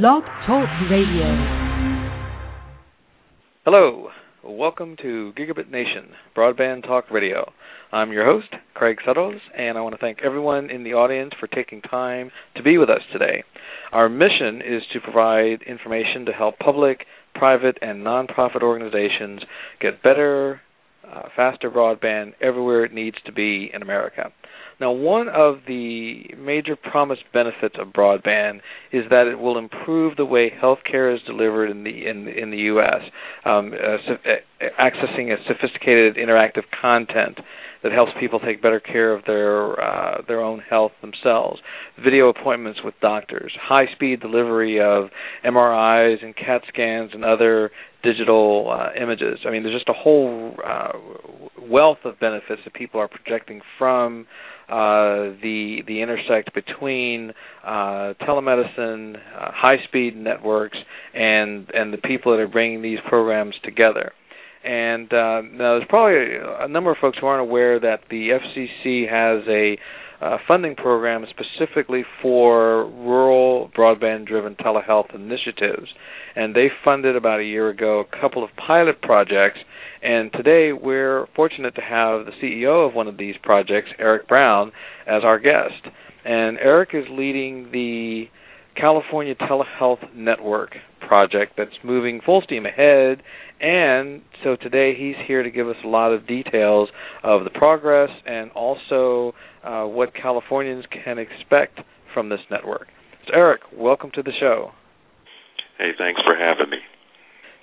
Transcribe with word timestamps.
Blog 0.00 0.22
Talk 0.46 0.70
Radio. 0.90 1.36
Hello, 3.66 4.08
welcome 4.42 4.96
to 5.02 5.34
Gigabit 5.36 5.70
Nation 5.70 6.14
Broadband 6.34 6.84
Talk 6.84 7.10
Radio. 7.10 7.52
I'm 7.92 8.10
your 8.10 8.24
host, 8.24 8.54
Craig 8.72 8.96
Settles, 9.04 9.42
and 9.54 9.76
I 9.76 9.82
want 9.82 9.94
to 9.94 10.00
thank 10.00 10.20
everyone 10.24 10.70
in 10.70 10.82
the 10.82 10.94
audience 10.94 11.32
for 11.38 11.46
taking 11.46 11.82
time 11.82 12.30
to 12.56 12.62
be 12.62 12.78
with 12.78 12.88
us 12.88 13.02
today. 13.12 13.44
Our 13.92 14.08
mission 14.08 14.62
is 14.66 14.80
to 14.94 15.00
provide 15.00 15.62
information 15.66 16.24
to 16.24 16.32
help 16.32 16.58
public, 16.58 17.04
private, 17.34 17.76
and 17.82 18.02
nonprofit 18.02 18.62
organizations 18.62 19.42
get 19.78 20.02
better, 20.02 20.62
uh, 21.06 21.24
faster 21.36 21.70
broadband 21.70 22.32
everywhere 22.40 22.86
it 22.86 22.94
needs 22.94 23.18
to 23.26 23.32
be 23.32 23.70
in 23.74 23.82
America. 23.82 24.32
Now, 24.80 24.92
one 24.92 25.28
of 25.28 25.58
the 25.66 26.24
major 26.36 26.76
promised 26.76 27.22
benefits 27.32 27.76
of 27.78 27.88
broadband 27.88 28.60
is 28.92 29.04
that 29.10 29.26
it 29.26 29.38
will 29.38 29.58
improve 29.58 30.16
the 30.16 30.24
way 30.24 30.50
healthcare 30.50 31.14
is 31.14 31.20
delivered 31.26 31.70
in 31.70 31.84
the 31.84 32.06
in 32.06 32.28
in 32.28 32.50
the 32.50 32.58
U.S. 32.58 33.02
Um, 33.44 33.72
uh, 33.72 33.96
so, 34.06 34.12
uh, 34.14 34.64
accessing 34.80 35.32
a 35.32 35.36
sophisticated 35.46 36.16
interactive 36.16 36.64
content 36.80 37.38
that 37.82 37.92
helps 37.92 38.12
people 38.20 38.38
take 38.38 38.62
better 38.62 38.80
care 38.80 39.12
of 39.12 39.24
their 39.26 39.80
uh, 39.80 40.22
their 40.26 40.40
own 40.40 40.60
health 40.60 40.92
themselves. 41.00 41.60
Video 42.02 42.28
appointments 42.28 42.80
with 42.84 42.94
doctors, 43.00 43.52
high 43.60 43.86
speed 43.94 44.20
delivery 44.20 44.80
of 44.80 45.10
MRIs 45.44 46.24
and 46.24 46.34
CAT 46.36 46.62
scans 46.68 47.10
and 47.12 47.24
other 47.24 47.70
digital 48.02 48.70
uh, 48.70 49.00
images. 49.00 49.40
I 49.46 49.50
mean, 49.50 49.62
there's 49.62 49.74
just 49.74 49.88
a 49.88 49.92
whole 49.92 50.54
uh, 50.64 50.92
wealth 51.60 51.98
of 52.04 52.18
benefits 52.20 52.62
that 52.64 52.74
people 52.74 53.00
are 53.00 53.08
projecting 53.08 53.60
from 53.78 54.26
uh, 54.68 55.36
the 55.42 55.82
the 55.86 56.00
intersect 56.00 56.54
between 56.54 57.32
uh, 57.64 58.14
telemedicine, 58.22 59.16
uh, 59.16 59.50
high-speed 59.52 60.16
networks, 60.16 60.78
and 61.14 61.68
and 61.74 61.92
the 61.92 61.98
people 61.98 62.32
that 62.32 62.40
are 62.40 62.48
bringing 62.48 62.82
these 62.82 62.98
programs 63.08 63.54
together. 63.64 64.12
And 64.64 65.12
uh, 65.12 65.42
now 65.42 65.76
there's 65.76 65.86
probably 65.88 66.36
a 66.60 66.68
number 66.68 66.92
of 66.92 66.96
folks 67.00 67.18
who 67.20 67.26
aren't 67.26 67.42
aware 67.42 67.80
that 67.80 68.02
the 68.10 68.30
FCC 68.30 69.10
has 69.10 69.42
a 69.48 69.76
uh, 70.22 70.38
funding 70.46 70.76
program 70.76 71.26
specifically 71.30 72.04
for 72.22 72.86
rural 72.86 73.70
broadband-driven 73.76 74.54
telehealth 74.56 75.14
initiatives, 75.14 75.88
and 76.36 76.54
they 76.54 76.68
funded 76.84 77.16
about 77.16 77.40
a 77.40 77.44
year 77.44 77.68
ago 77.68 78.00
a 78.00 78.20
couple 78.20 78.44
of 78.44 78.50
pilot 78.56 79.02
projects 79.02 79.58
and 80.02 80.32
today 80.32 80.72
we're 80.72 81.26
fortunate 81.36 81.76
to 81.76 81.80
have 81.80 82.26
the 82.26 82.32
CEO 82.42 82.88
of 82.88 82.94
one 82.94 83.06
of 83.06 83.16
these 83.16 83.36
projects, 83.40 83.88
Eric 84.00 84.26
Brown, 84.26 84.72
as 85.06 85.22
our 85.22 85.38
guest. 85.38 85.86
And 86.24 86.58
Eric 86.58 86.90
is 86.92 87.04
leading 87.08 87.70
the 87.70 88.24
California 88.76 89.34
Telehealth 89.34 90.14
Network 90.14 90.74
project 91.06 91.54
that's 91.56 91.76
moving 91.84 92.20
full 92.24 92.42
steam 92.42 92.66
ahead. 92.66 93.22
And 93.60 94.22
so 94.42 94.56
today 94.56 94.94
he's 94.96 95.14
here 95.26 95.42
to 95.42 95.50
give 95.50 95.68
us 95.68 95.76
a 95.84 95.88
lot 95.88 96.12
of 96.12 96.26
details 96.26 96.88
of 97.22 97.44
the 97.44 97.50
progress 97.50 98.10
and 98.26 98.50
also 98.52 99.34
uh, 99.62 99.84
what 99.84 100.14
Californians 100.14 100.84
can 101.04 101.18
expect 101.18 101.80
from 102.12 102.28
this 102.28 102.40
network. 102.50 102.88
So, 103.26 103.34
Eric, 103.34 103.60
welcome 103.76 104.10
to 104.14 104.22
the 104.22 104.32
show. 104.40 104.72
Hey, 105.78 105.90
thanks 105.98 106.20
for 106.26 106.36
having 106.36 106.70
me. 106.70 106.78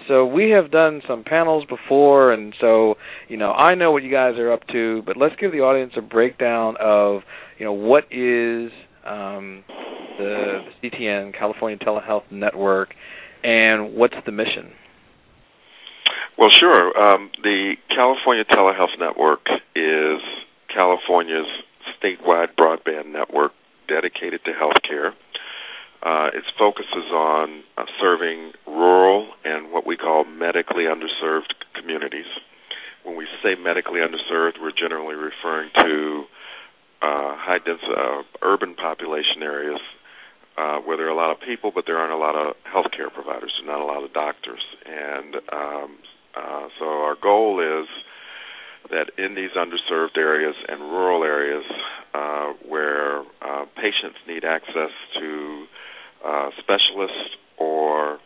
So 0.07 0.25
we 0.25 0.49
have 0.51 0.71
done 0.71 1.01
some 1.07 1.23
panels 1.23 1.65
before, 1.69 2.31
and 2.31 2.55
so 2.59 2.95
you 3.27 3.37
know 3.37 3.51
I 3.51 3.75
know 3.75 3.91
what 3.91 4.01
you 4.01 4.11
guys 4.11 4.37
are 4.37 4.51
up 4.51 4.65
to. 4.71 5.03
But 5.05 5.17
let's 5.17 5.35
give 5.39 5.51
the 5.51 5.59
audience 5.59 5.93
a 5.97 6.01
breakdown 6.01 6.75
of 6.79 7.21
you 7.59 7.65
know 7.65 7.73
what 7.73 8.05
is 8.11 8.71
um, 9.05 9.63
the, 10.19 10.65
CTN 10.83 11.33
California 11.33 11.77
Telehealth 11.77 12.29
Network, 12.31 12.93
and 13.43 13.93
what's 13.93 14.15
the 14.25 14.31
mission. 14.31 14.71
Well, 16.37 16.49
sure. 16.49 16.97
Um, 16.97 17.31
the 17.43 17.75
California 17.89 18.45
Telehealth 18.45 18.97
Network 18.99 19.47
is 19.75 20.21
California's 20.73 21.47
statewide 22.01 22.55
broadband 22.57 23.11
network 23.11 23.53
dedicated 23.87 24.41
to 24.45 24.51
healthcare. 24.51 25.13
Uh, 26.01 26.29
its 26.33 26.47
focuses 26.57 27.11
on 27.11 27.63
uh, 27.77 27.83
serving 27.99 28.53
rural 28.65 29.27
and 29.43 29.71
what 29.71 29.85
we 29.85 29.97
call 29.97 30.23
medically 30.23 30.85
underserved 30.85 31.51
communities. 31.73 32.27
When 33.03 33.17
we 33.17 33.27
say 33.43 33.55
medically 33.55 33.99
underserved, 33.99 34.61
we're 34.61 34.71
generally 34.71 35.15
referring 35.15 35.71
to 35.75 36.23
uh, 37.01 37.35
high 37.35 37.59
density 37.65 37.91
uh, 37.97 38.23
urban 38.41 38.75
population 38.75 39.43
areas 39.43 39.79
uh, 40.59 40.79
where 40.79 40.97
there 40.97 41.07
are 41.07 41.11
a 41.11 41.15
lot 41.15 41.31
of 41.31 41.39
people, 41.39 41.71
but 41.73 41.85
there 41.87 41.97
aren't 41.97 42.11
a 42.11 42.17
lot 42.17 42.35
of 42.35 42.55
healthcare 42.67 43.11
providers, 43.13 43.53
and 43.59 43.67
not 43.67 43.79
a 43.79 43.85
lot 43.85 44.03
of 44.03 44.11
doctors. 44.13 44.59
And 44.85 45.35
um, 45.53 45.97
uh, 46.35 46.67
so 46.77 46.85
our 46.85 47.15
goal 47.15 47.61
is 47.61 47.87
that 48.91 49.11
in 49.17 49.35
these 49.35 49.51
underserved 49.55 50.17
areas 50.17 50.55
and 50.67 50.81
rural 50.81 51.23
areas 51.23 51.63
uh, 52.13 52.53
where 52.67 53.21
uh, 53.41 53.65
patients 53.75 54.17
need 54.27 54.43
access 54.43 54.91
to 55.19 55.65
uh, 56.25 56.49
specialists 56.59 57.37
or 57.57 58.19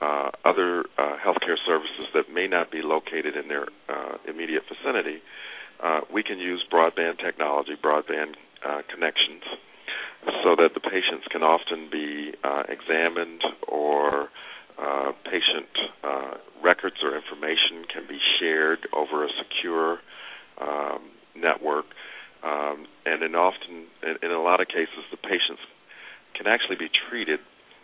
uh, 0.00 0.30
other 0.44 0.84
uh, 0.98 1.16
healthcare 1.24 1.58
services 1.66 2.06
that 2.14 2.32
may 2.32 2.48
not 2.48 2.70
be 2.70 2.82
located 2.82 3.36
in 3.36 3.48
their 3.48 3.66
uh, 3.88 4.16
immediate 4.28 4.62
vicinity, 4.68 5.22
uh, 5.82 6.00
we 6.12 6.22
can 6.22 6.38
use 6.38 6.64
broadband 6.72 7.18
technology, 7.18 7.76
broadband 7.82 8.34
uh, 8.66 8.82
connections, 8.92 9.42
so 10.42 10.56
that 10.56 10.74
the 10.74 10.80
patients 10.80 11.26
can 11.30 11.42
often 11.42 11.88
be 11.90 12.32
uh, 12.42 12.64
examined 12.68 13.42
or 13.68 14.28
uh, 14.78 15.12
patient 15.24 15.70
uh, 16.04 16.34
records 16.62 16.96
or 17.02 17.16
information 17.16 17.84
can 17.92 18.06
be 18.08 18.18
shared 18.38 18.86
over 18.92 19.24
a 19.24 19.28
secure 19.38 19.98
um, 20.60 21.00
network. 21.34 21.86
Um, 22.42 22.86
and 23.04 23.22
in 23.22 23.34
often, 23.34 23.86
in, 24.02 24.16
in 24.22 24.30
a 24.30 24.42
lot 24.42 24.60
of 24.60 24.68
cases, 24.68 25.04
the 25.10 25.16
patients 25.16 25.62
can 26.34 26.46
actually 26.46 26.76
be 26.76 26.90
treated 27.08 27.40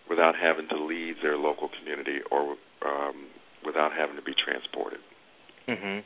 without 0.08 0.34
having 0.36 0.68
to 0.68 0.76
leave 0.76 1.16
their 1.22 1.38
local 1.38 1.70
community 1.78 2.18
or 2.30 2.56
um, 2.84 3.26
without 3.64 3.92
having 3.92 4.16
to 4.16 4.22
be 4.22 4.34
transported. 4.34 5.00
Mm-hmm. 5.68 6.00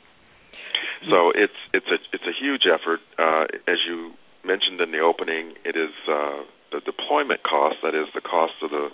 So 1.09 1.31
it's 1.35 1.59
it's 1.73 1.87
a 1.87 1.97
it's 2.13 2.23
a 2.23 2.35
huge 2.39 2.63
effort. 2.65 3.01
Uh, 3.17 3.45
as 3.67 3.77
you 3.87 4.13
mentioned 4.45 4.81
in 4.81 4.91
the 4.91 4.99
opening, 4.99 5.53
it 5.65 5.75
is 5.75 5.93
uh, 6.09 6.43
the 6.71 6.81
deployment 6.81 7.43
cost. 7.43 7.77
That 7.83 7.95
is 7.95 8.07
the 8.13 8.21
cost 8.21 8.53
of 8.61 8.71
the 8.71 8.89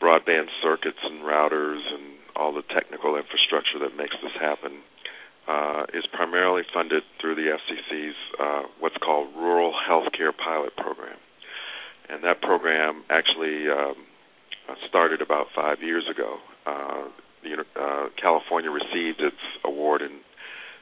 broadband 0.00 0.48
circuits 0.62 0.98
and 1.02 1.22
routers 1.22 1.80
and 1.92 2.18
all 2.34 2.52
the 2.52 2.62
technical 2.74 3.16
infrastructure 3.16 3.78
that 3.80 3.96
makes 3.96 4.16
this 4.22 4.34
happen. 4.40 4.82
Uh, 5.48 5.82
is 5.92 6.06
primarily 6.12 6.62
funded 6.72 7.02
through 7.20 7.34
the 7.34 7.50
FCC's 7.50 8.14
uh, 8.38 8.62
what's 8.78 8.96
called 8.98 9.26
Rural 9.34 9.74
Healthcare 9.74 10.30
Pilot 10.30 10.76
Program 10.76 11.18
and 12.12 12.22
that 12.24 12.42
program 12.42 13.02
actually 13.08 13.68
um, 13.70 13.96
uh, 14.68 14.74
started 14.88 15.22
about 15.22 15.46
five 15.54 15.82
years 15.82 16.04
ago. 16.10 16.36
Uh, 16.66 17.08
uh, 17.74 18.08
California 18.20 18.70
received 18.70 19.20
its 19.20 19.40
award 19.64 20.02
in 20.02 20.20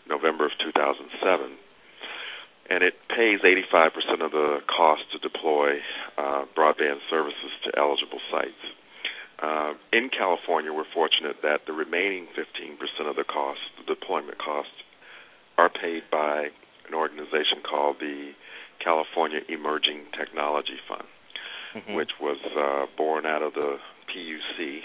November 0.09 0.47
of 0.47 0.53
2007, 0.59 1.57
and 2.71 2.83
it 2.83 2.95
pays 3.09 3.41
85% 3.43 4.25
of 4.25 4.31
the 4.31 4.59
cost 4.71 5.03
to 5.13 5.19
deploy 5.19 5.79
uh, 6.17 6.45
broadband 6.57 7.03
services 7.11 7.53
to 7.65 7.77
eligible 7.77 8.21
sites. 8.31 8.63
Uh, 9.43 9.75
in 9.93 10.11
California, 10.11 10.73
we're 10.73 10.89
fortunate 10.95 11.37
that 11.43 11.67
the 11.67 11.73
remaining 11.73 12.27
15% 12.39 12.79
of 13.09 13.17
the 13.17 13.25
cost, 13.25 13.61
the 13.79 13.95
deployment 13.95 14.39
cost, 14.39 14.71
are 15.59 15.69
paid 15.69 16.03
by 16.13 16.49
an 16.87 16.95
organization 16.95 17.59
called 17.69 17.97
the 18.01 18.33
California 18.83 19.41
Emerging 19.49 20.07
Technology 20.17 20.79
Fund 20.89 21.05
mm-hmm. 21.75 21.95
which 21.95 22.11
was 22.21 22.39
uh, 22.57 22.87
born 22.97 23.27
out 23.27 23.43
of 23.43 23.55
the 23.55 23.77
PUC 24.09 24.81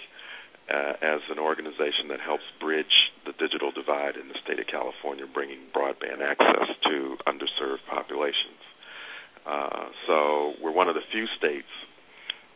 uh, 0.70 0.94
as 1.02 1.22
an 1.30 1.38
organization 1.38 2.10
that 2.10 2.20
helps 2.20 2.44
bridge 2.60 3.12
the 3.26 3.34
digital 3.38 3.72
divide 3.72 4.16
in 4.18 4.28
the 4.28 4.38
state 4.44 4.60
of 4.60 4.68
California, 4.68 5.26
bringing 5.32 5.60
broadband 5.76 6.22
access 6.26 6.70
to 6.84 7.18
underserved 7.28 7.86
populations. 7.90 8.62
Uh, 9.46 9.90
so 10.08 10.54
we're 10.62 10.72
one 10.72 10.90
of 10.90 10.96
the 10.96 11.06
few 11.12 11.28
states 11.38 11.70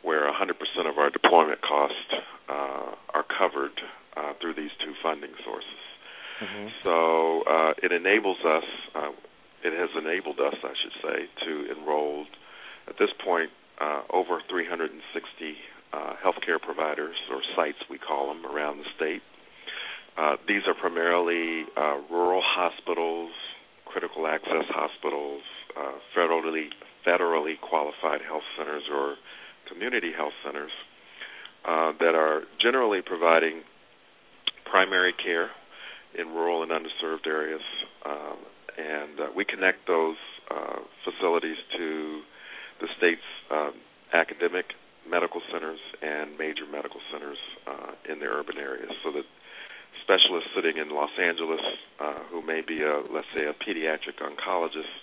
where 0.02 0.32
100% 0.32 0.54
of 0.90 0.98
our 0.98 1.10
deployment 1.10 1.62
costs 1.62 2.14
uh, 2.48 2.96
are 3.14 3.26
covered 3.38 3.78
uh, 4.18 4.34
through 4.42 4.56
these 4.56 4.72
two 4.84 4.94
funding 5.04 5.32
sources. 5.46 5.84
Mm-hmm. 6.42 6.68
So 6.84 7.44
uh, 7.44 7.74
it 7.84 7.92
enables 7.92 8.38
us, 8.46 8.64
uh, 8.96 9.12
it 9.64 9.74
has 9.78 9.90
enabled 9.96 10.40
us, 10.40 10.56
I 10.64 10.74
should 10.82 10.96
say, 11.04 11.46
to 11.46 11.72
enroll 11.78 12.26
at 12.88 12.98
this 12.98 13.10
point 13.24 13.52
uh, 13.80 14.02
over 14.10 14.42
360 14.50 14.98
uh, 15.94 16.14
healthcare 16.24 16.62
providers, 16.62 17.16
or 17.32 17.42
sites 17.56 17.78
we 17.90 17.98
call 17.98 18.28
them, 18.28 18.46
around 18.46 18.78
the 18.78 18.86
state. 18.96 19.22
Uh, 20.18 20.36
these 20.48 20.62
are 20.68 20.74
primarily 20.74 21.66
uh, 21.78 21.98
rural 22.12 22.42
hospitals, 22.44 23.32
critical 23.86 24.28
access 24.28 24.66
hospitals, 24.70 25.42
uh, 25.80 25.94
federally 26.16 26.68
federally 27.08 27.54
qualified 27.62 28.22
health 28.28 28.44
centers, 28.58 28.84
or 28.92 29.16
community 29.72 30.12
health 30.16 30.34
centers, 30.44 30.72
uh, 31.66 31.94
that 32.00 32.14
are 32.14 32.44
generally 32.62 33.02
providing 33.02 33.62
primary 34.70 35.14
care 35.14 35.50
in 36.18 36.28
rural 36.28 36.64
and 36.64 36.72
underserved 36.72 37.26
areas, 37.26 37.62
um, 38.06 38.38
and 38.78 39.20
uh, 39.20 39.28
we 39.36 39.46
connect 39.46 39.88
those 39.88 40.18
uh, 40.52 40.80
facilities 41.06 41.58
to 41.78 42.22
the 42.82 42.88
state's 42.98 43.22
um, 43.52 43.74
academic 44.14 44.66
medical 45.10 45.42
centers 45.52 45.80
and 46.02 46.38
major 46.38 46.66
medical 46.72 47.02
centers 47.12 47.38
uh, 47.68 48.12
in 48.12 48.20
the 48.20 48.26
urban 48.26 48.58
areas, 48.58 48.92
so 49.04 49.12
that 49.12 49.26
specialists 50.04 50.50
sitting 50.56 50.78
in 50.78 50.90
Los 50.90 51.12
Angeles 51.22 51.62
uh, 52.00 52.20
who 52.32 52.42
may 52.42 52.62
be 52.62 52.82
a 52.82 53.02
let's 53.12 53.28
say 53.34 53.46
a 53.46 53.54
pediatric 53.54 54.22
oncologist 54.22 54.94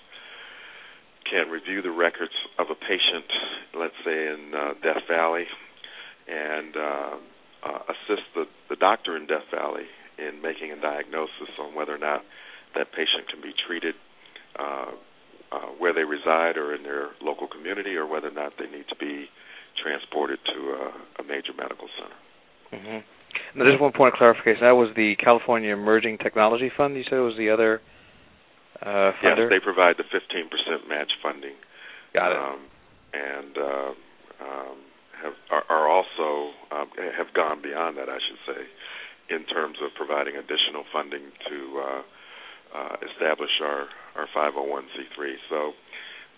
can 1.31 1.51
review 1.51 1.83
the 1.83 1.91
records 1.91 2.33
of 2.59 2.67
a 2.71 2.75
patient, 2.75 3.27
let's 3.75 3.99
say 4.05 4.29
in 4.29 4.53
uh, 4.55 4.75
Death 4.83 5.03
Valley, 5.09 5.45
and 6.29 6.77
uh, 6.77 7.17
uh, 7.67 7.79
assist 7.91 8.23
the, 8.35 8.45
the 8.71 8.77
doctor 8.77 9.17
in 9.17 9.27
Death 9.27 9.47
Valley 9.51 9.87
in 10.19 10.41
making 10.41 10.71
a 10.71 10.81
diagnosis 10.81 11.51
on 11.59 11.75
whether 11.75 11.95
or 11.95 11.99
not 11.99 12.23
that 12.75 12.93
patient 12.93 13.29
can 13.29 13.41
be 13.41 13.53
treated 13.67 13.95
uh, 14.59 14.93
uh, 15.53 15.71
where 15.79 15.93
they 15.93 16.05
reside 16.05 16.57
or 16.57 16.75
in 16.75 16.83
their 16.83 17.11
local 17.23 17.47
community, 17.47 17.95
or 17.95 18.07
whether 18.07 18.29
or 18.29 18.35
not 18.35 18.53
they 18.59 18.67
need 18.67 18.87
to 18.89 18.97
be 18.97 19.27
transported 19.81 20.39
to 20.47 20.59
a, 20.73 21.23
a 21.23 21.25
major 21.25 21.53
medical 21.57 21.89
center. 21.97 22.19
Mm-hmm. 22.73 23.59
Now, 23.59 23.65
just 23.65 23.81
one 23.81 23.93
point 23.93 24.15
of 24.15 24.19
clarification. 24.19 24.63
That 24.63 24.77
was 24.77 24.91
the 24.97 25.17
California 25.17 25.73
Emerging 25.73 26.19
Technology 26.19 26.71
Fund. 26.77 26.97
You 26.97 27.05
said 27.05 27.19
it 27.19 27.27
was 27.27 27.37
the 27.37 27.51
other 27.51 27.81
uh, 28.81 29.13
funder? 29.21 29.49
Yes, 29.49 29.61
they 29.61 29.63
provide 29.63 29.97
the 29.97 30.09
15% 30.09 30.89
match 30.89 31.13
funding. 31.23 31.57
Got 32.15 32.33
it. 32.33 32.39
Um, 32.39 32.61
and 33.13 33.55
uh, 33.57 33.93
um, 34.41 34.77
have 35.23 35.37
are, 35.51 35.65
are 35.69 35.89
also 35.89 36.53
um, 36.73 36.89
have 36.97 37.33
gone 37.35 37.63
beyond 37.63 37.97
that, 37.97 38.09
I 38.09 38.19
should 38.21 38.43
say, 38.45 38.63
in 39.35 39.45
terms 39.47 39.79
of 39.85 39.91
providing 39.97 40.37
additional 40.37 40.85
funding 40.93 41.33
to 41.49 41.59
uh, 41.81 42.03
uh, 42.77 42.97
establish 43.05 43.51
our 43.63 43.89
our 44.17 44.29
501c3. 44.37 45.35
So, 45.49 45.73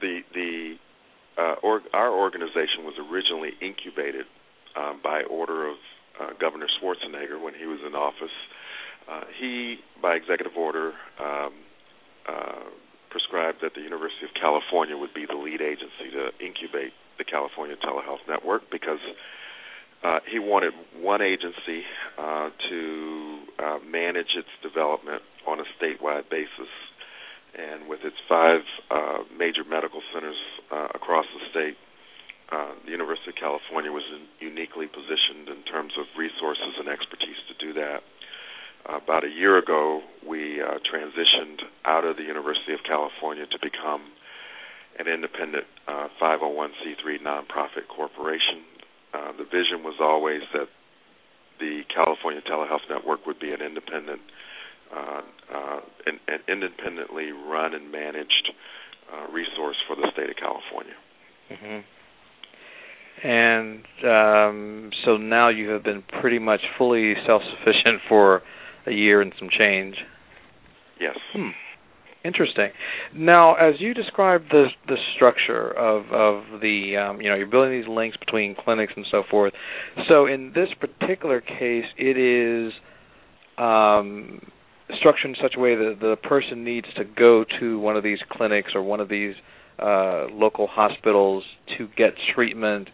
the 0.00 0.20
the 0.34 0.76
uh, 1.38 1.55
or, 1.62 1.82
our 1.94 2.11
organization 2.11 2.82
was 2.82 2.94
originally 2.99 3.52
incubated 3.62 4.26
um, 4.76 5.00
by 5.02 5.23
order 5.23 5.69
of 5.69 5.76
uh, 6.20 6.31
Governor 6.40 6.67
Schwarzenegger 6.67 7.40
when 7.40 7.55
he 7.55 7.67
was 7.67 7.79
in 7.87 7.94
office. 7.94 8.35
Uh, 9.08 9.23
he, 9.38 9.76
by 10.02 10.14
executive 10.14 10.56
order, 10.56 10.93
um, 11.20 11.52
uh, 12.29 12.67
prescribed 13.11 13.58
that 13.62 13.75
the 13.75 13.81
University 13.81 14.26
of 14.26 14.35
California 14.35 14.96
would 14.96 15.14
be 15.14 15.26
the 15.26 15.37
lead 15.37 15.62
agency 15.62 16.11
to 16.12 16.31
incubate 16.44 16.93
the 17.17 17.25
California 17.25 17.76
Telehealth 17.76 18.26
Network 18.29 18.70
because 18.70 19.00
uh, 20.05 20.19
he 20.31 20.38
wanted 20.38 20.73
one 21.00 21.23
agency 21.23 21.82
to 22.69 23.38
manage 23.91 24.37
its 24.37 24.49
development 24.62 25.23
on 25.46 25.58
a 25.61 25.64
statewide 25.81 26.29
basis. 26.29 26.69
And 27.58 27.88
with 27.90 28.06
its 28.06 28.16
five 28.28 28.62
uh, 28.90 29.26
major 29.37 29.64
medical 29.66 30.00
centers 30.14 30.38
uh, 30.70 30.94
across 30.94 31.26
the 31.34 31.43
state, 31.50 31.76
uh, 32.55 32.78
the 32.87 32.93
University 32.93 33.31
of 33.31 33.37
California 33.37 33.90
was 33.90 34.06
in, 34.14 34.25
uniquely 34.38 34.87
positioned 34.87 35.50
in 35.50 35.66
terms 35.66 35.93
of 35.99 36.06
resources 36.16 36.78
and 36.78 36.88
expertise 36.88 37.37
to 37.50 37.55
do 37.58 37.75
that. 37.75 38.00
about 38.87 39.25
a 39.25 39.28
year 39.28 39.58
ago, 39.58 40.00
we 40.25 40.62
transitioned 40.87 41.60
out 41.84 42.05
of 42.05 42.16
the 42.16 42.22
University 42.22 42.72
of 42.72 42.81
California 42.87 43.44
to 43.44 43.58
become 43.60 44.06
an 44.99 45.06
independent 45.06 45.64
uh, 45.87 46.08
501c3 46.20 47.22
nonprofit 47.22 47.87
corporation. 47.88 48.66
Uh, 49.14 49.32
the 49.38 49.44
vision 49.44 49.82
was 49.87 49.94
always 50.00 50.43
that 50.52 50.69
the 51.60 51.82
California 51.94 52.43
Telehealth 52.43 52.87
Network 52.90 53.26
would 53.26 53.38
be 53.38 53.52
an 53.52 53.62
independent, 53.62 54.20
uh, 54.94 55.20
uh, 55.55 55.81
an, 56.06 56.20
an 56.29 56.40
independently 56.49 57.32
run 57.32 57.75
and 57.75 57.90
managed 57.90 58.52
uh, 59.12 59.32
resource 59.32 59.76
for 59.87 59.96
the 59.96 60.08
state 60.12 60.31
of 60.31 60.37
California. 60.37 60.94
Mm-hmm. 61.50 61.81
And 63.25 63.85
um, 64.05 64.90
so 65.05 65.17
now 65.17 65.49
you 65.49 65.70
have 65.70 65.82
been 65.82 66.05
pretty 66.20 66.38
much 66.38 66.61
fully 66.76 67.14
self-sufficient 67.26 68.02
for 68.08 68.43
a 68.87 68.93
year 68.93 69.20
and 69.20 69.32
some 69.38 69.49
change. 69.56 69.96
Yes. 71.00 71.17
Hmm. 71.32 71.50
Interesting. 72.25 72.70
Now, 73.14 73.55
as 73.55 73.75
you 73.79 73.94
describe 73.94 74.43
the 74.50 74.67
the 74.88 74.96
structure 75.14 75.70
of 75.70 76.06
of 76.12 76.61
the 76.61 76.96
um, 76.96 77.20
you 77.20 77.31
know 77.31 77.37
you're 77.37 77.46
building 77.46 77.81
these 77.81 77.88
links 77.88 78.17
between 78.17 78.56
clinics 78.56 78.93
and 78.96 79.06
so 79.11 79.23
forth. 79.31 79.52
So 80.08 80.26
in 80.26 80.52
this 80.52 80.69
particular 80.81 81.41
case, 81.41 81.84
it 81.96 82.19
is 82.19 82.73
um, 83.56 84.41
structured 84.99 85.31
in 85.31 85.37
such 85.43 85.55
a 85.56 85.61
way 85.61 85.75
that 85.75 85.99
the 86.00 86.17
person 86.17 86.64
needs 86.64 86.87
to 86.96 87.05
go 87.05 87.44
to 87.61 87.79
one 87.79 87.96
of 87.96 88.02
these 88.02 88.19
clinics 88.31 88.73
or 88.75 88.82
one 88.82 89.00
of 89.00 89.08
these 89.08 89.35
uh, 89.79 90.26
local 90.32 90.67
hospitals 90.67 91.44
to 91.76 91.88
get 91.96 92.14
treatment, 92.35 92.88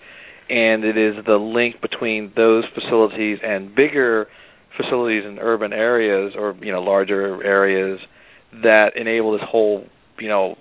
and 0.50 0.85
it 0.85 0.96
is 0.96 1.14
the 1.25 1.37
link 1.37 1.81
between 1.81 2.32
those 2.37 2.64
facilities 2.75 3.38
and 3.43 3.75
bigger 3.75 4.26
facilities 4.76 5.25
in 5.25 5.38
urban 5.38 5.73
areas 5.73 6.35
or 6.37 6.56
you 6.61 6.73
know 6.73 6.82
larger 6.82 7.43
areas 7.44 8.00
that 8.62 8.97
enable 8.97 9.32
this 9.32 9.40
whole, 9.49 9.85
you 10.19 10.29
know, 10.29 10.56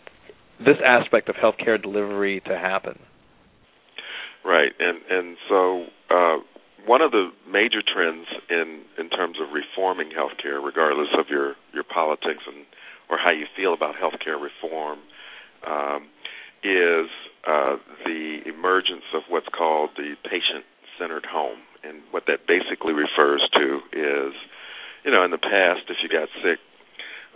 this 0.60 0.78
aspect 0.86 1.30
of 1.30 1.36
healthcare 1.36 1.82
delivery 1.82 2.42
to 2.46 2.58
happen. 2.58 3.00
Right, 4.46 4.72
and 4.80 5.00
and 5.10 5.38
so 5.50 5.86
uh, 6.10 6.38
one 6.86 7.02
of 7.02 7.12
the 7.12 7.32
major 7.50 7.82
trends 7.82 8.28
in 8.50 8.82
in 8.98 9.10
terms 9.10 9.38
of 9.40 9.54
reforming 9.54 10.10
healthcare, 10.12 10.64
regardless 10.64 11.10
of 11.18 11.30
your 11.30 11.56
your 11.74 11.84
politics 11.84 12.44
and 12.48 12.66
or 13.10 13.18
how 13.18 13.32
you 13.32 13.46
feel 13.56 13.74
about 13.74 13.96
healthcare 13.96 14.40
reform, 14.40 15.00
um, 15.68 16.08
is 16.64 17.10
uh, 17.48 17.76
the 18.06 18.40
emergence 18.46 19.04
of 19.14 19.24
what's 19.30 19.48
called 19.50 19.92
the 19.98 20.16
patient-centered 20.24 21.26
home, 21.26 21.60
and 21.84 22.02
what 22.12 22.24
that 22.28 22.48
basically 22.48 22.94
refers 22.94 23.48
to 23.54 23.82
is, 23.92 24.34
you 25.04 25.12
know, 25.12 25.24
in 25.24 25.32
the 25.32 25.38
past, 25.38 25.84
if 25.90 25.98
you 26.02 26.08
got 26.08 26.30
sick, 26.42 26.60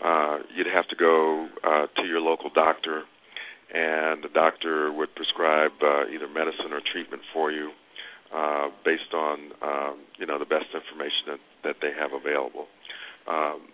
uh, 0.03 0.39
you'd 0.55 0.67
have 0.67 0.87
to 0.87 0.95
go 0.95 1.49
uh, 1.63 1.87
to 1.97 2.07
your 2.07 2.21
local 2.21 2.49
doctor, 2.49 3.03
and 3.73 4.23
the 4.23 4.29
doctor 4.33 4.91
would 4.91 5.13
prescribe 5.15 5.71
uh, 5.83 6.07
either 6.07 6.27
medicine 6.27 6.71
or 6.71 6.79
treatment 6.79 7.21
for 7.33 7.51
you 7.51 7.71
uh, 8.33 8.69
based 8.83 9.13
on 9.13 9.51
um, 9.61 9.99
you 10.17 10.25
know 10.25 10.39
the 10.39 10.45
best 10.45 10.67
information 10.73 11.27
that, 11.27 11.39
that 11.63 11.75
they 11.81 11.91
have 11.97 12.11
available. 12.13 12.67
Um, 13.27 13.69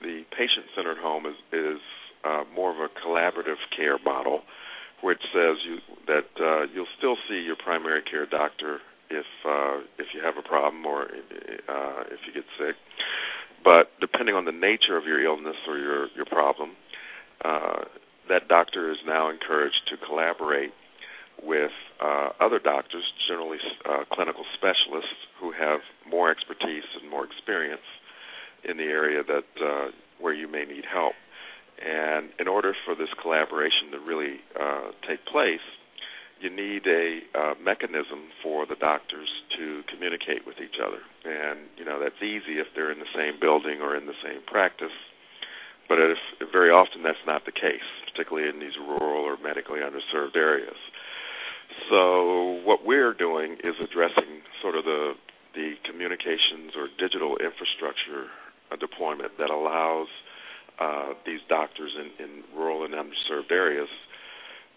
the 0.00 0.24
patient-centered 0.32 0.96
home 0.98 1.26
is, 1.26 1.36
is 1.52 1.80
uh, 2.24 2.44
more 2.54 2.70
of 2.72 2.78
a 2.78 2.88
collaborative 3.06 3.60
care 3.76 3.98
model, 4.04 4.42
which 5.02 5.20
says 5.32 5.56
you, 5.64 5.78
that 6.06 6.28
uh, 6.40 6.66
you'll 6.72 6.90
still 6.98 7.16
see 7.28 7.40
your 7.44 7.56
primary 7.56 8.02
care 8.02 8.26
doctor 8.26 8.80
if 9.10 9.26
uh, 9.44 9.78
if 9.98 10.08
you 10.14 10.22
have 10.22 10.36
a 10.38 10.46
problem 10.46 10.86
or 10.86 11.02
uh, 11.04 12.02
if 12.10 12.20
you 12.26 12.32
get 12.34 12.44
sick. 12.58 12.76
But 13.62 13.90
depending 14.00 14.34
on 14.34 14.44
the 14.44 14.52
nature 14.52 14.96
of 14.96 15.04
your 15.04 15.22
illness 15.22 15.56
or 15.68 15.78
your 15.78 16.08
your 16.16 16.26
problem, 16.26 16.72
uh, 17.44 17.84
that 18.28 18.48
doctor 18.48 18.90
is 18.90 18.98
now 19.06 19.28
encouraged 19.28 19.82
to 19.90 19.96
collaborate 20.06 20.72
with 21.42 21.72
uh, 22.00 22.30
other 22.40 22.58
doctors, 22.58 23.04
generally 23.28 23.58
uh, 23.88 24.04
clinical 24.12 24.44
specialists, 24.54 25.16
who 25.40 25.52
have 25.52 25.80
more 26.08 26.30
expertise 26.30 26.84
and 27.00 27.10
more 27.10 27.24
experience 27.24 27.86
in 28.64 28.76
the 28.76 28.84
area 28.84 29.22
that 29.24 29.48
uh, 29.64 29.88
where 30.20 30.34
you 30.34 30.48
may 30.48 30.64
need 30.64 30.84
help. 30.84 31.14
And 31.80 32.28
in 32.38 32.46
order 32.46 32.74
for 32.84 32.94
this 32.94 33.08
collaboration 33.22 33.90
to 33.92 33.98
really 33.98 34.36
uh, 34.58 34.92
take 35.08 35.24
place, 35.24 35.64
you 36.40 36.50
need 36.50 36.86
a 36.86 37.20
uh, 37.36 37.54
mechanism 37.62 38.32
for 38.42 38.66
the 38.66 38.76
doctors 38.76 39.28
to 39.56 39.82
communicate 39.92 40.46
with 40.46 40.56
each 40.60 40.80
other. 40.80 41.00
And, 41.24 41.68
you 41.76 41.84
know, 41.84 42.00
that's 42.00 42.20
easy 42.22 42.60
if 42.60 42.68
they're 42.74 42.92
in 42.92 42.98
the 42.98 43.12
same 43.14 43.40
building 43.40 43.80
or 43.80 43.96
in 43.96 44.06
the 44.06 44.16
same 44.24 44.40
practice. 44.46 44.92
But 45.88 45.98
if, 46.00 46.18
very 46.52 46.70
often 46.70 47.02
that's 47.02 47.24
not 47.26 47.44
the 47.44 47.52
case, 47.52 47.84
particularly 48.12 48.48
in 48.48 48.60
these 48.60 48.76
rural 48.76 49.24
or 49.24 49.36
medically 49.36 49.80
underserved 49.80 50.36
areas. 50.36 50.76
So 51.90 52.62
what 52.62 52.86
we're 52.86 53.12
doing 53.12 53.58
is 53.64 53.74
addressing 53.82 54.46
sort 54.62 54.76
of 54.76 54.84
the 54.84 55.14
the 55.54 55.74
communications 55.82 56.78
or 56.78 56.86
digital 56.94 57.34
infrastructure 57.42 58.30
uh, 58.70 58.76
deployment 58.78 59.36
that 59.38 59.50
allows 59.50 60.06
uh, 60.78 61.18
these 61.26 61.40
doctors 61.48 61.90
in, 61.98 62.08
in 62.22 62.30
rural 62.54 62.84
and 62.84 62.94
underserved 62.94 63.50
areas 63.50 63.88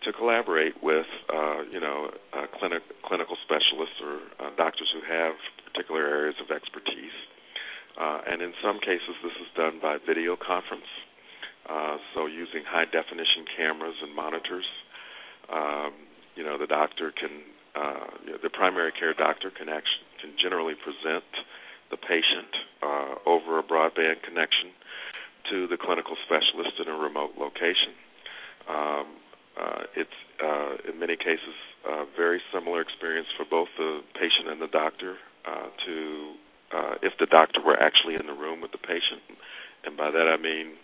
to 0.03 0.11
collaborate 0.11 0.81
with, 0.81 1.05
uh, 1.29 1.61
you 1.71 1.79
know, 1.79 2.09
uh, 2.33 2.49
clinic, 2.57 2.81
clinical 3.05 3.37
specialists 3.45 4.01
or 4.01 4.17
uh, 4.41 4.49
doctors 4.57 4.89
who 4.91 4.99
have 5.05 5.37
particular 5.71 6.01
areas 6.01 6.35
of 6.41 6.49
expertise. 6.49 7.15
Uh, 7.95 8.19
and 8.27 8.41
in 8.41 8.51
some 8.65 8.79
cases, 8.81 9.13
this 9.21 9.37
is 9.37 9.47
done 9.55 9.77
by 9.79 9.97
video 10.01 10.35
conference, 10.35 10.89
so 12.17 12.25
using 12.25 12.65
high 12.65 12.85
definition 12.89 13.45
cameras 13.55 13.95
and 14.01 14.13
monitors. 14.15 14.65
Um, 15.53 15.93
you 16.35 16.43
know, 16.43 16.57
the 16.57 16.67
doctor 16.67 17.11
can 17.11 17.43
uh, 17.75 18.07
you 18.25 18.31
know, 18.31 18.37
the 18.41 18.49
primary 18.49 18.91
care 18.91 19.13
doctor 19.13 19.49
can 19.49 19.69
actually 19.69 20.05
can 20.21 20.31
generally 20.41 20.75
present 20.75 21.25
the 21.91 21.97
patient 21.97 22.53
uh, 22.81 23.15
over 23.25 23.59
a 23.59 23.63
broadband 23.63 24.21
connection 24.23 24.71
to 25.49 25.67
the 25.67 25.77
clinical 25.77 26.15
specialist 26.25 26.79
in 26.79 26.87
a 26.87 26.95
remote 26.95 27.31
location. 27.37 27.93
Um, 28.69 29.07
uh, 29.59 29.83
it's 29.95 30.19
uh, 30.41 30.89
in 30.89 30.99
many 30.99 31.15
cases 31.15 31.53
a 31.85 32.05
very 32.15 32.41
similar 32.53 32.81
experience 32.81 33.27
for 33.37 33.45
both 33.45 33.67
the 33.77 34.01
patient 34.13 34.49
and 34.49 34.61
the 34.61 34.71
doctor. 34.71 35.17
Uh, 35.45 35.67
to 35.85 36.33
uh, 36.71 36.95
if 37.03 37.13
the 37.19 37.27
doctor 37.27 37.59
were 37.61 37.75
actually 37.75 38.15
in 38.15 38.25
the 38.25 38.33
room 38.33 38.61
with 38.61 38.71
the 38.71 38.79
patient, 38.79 39.21
and 39.83 39.97
by 39.97 40.09
that 40.09 40.25
I 40.31 40.41
mean, 40.41 40.79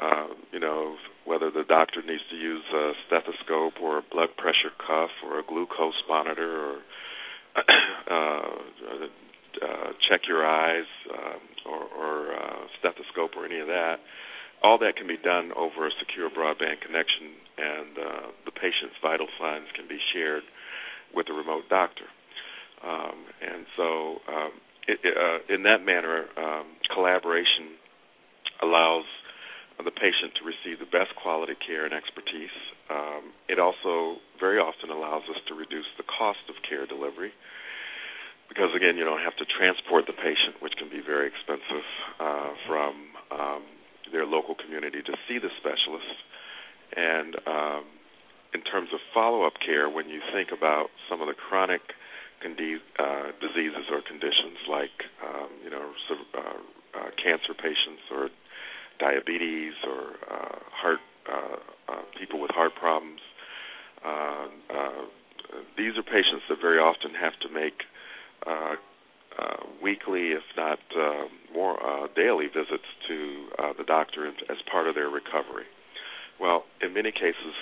uh, 0.00 0.28
you 0.52 0.60
know, 0.60 0.96
whether 1.24 1.50
the 1.50 1.64
doctor 1.68 2.02
needs 2.02 2.22
to 2.30 2.36
use 2.36 2.64
a 2.74 2.92
stethoscope 3.06 3.74
or 3.82 3.98
a 3.98 4.02
blood 4.10 4.30
pressure 4.36 4.72
cuff 4.78 5.10
or 5.24 5.38
a 5.38 5.42
glucose 5.42 6.00
monitor 6.08 6.72
or 6.72 6.78
uh, 8.10 9.06
uh, 9.62 9.92
check 10.08 10.22
your 10.26 10.46
eyes 10.46 10.88
um, 11.12 11.40
or, 11.66 11.82
or 11.92 12.32
uh, 12.34 12.66
stethoscope 12.78 13.36
or 13.36 13.44
any 13.44 13.60
of 13.60 13.66
that. 13.66 13.96
All 14.62 14.78
that 14.78 14.96
can 14.96 15.06
be 15.06 15.18
done 15.18 15.52
over 15.56 15.86
a 15.86 15.90
secure 15.98 16.30
broadband 16.30 16.80
connection, 16.86 17.34
and 17.58 17.98
uh, 17.98 18.26
the 18.46 18.52
patient's 18.52 18.94
vital 19.02 19.26
signs 19.38 19.66
can 19.74 19.88
be 19.88 19.98
shared 20.14 20.44
with 21.14 21.26
a 21.28 21.34
remote 21.34 21.68
doctor. 21.68 22.06
Um, 22.82 23.26
and 23.42 23.66
so, 23.76 24.22
um, 24.30 24.52
it, 24.86 24.98
uh, 25.02 25.54
in 25.54 25.64
that 25.64 25.84
manner, 25.84 26.26
um, 26.38 26.66
collaboration 26.94 27.74
allows 28.62 29.04
the 29.84 29.94
patient 29.94 30.34
to 30.38 30.42
receive 30.44 30.78
the 30.78 30.90
best 30.90 31.14
quality 31.16 31.54
care 31.58 31.84
and 31.84 31.94
expertise. 31.94 32.54
Um, 32.90 33.32
it 33.48 33.58
also 33.58 34.22
very 34.38 34.58
often 34.58 34.90
allows 34.90 35.22
us 35.30 35.40
to 35.48 35.54
reduce 35.54 35.88
the 35.96 36.04
cost 36.04 36.42
of 36.48 36.56
care 36.68 36.86
delivery 36.86 37.32
because 38.52 38.76
again, 38.76 39.00
you 39.00 39.04
don't 39.04 39.24
have 39.24 39.36
to 39.40 39.48
transport 39.48 40.04
the 40.04 40.12
patient, 40.12 40.60
which 40.60 40.76
can 40.76 40.92
be 40.92 41.00
very 41.00 41.24
expensive, 41.24 41.88
uh, 42.20 42.52
from 42.68 42.92
um, 43.32 43.62
their 44.12 44.26
local 44.26 44.54
community 44.54 45.00
to 45.00 45.14
see 45.24 45.40
the 45.40 45.48
specialist. 45.56 46.20
And 46.92 47.32
um, 47.48 47.84
in 48.52 48.60
terms 48.60 48.92
of 48.92 49.00
follow-up 49.16 49.56
care, 49.64 49.88
when 49.88 50.12
you 50.12 50.20
think 50.36 50.52
about 50.52 50.92
some 51.08 51.24
of 51.24 51.32
the 51.32 51.38
chronic 51.48 51.80
condi- 52.44 52.84
uh, 53.00 53.32
diseases 53.40 53.88
or 53.88 54.04
conditions 54.04 54.60
like, 54.68 54.96
um, 55.24 55.48
you 55.64 55.70
know, 55.70 55.88
uh, 56.12 56.60
uh, 56.92 57.10
cancer 57.16 57.56
patients 57.56 58.04
or 58.12 58.28
diabetes 59.02 59.74
or 59.92 60.02
uh, 60.30 60.58
heart 60.80 61.02
uh, 61.26 61.58
uh, 61.90 62.02
people 62.18 62.38
with 62.44 62.52
heart 62.58 62.74
problems. 62.78 63.22
Uh, 64.04 64.46
uh, 64.78 65.02
these 65.76 65.94
are 65.98 66.06
patients 66.18 66.44
that 66.48 66.58
very 66.68 66.78
often 66.78 67.10
have 67.24 67.36
to 67.44 67.48
make 67.62 67.78
uh, 68.46 68.74
uh, 69.38 69.60
weekly, 69.82 70.24
if 70.38 70.46
not 70.56 70.80
uh, 70.94 71.24
more 71.54 71.76
uh, 71.82 72.06
daily 72.14 72.46
visits 72.46 72.88
to 73.08 73.18
uh, 73.58 73.72
the 73.80 73.86
doctor 73.96 74.20
as 74.28 74.58
part 74.70 74.86
of 74.88 74.94
their 74.94 75.10
recovery. 75.20 75.68
Well, 76.40 76.64
in 76.84 76.90
many 76.94 77.12
cases, 77.12 77.54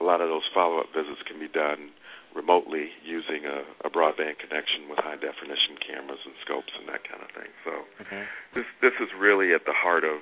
a 0.00 0.04
lot 0.04 0.20
of 0.20 0.28
those 0.28 0.46
follow-up 0.52 0.90
visits 0.94 1.22
can 1.28 1.38
be 1.38 1.48
done 1.48 1.90
remotely 2.34 2.90
using 3.06 3.46
a, 3.46 3.62
a 3.86 3.90
broadband 3.96 4.36
connection 4.42 4.90
with 4.90 4.98
high 4.98 5.14
definition 5.14 5.78
cameras 5.78 6.18
and 6.26 6.34
scopes 6.44 6.72
and 6.78 6.88
that 6.90 7.06
kind 7.06 7.22
of 7.22 7.30
thing. 7.30 7.50
So 7.62 7.72
mm-hmm. 8.02 8.24
this 8.58 8.66
this 8.82 8.96
is 8.98 9.08
really 9.14 9.54
at 9.54 9.64
the 9.70 9.76
heart 9.84 10.02
of 10.02 10.18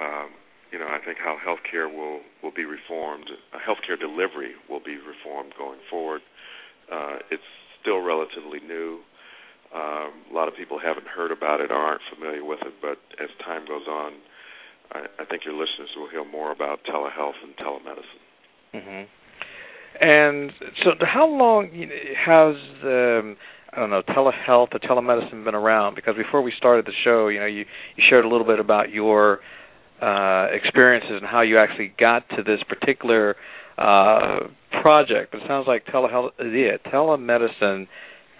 um, 0.00 0.30
you 0.72 0.78
know 0.78 0.88
I 0.88 0.98
think 1.04 1.18
how 1.18 1.36
healthcare 1.36 1.92
will 1.92 2.20
will 2.42 2.54
be 2.54 2.64
reformed. 2.64 3.28
Uh, 3.52 3.58
healthcare 3.60 3.98
delivery 3.98 4.52
will 4.68 4.80
be 4.80 4.96
reformed 4.96 5.52
going 5.58 5.80
forward. 5.90 6.22
Uh, 6.90 7.18
it's 7.30 7.46
still 7.80 8.00
relatively 8.00 8.60
new. 8.66 9.00
Um, 9.74 10.26
a 10.30 10.34
lot 10.34 10.48
of 10.48 10.56
people 10.56 10.80
haven't 10.82 11.06
heard 11.06 11.30
about 11.30 11.60
it 11.60 11.70
or 11.70 11.76
aren't 11.76 12.02
familiar 12.12 12.44
with 12.44 12.58
it, 12.62 12.74
but 12.82 12.98
as 13.22 13.30
time 13.44 13.66
goes 13.68 13.86
on, 13.88 14.14
I, 14.90 15.06
I 15.20 15.24
think 15.24 15.44
your 15.44 15.54
listeners 15.54 15.90
will 15.96 16.10
hear 16.10 16.24
more 16.24 16.50
about 16.50 16.80
telehealth 16.84 17.38
and 17.42 17.54
telemedicine. 17.56 18.24
Mm-hmm. 18.74 19.04
And 20.00 20.52
so, 20.82 20.90
how 21.00 21.26
long 21.26 21.66
has 21.66 22.56
the 22.82 23.36
I 23.72 23.78
don't 23.78 23.90
know 23.90 24.02
telehealth 24.02 24.74
or 24.74 24.80
telemedicine 24.80 25.44
been 25.44 25.54
around? 25.54 25.94
Because 25.94 26.16
before 26.16 26.42
we 26.42 26.52
started 26.56 26.86
the 26.86 26.92
show, 27.04 27.28
you 27.28 27.38
know, 27.38 27.46
you 27.46 27.64
you 27.96 28.04
shared 28.08 28.24
a 28.24 28.28
little 28.28 28.46
bit 28.46 28.58
about 28.58 28.90
your 28.90 29.40
uh, 30.00 30.46
experiences 30.52 31.12
and 31.12 31.26
how 31.26 31.42
you 31.42 31.58
actually 31.58 31.92
got 31.98 32.28
to 32.30 32.42
this 32.42 32.60
particular 32.68 33.36
uh, 33.78 34.40
project. 34.82 35.32
But 35.32 35.42
it 35.42 35.48
sounds 35.48 35.66
like 35.66 35.86
telehealth, 35.86 36.30
yeah, 36.38 36.76
telemedicine 36.90 37.86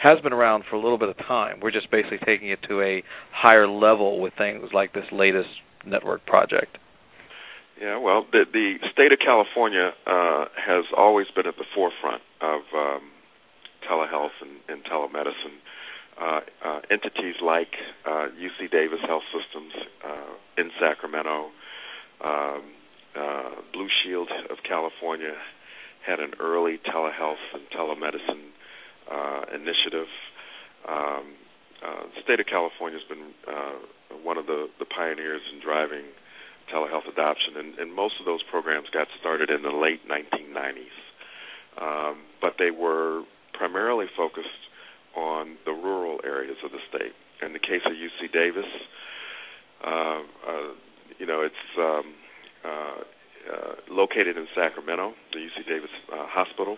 has 0.02 0.18
been 0.20 0.32
around 0.32 0.64
for 0.68 0.76
a 0.76 0.80
little 0.80 0.98
bit 0.98 1.10
of 1.10 1.18
time. 1.18 1.60
We're 1.60 1.70
just 1.70 1.90
basically 1.90 2.18
taking 2.24 2.48
it 2.48 2.60
to 2.68 2.80
a 2.80 3.02
higher 3.32 3.68
level 3.68 4.20
with 4.20 4.32
things 4.38 4.70
like 4.72 4.94
this 4.94 5.04
latest 5.12 5.50
network 5.86 6.24
project. 6.24 6.78
Yeah, 7.80 7.98
well, 7.98 8.26
the, 8.30 8.44
the 8.52 8.76
state 8.92 9.12
of 9.12 9.18
California 9.24 9.92
uh, 10.06 10.44
has 10.56 10.84
always 10.96 11.26
been 11.34 11.46
at 11.46 11.56
the 11.56 11.64
forefront 11.74 12.22
of 12.40 12.60
um, 12.76 13.10
telehealth 13.88 14.36
and, 14.40 14.60
and 14.68 14.84
telemedicine. 14.84 15.56
Uh, 16.20 16.40
uh, 16.62 16.80
entities 16.90 17.36
like 17.42 17.72
UC 18.06 18.66
uh, 18.66 18.68
Davis 18.70 19.00
Health 19.06 19.22
Systems 19.32 19.72
uh, 20.04 20.60
in 20.60 20.70
Sacramento, 20.78 21.48
um, 22.22 22.62
uh, 23.16 23.56
Blue 23.72 23.88
Shield 24.02 24.28
of 24.50 24.58
California 24.68 25.32
had 26.06 26.20
an 26.20 26.32
early 26.38 26.78
telehealth 26.84 27.40
and 27.54 27.62
telemedicine 27.72 28.52
uh, 29.10 29.42
initiative. 29.54 30.08
Um, 30.86 31.34
uh, 31.82 32.04
the 32.14 32.22
state 32.22 32.40
of 32.40 32.46
California 32.46 32.98
has 32.98 33.08
been 33.08 33.32
uh, 33.48 34.16
one 34.22 34.36
of 34.36 34.46
the, 34.46 34.68
the 34.78 34.84
pioneers 34.84 35.40
in 35.52 35.60
driving 35.60 36.04
telehealth 36.72 37.08
adoption, 37.08 37.56
and, 37.56 37.78
and 37.78 37.94
most 37.94 38.14
of 38.20 38.26
those 38.26 38.42
programs 38.50 38.88
got 38.92 39.08
started 39.18 39.50
in 39.50 39.62
the 39.62 39.72
late 39.72 40.06
1990s. 40.06 40.96
Um, 41.80 42.18
but 42.40 42.54
they 42.58 42.70
were 42.70 43.22
primarily 43.54 44.06
focused 44.16 44.69
on 45.16 45.56
the 45.64 45.72
rural 45.72 46.20
areas 46.24 46.56
of 46.64 46.70
the 46.70 46.80
state. 46.88 47.12
In 47.42 47.52
the 47.52 47.58
case 47.58 47.82
of 47.86 47.92
UC 47.92 48.32
Davis, 48.32 48.68
uh, 49.84 49.88
uh, 49.90 50.72
you 51.18 51.26
know, 51.26 51.40
it's 51.40 51.54
um, 51.78 52.14
uh, 52.64 52.68
uh, 52.68 53.74
located 53.90 54.36
in 54.36 54.46
Sacramento, 54.54 55.14
the 55.32 55.38
UC 55.38 55.66
Davis 55.66 55.90
uh, 56.12 56.26
Hospital 56.28 56.76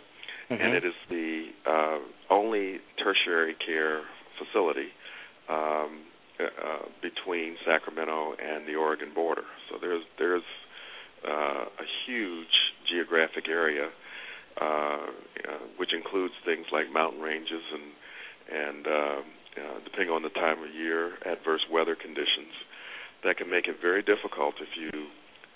mm-hmm. 0.53 0.63
and 0.63 0.75
it 0.75 0.85
is 0.85 0.95
the 1.09 1.47
uh, 1.67 1.99
only 2.31 2.81
tertiary 3.03 3.55
care 3.65 4.03
facility 4.39 4.89
um, 5.49 6.03
uh, 6.41 6.89
between 7.01 7.57
Sacramento 7.67 8.35
and 8.43 8.67
the 8.67 8.75
Oregon 8.75 9.13
border. 9.15 9.45
So 9.71 9.77
there's 9.81 10.05
there's 10.19 10.43
uh, 11.27 11.65
a 11.65 11.87
huge 12.07 12.73
geographic 12.91 13.49
area, 13.49 13.89
uh, 14.61 14.65
uh, 14.65 15.07
which 15.77 15.93
includes 15.95 16.35
things 16.45 16.67
like 16.73 16.93
mountain 16.93 17.21
ranges 17.21 17.63
and 17.73 17.93
and 18.53 18.87
uh, 18.87 19.21
uh, 19.57 19.79
depending 19.85 20.11
on 20.11 20.23
the 20.23 20.31
time 20.31 20.63
of 20.63 20.75
year, 20.75 21.15
adverse 21.25 21.65
weather 21.71 21.97
conditions 21.97 22.53
that 23.25 23.37
can 23.37 23.51
make 23.51 23.67
it 23.67 23.77
very 23.81 24.03
difficult 24.03 24.55
if 24.61 24.69
you 24.77 25.09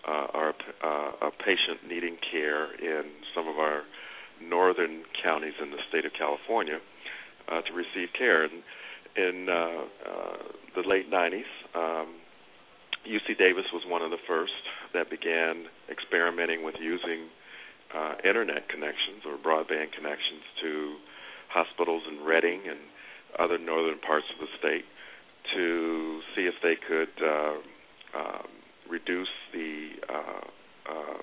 uh, 0.07 0.27
are 0.33 0.55
uh, 0.85 1.29
a 1.29 1.31
patient 1.31 1.83
needing 1.89 2.17
care 2.31 2.73
in 2.75 3.05
some 3.35 3.49
of 3.49 3.59
our 3.59 3.83
northern 4.41 5.03
counties 5.23 5.55
in 5.61 5.71
the 5.71 5.79
state 5.89 6.05
of 6.05 6.13
California 6.13 6.79
uh, 7.49 7.61
to 7.63 7.73
receive 7.73 8.09
care. 8.17 8.45
And 8.45 8.63
in 9.17 9.49
uh, 9.49 9.53
uh, 9.53 10.37
the 10.77 10.87
late 10.87 11.11
90s, 11.11 11.49
um, 11.75 12.15
UC 13.07 13.39
Davis 13.39 13.65
was 13.73 13.83
one 13.87 14.03
of 14.03 14.11
the 14.11 14.21
first 14.27 14.53
that 14.93 15.11
began 15.11 15.67
experimenting 15.91 16.65
with 16.65 16.75
using 16.81 17.29
uh, 17.95 18.15
internet 18.25 18.69
connections 18.69 19.23
or 19.25 19.39
broadband 19.39 19.93
connections 19.93 20.43
to 20.61 20.97
hospitals 21.57 22.03
in 22.05 22.21
Redding 22.21 22.69
and 22.69 22.81
other 23.41 23.57
northern 23.57 23.99
parts 23.99 24.27
of 24.29 24.37
the 24.45 24.51
state 24.61 24.85
to 25.57 26.21
see 26.35 26.45
if 26.45 26.55
they 26.63 26.77
could 26.77 27.13
uh, 27.25 27.57
um, 28.13 28.49
reduce 28.91 29.33
the 29.53 29.97
uh, 30.09 30.45
uh, 30.93 31.23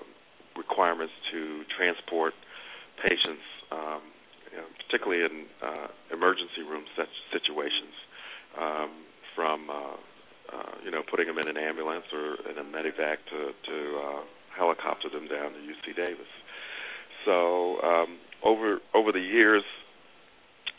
requirements 0.56 1.12
to 1.30 1.62
transport 1.76 2.34
patients, 3.02 3.46
um, 3.70 4.02
you 4.50 4.58
know, 4.58 4.68
particularly 4.86 5.22
in 5.22 5.46
uh, 5.62 5.88
emergency 6.12 6.62
room 6.66 6.84
situations, 7.30 7.94
um, 8.58 8.90
from 9.34 9.70
uh, 9.70 9.98
uh, 10.54 10.74
you 10.84 10.90
know 10.90 11.02
putting 11.10 11.26
them 11.26 11.38
in 11.38 11.48
an 11.48 11.56
ambulance 11.56 12.06
or 12.12 12.38
in 12.50 12.58
a 12.58 12.66
medevac 12.66 13.18
to 13.30 13.50
to 13.66 14.22
helicopter 14.56 15.10
them 15.10 15.26
down 15.26 15.50
to 15.52 15.58
UC 15.58 15.96
Davis. 15.96 16.30
So 17.24 17.82
um, 17.82 18.18
over 18.44 18.78
over 18.94 19.10
the 19.10 19.20
years, 19.20 19.64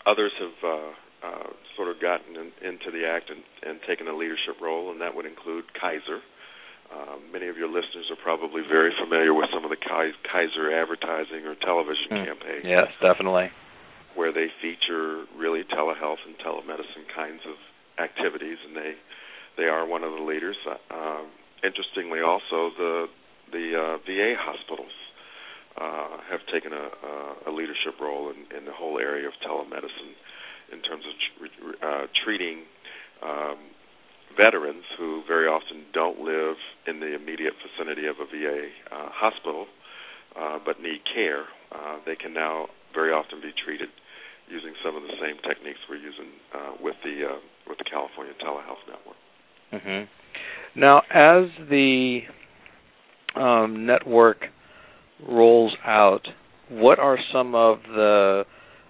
others 0.06 0.32
have 0.40 0.58
uh, 0.64 0.92
uh, 1.26 1.50
sort 1.76 1.90
of 1.90 2.00
gotten 2.02 2.36
in, 2.36 2.52
into 2.62 2.92
the 2.92 3.06
act 3.08 3.30
and, 3.30 3.42
and 3.66 3.80
taken 3.88 4.08
a 4.08 4.16
leadership 4.16 4.62
role, 4.62 4.92
and 4.92 5.02
that 5.02 5.16
would 5.16 5.26
include 5.26 5.66
Kaiser, 5.74 6.22
um, 6.94 7.32
many 7.34 7.48
of 7.48 7.58
your 7.58 7.68
listeners 7.68 8.06
are 8.14 8.22
probably 8.22 8.62
very 8.62 8.94
familiar 8.94 9.34
with 9.34 9.50
some 9.52 9.66
of 9.66 9.72
the 9.74 9.82
Kaiser 9.82 10.70
advertising 10.70 11.46
or 11.46 11.56
television 11.56 12.14
mm. 12.14 12.26
campaigns. 12.26 12.64
Yes, 12.64 12.88
definitely. 13.02 13.50
where 14.14 14.32
they 14.32 14.48
feature 14.62 15.26
really 15.36 15.64
telehealth 15.64 16.22
and 16.26 16.38
telemedicine 16.40 17.10
kinds 17.14 17.42
of 17.50 17.58
activities, 17.98 18.58
and 18.66 18.76
they 18.76 18.94
they 19.58 19.66
are 19.66 19.86
one 19.88 20.04
of 20.04 20.14
the 20.14 20.22
leaders. 20.22 20.58
Uh, 20.68 21.24
interestingly, 21.64 22.22
also 22.22 22.70
the 22.78 23.08
the 23.52 23.66
uh, 23.74 23.98
VA 24.06 24.36
hospitals 24.38 24.94
uh, 25.77 26.17
have 26.29 26.39
taken 26.51 26.72
a, 26.72 27.50
a 27.50 27.51
leadership 27.51 28.00
role 28.00 28.32
in, 28.32 28.58
in 28.58 28.65
the 28.65 28.72
whole 28.72 29.00
area 29.00 29.27
of 29.27 29.34
telemedicine 29.46 30.15
in 30.72 30.82
terms 30.82 31.03
of 31.05 31.13
tr- 31.20 31.86
uh, 31.86 32.08
treating 32.24 32.63
um, 33.22 33.58
veterans 34.38 34.84
who 34.98 35.22
very 35.27 35.48
often 35.48 35.84
don't 35.94 36.20
live 36.20 36.55
in 36.88 37.00
the 37.00 37.15
immediate 37.15 37.53
vicinity 37.60 38.08
of 38.08 38.15
a 38.20 38.25
VA 38.25 38.67
uh, 38.91 39.10
hospital 39.12 39.67
uh, 40.36 40.60
but 40.65 40.82
need 40.82 41.00
care. 41.13 41.44
Uh, 41.72 41.98
they 42.05 42.15
can 42.15 42.34
now 42.34 42.67
very 42.94 43.12
often 43.12 43.39
be 43.41 43.51
treated 43.63 43.89
using 44.48 44.74
some 44.84 44.96
of 44.96 45.03
the 45.03 45.15
same 45.22 45.36
techniques 45.48 45.79
we're 45.89 45.96
using 45.96 46.29
uh, 46.53 46.72
with 46.79 46.96
the 47.03 47.39
with 47.67 47.77
the 47.77 47.84
California 47.84 48.34
Telehealth 48.44 48.84
Network. 48.88 49.17
Mm-hmm. 49.74 50.79
Now, 50.79 51.01
as 51.10 51.50
the 51.70 52.22
um, 53.36 53.86
network 53.86 54.46
rolls 55.27 55.75
out, 55.86 56.27
what 56.70 57.00
are 57.00 57.17
some 57.34 57.55
of 57.55 57.79
the 57.88 58.44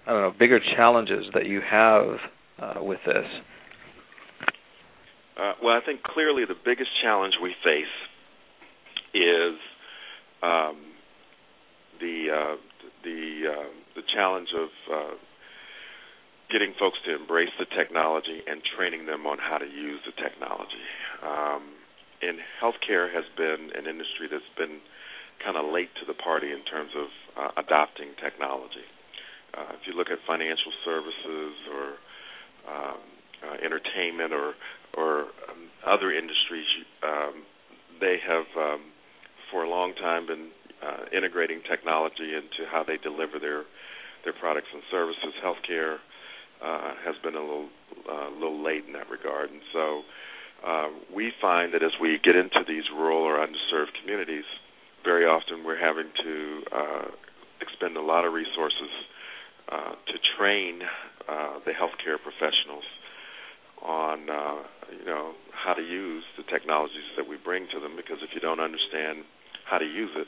I 0.06 0.12
don't 0.12 0.22
know 0.22 0.32
bigger 0.38 0.60
challenges 0.76 1.26
that 1.34 1.46
you 1.46 1.60
have 1.68 2.04
uh, 2.58 2.82
with 2.82 3.00
this? 3.04 3.26
Uh, 5.36 5.52
well, 5.62 5.74
I 5.74 5.84
think 5.84 6.02
clearly 6.02 6.44
the 6.46 6.56
biggest 6.64 6.90
challenge 7.02 7.34
we 7.42 7.54
face 7.62 7.84
is 9.12 9.58
um, 10.42 10.76
the 12.00 12.26
uh, 12.32 12.56
the 13.04 13.42
uh, 13.52 13.68
the 13.96 14.02
challenge 14.14 14.48
of 14.56 14.68
uh, 14.92 15.14
getting 16.50 16.72
folks 16.78 16.98
to 17.04 17.14
embrace 17.14 17.52
the 17.58 17.66
technology 17.76 18.40
and 18.46 18.62
training 18.76 19.06
them 19.06 19.26
on 19.26 19.38
how 19.38 19.58
to 19.58 19.66
use 19.66 20.00
the 20.06 20.14
technology. 20.22 20.86
Um, 21.22 21.74
and 22.22 22.38
healthcare 22.62 23.12
has 23.12 23.24
been 23.36 23.70
an 23.76 23.86
industry 23.86 24.28
that's 24.30 24.48
been 24.56 24.80
kind 25.44 25.56
of 25.56 25.72
late 25.72 25.90
to 26.00 26.04
the 26.06 26.14
party 26.14 26.50
in 26.50 26.64
terms 26.64 26.90
of 26.96 27.08
uh, 27.36 27.60
adopting 27.60 28.14
technology. 28.22 28.86
Uh, 29.56 29.72
if 29.74 29.86
you 29.86 29.92
look 29.96 30.08
at 30.10 30.18
financial 30.26 30.72
services 30.84 31.54
or 31.72 31.86
um, 32.68 33.00
uh, 33.44 33.56
entertainment 33.64 34.32
or 34.32 34.54
or 34.96 35.28
um, 35.48 35.68
other 35.86 36.10
industries, 36.10 36.66
um, 37.04 37.44
they 38.00 38.16
have 38.26 38.48
um, 38.56 38.80
for 39.50 39.64
a 39.64 39.68
long 39.68 39.94
time 39.94 40.26
been 40.26 40.48
uh, 40.82 41.04
integrating 41.16 41.60
technology 41.68 42.32
into 42.34 42.68
how 42.70 42.82
they 42.82 42.96
deliver 42.98 43.38
their 43.38 43.64
their 44.24 44.34
products 44.34 44.68
and 44.72 44.82
services. 44.90 45.32
Healthcare 45.44 45.96
uh, 46.64 46.92
has 47.04 47.14
been 47.22 47.34
a 47.34 47.40
little 47.40 47.68
uh, 48.08 48.30
little 48.34 48.62
late 48.62 48.84
in 48.86 48.92
that 48.92 49.08
regard, 49.08 49.50
and 49.50 49.62
so 49.72 50.02
uh, 50.66 50.88
we 51.14 51.32
find 51.40 51.72
that 51.74 51.82
as 51.82 51.92
we 52.00 52.18
get 52.22 52.36
into 52.36 52.60
these 52.66 52.84
rural 52.92 53.22
or 53.22 53.38
underserved 53.38 53.92
communities, 54.00 54.44
very 55.06 55.24
often 55.24 55.62
we're 55.62 55.78
having 55.78 56.10
to 56.18 56.36
uh, 56.74 57.08
expend 57.62 57.96
a 57.96 58.02
lot 58.02 58.26
of 58.26 58.34
resources 58.34 58.90
uh, 59.70 59.94
to 60.10 60.14
train 60.36 60.82
uh, 61.30 61.62
the 61.64 61.70
healthcare 61.70 62.18
professionals 62.18 62.84
on 63.82 64.28
uh, 64.28 64.66
you 64.90 65.06
know 65.06 65.32
how 65.54 65.72
to 65.74 65.82
use 65.82 66.24
the 66.36 66.42
technologies 66.50 67.06
that 67.16 67.28
we 67.28 67.36
bring 67.38 67.66
to 67.72 67.78
them. 67.78 67.94
Because 67.94 68.18
if 68.22 68.30
you 68.34 68.40
don't 68.40 68.60
understand 68.60 69.22
how 69.64 69.78
to 69.78 69.84
use 69.86 70.10
it, 70.16 70.26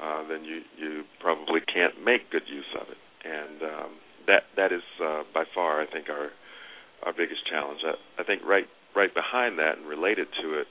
uh, 0.00 0.22
then 0.28 0.44
you 0.44 0.62
you 0.78 1.02
probably 1.20 1.60
can't 1.60 1.98
make 2.04 2.30
good 2.30 2.46
use 2.46 2.70
of 2.80 2.86
it. 2.88 2.98
And 3.26 3.62
um, 3.62 3.90
that 4.26 4.44
that 4.56 4.72
is 4.72 4.86
uh, 5.02 5.22
by 5.34 5.44
far, 5.54 5.82
I 5.82 5.86
think, 5.86 6.08
our 6.08 6.30
our 7.02 7.12
biggest 7.12 7.46
challenge. 7.50 7.80
I, 7.84 8.22
I 8.22 8.24
think 8.24 8.42
right 8.44 8.66
right 8.94 9.12
behind 9.12 9.58
that 9.58 9.78
and 9.78 9.86
related 9.86 10.28
to 10.42 10.62
it 10.62 10.68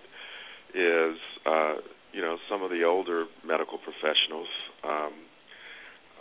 is 0.75 1.17
uh, 1.45 1.75
you 2.13 2.21
know 2.21 2.37
some 2.49 2.63
of 2.63 2.69
the 2.69 2.83
older 2.83 3.25
medical 3.45 3.77
professionals 3.77 4.47
um, 4.83 5.13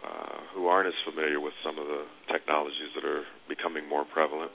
uh, 0.02 0.38
who 0.54 0.66
aren't 0.66 0.88
as 0.88 0.98
familiar 1.04 1.40
with 1.40 1.54
some 1.64 1.78
of 1.78 1.86
the 1.86 2.04
technologies 2.30 2.92
that 2.94 3.04
are 3.04 3.24
becoming 3.48 3.88
more 3.88 4.04
prevalent 4.04 4.50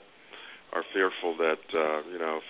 are 0.72 0.84
fearful 0.92 1.36
that 1.36 1.64
uh, 1.74 2.00
you 2.10 2.18
know 2.18 2.40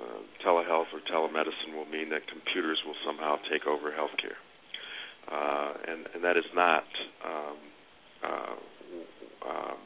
uh, 0.00 0.20
telehealth 0.44 0.90
or 0.92 1.00
telemedicine 1.10 1.74
will 1.74 1.86
mean 1.86 2.10
that 2.10 2.26
computers 2.28 2.78
will 2.86 2.98
somehow 3.04 3.36
take 3.50 3.66
over 3.66 3.90
healthcare, 3.90 4.38
uh, 5.30 5.72
and 5.88 6.06
and 6.14 6.24
that 6.24 6.36
is 6.36 6.48
not 6.54 6.84
um, 7.24 7.56
uh, 8.24 8.56
um, 9.48 9.78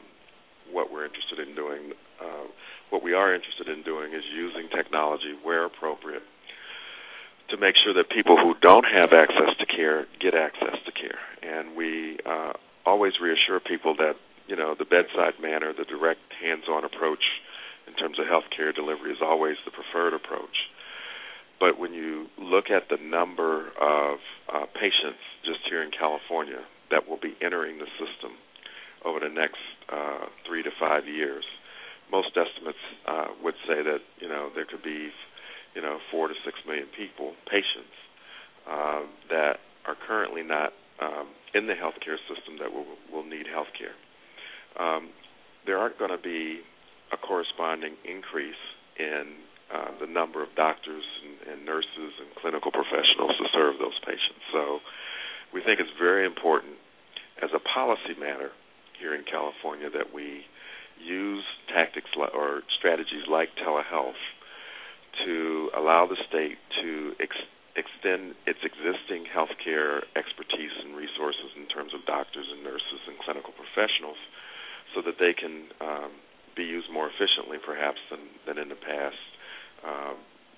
what 0.71 0.91
we're 0.91 1.05
interested 1.05 1.39
in 1.39 1.55
doing. 1.55 1.93
Uh, 2.21 2.47
what 2.89 3.03
we 3.03 3.13
are 3.13 3.33
interested 3.33 3.67
in 3.67 3.83
doing 3.83 4.13
is 4.13 4.23
using 4.33 4.69
technology 4.75 5.35
where 5.43 5.65
appropriate 5.65 6.23
to 7.49 7.57
make 7.57 7.75
sure 7.83 7.93
that 7.93 8.09
people 8.09 8.37
who 8.37 8.53
don't 8.61 8.85
have 8.85 9.13
access 9.13 9.55
to 9.59 9.65
care 9.65 10.07
get 10.19 10.33
access 10.33 10.77
to 10.85 10.91
care. 10.91 11.19
And 11.43 11.75
we 11.75 12.17
uh, 12.25 12.53
always 12.85 13.13
reassure 13.21 13.59
people 13.59 13.95
that 13.97 14.15
you 14.47 14.55
know 14.55 14.75
the 14.77 14.85
bedside 14.85 15.41
manner, 15.41 15.73
the 15.73 15.85
direct 15.85 16.21
hands-on 16.41 16.83
approach 16.83 17.23
in 17.87 17.93
terms 17.93 18.17
of 18.19 18.25
healthcare 18.25 18.73
delivery 18.73 19.11
is 19.11 19.19
always 19.21 19.57
the 19.65 19.71
preferred 19.71 20.13
approach. 20.13 20.69
But 21.59 21.79
when 21.79 21.93
you 21.93 22.27
look 22.37 22.69
at 22.69 22.89
the 22.89 22.97
number 22.97 23.69
of 23.79 24.19
uh, 24.51 24.65
patients 24.73 25.21
just 25.45 25.59
here 25.69 25.81
in 25.81 25.91
California 25.91 26.65
that 26.91 27.07
will 27.07 27.17
be 27.17 27.35
entering 27.41 27.79
the 27.79 27.89
system 27.97 28.37
over 29.03 29.19
the 29.19 29.29
next 29.29 29.61
uh, 29.89 30.25
three 30.47 30.63
to 30.63 30.69
five 30.79 31.07
years. 31.07 31.45
Most 32.11 32.29
estimates 32.37 32.81
uh, 33.07 33.27
would 33.43 33.55
say 33.67 33.81
that 33.81 34.01
you 34.19 34.29
know 34.29 34.49
there 34.53 34.65
could 34.65 34.83
be 34.83 35.09
you 35.75 35.81
know 35.81 35.99
four 36.11 36.27
to 36.27 36.33
six 36.43 36.57
million 36.65 36.87
people, 36.97 37.33
patients 37.45 37.95
uh, 38.65 39.01
that 39.29 39.59
are 39.85 39.95
currently 40.07 40.41
not 40.41 40.73
um, 41.01 41.27
in 41.53 41.67
the 41.67 41.73
healthcare 41.73 42.17
system 42.31 42.57
that 42.59 42.71
will 42.71 42.87
will 43.11 43.27
need 43.27 43.45
healthcare. 43.45 43.95
Um, 44.79 45.09
there 45.65 45.77
aren't 45.77 45.99
going 45.99 46.11
to 46.11 46.21
be 46.21 46.61
a 47.11 47.17
corresponding 47.17 47.95
increase 48.03 48.59
in 48.97 49.35
uh, 49.73 49.91
the 49.99 50.07
number 50.07 50.43
of 50.43 50.49
doctors 50.55 51.03
and, 51.25 51.53
and 51.53 51.65
nurses 51.65 52.13
and 52.21 52.29
clinical 52.39 52.71
professionals 52.71 53.33
to 53.37 53.45
serve 53.53 53.75
those 53.79 53.97
patients. 54.05 54.41
So 54.53 54.79
we 55.53 55.61
think 55.61 55.79
it's 55.79 55.93
very 55.99 56.25
important 56.25 56.77
as 57.41 57.49
a 57.53 57.59
policy 57.59 58.13
matter 58.19 58.51
here 58.99 59.13
in 59.13 59.23
California 59.25 59.89
that 59.89 60.13
we 60.13 60.45
use 61.01 61.43
tactics 61.73 62.09
or 62.15 62.61
strategies 62.77 63.27
like 63.29 63.49
telehealth 63.59 64.21
to 65.25 65.69
allow 65.75 66.05
the 66.05 66.17
state 66.29 66.57
to 66.81 67.13
ex- 67.19 67.49
extend 67.75 68.37
its 68.47 68.61
existing 68.63 69.27
healthcare 69.27 70.05
expertise 70.15 70.71
and 70.85 70.95
resources 70.95 71.51
in 71.59 71.67
terms 71.67 71.91
of 71.93 72.05
doctors 72.05 72.47
and 72.47 72.63
nurses 72.63 73.01
and 73.09 73.17
clinical 73.19 73.51
professionals 73.51 74.17
so 74.93 75.01
that 75.01 75.19
they 75.19 75.33
can 75.33 75.67
um, 75.81 76.11
be 76.55 76.63
used 76.63 76.87
more 76.93 77.09
efficiently 77.11 77.57
perhaps 77.59 77.99
than, 78.09 78.23
than 78.47 78.57
in 78.57 78.69
the 78.69 78.79
past 78.79 79.19
uh, 79.83 80.13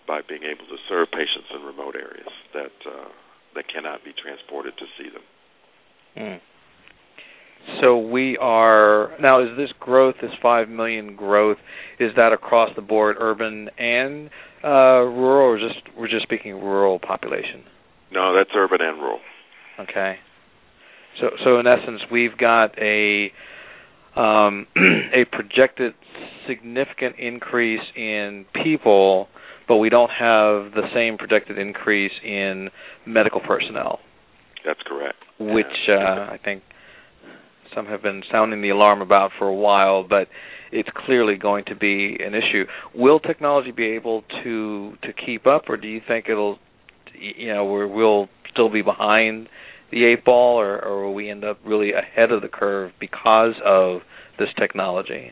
by 0.07 0.21
being 0.27 0.43
able 0.43 0.65
to 0.69 0.77
serve 0.87 1.09
patients 1.11 1.49
in 1.55 1.65
remote 1.65 1.95
areas 1.95 2.31
that 2.53 2.75
uh, 2.85 3.09
that 3.55 3.65
cannot 3.73 4.03
be 4.05 4.13
transported 4.13 4.73
to 4.77 4.85
see 4.97 5.09
them. 5.09 5.25
Mm. 6.15 6.39
So 7.81 7.97
we 7.97 8.37
are 8.37 9.11
now. 9.19 9.41
Is 9.41 9.57
this 9.57 9.69
growth, 9.79 10.15
this 10.21 10.31
five 10.41 10.69
million 10.69 11.15
growth, 11.15 11.57
is 11.99 12.11
that 12.15 12.31
across 12.31 12.69
the 12.75 12.81
board, 12.81 13.17
urban 13.19 13.69
and 13.77 14.29
uh, 14.63 15.03
rural, 15.03 15.53
or 15.53 15.59
just 15.59 15.81
we're 15.97 16.07
just 16.07 16.23
speaking 16.23 16.55
rural 16.55 16.99
population? 16.99 17.63
No, 18.11 18.35
that's 18.35 18.49
urban 18.55 18.79
and 18.81 18.97
rural. 18.97 19.19
Okay. 19.79 20.15
So, 21.19 21.29
so 21.43 21.59
in 21.59 21.67
essence, 21.67 22.01
we've 22.11 22.37
got 22.37 22.77
a 22.79 23.31
um, 24.15 24.67
a 25.13 25.25
projected 25.31 25.93
significant 26.47 27.17
increase 27.19 27.81
in 27.95 28.45
people, 28.63 29.27
but 29.67 29.77
we 29.77 29.89
don't 29.89 30.09
have 30.09 30.71
the 30.73 30.87
same 30.93 31.17
projected 31.17 31.57
increase 31.57 32.13
in 32.23 32.69
medical 33.05 33.41
personnel. 33.41 33.99
That's 34.65 34.79
correct. 34.85 35.17
Which 35.39 35.65
uh, 35.89 35.93
I 35.93 36.39
think 36.43 36.63
some 37.75 37.85
have 37.85 38.01
been 38.01 38.23
sounding 38.31 38.61
the 38.61 38.69
alarm 38.69 39.01
about 39.01 39.31
for 39.37 39.47
a 39.47 39.53
while, 39.53 40.03
but 40.03 40.27
it's 40.71 40.89
clearly 41.05 41.35
going 41.35 41.65
to 41.65 41.75
be 41.75 42.17
an 42.23 42.33
issue. 42.33 42.65
Will 42.93 43.19
technology 43.19 43.71
be 43.71 43.85
able 43.85 44.23
to 44.43 44.93
to 45.03 45.13
keep 45.13 45.47
up, 45.47 45.69
or 45.69 45.77
do 45.77 45.87
you 45.87 46.01
think 46.07 46.29
it'll, 46.29 46.59
you 47.13 47.53
know, 47.53 47.65
we'll 47.65 48.29
still 48.51 48.69
be 48.69 48.81
behind 48.81 49.49
the 49.91 50.05
eight 50.05 50.25
ball, 50.25 50.59
or, 50.59 50.83
or 50.83 51.05
will 51.05 51.13
we 51.13 51.29
end 51.29 51.43
up 51.43 51.59
really 51.65 51.93
ahead 51.93 52.31
of 52.31 52.41
the 52.41 52.49
curve 52.49 52.91
because 52.99 53.53
of 53.63 54.01
this 54.37 54.49
technology? 54.57 55.31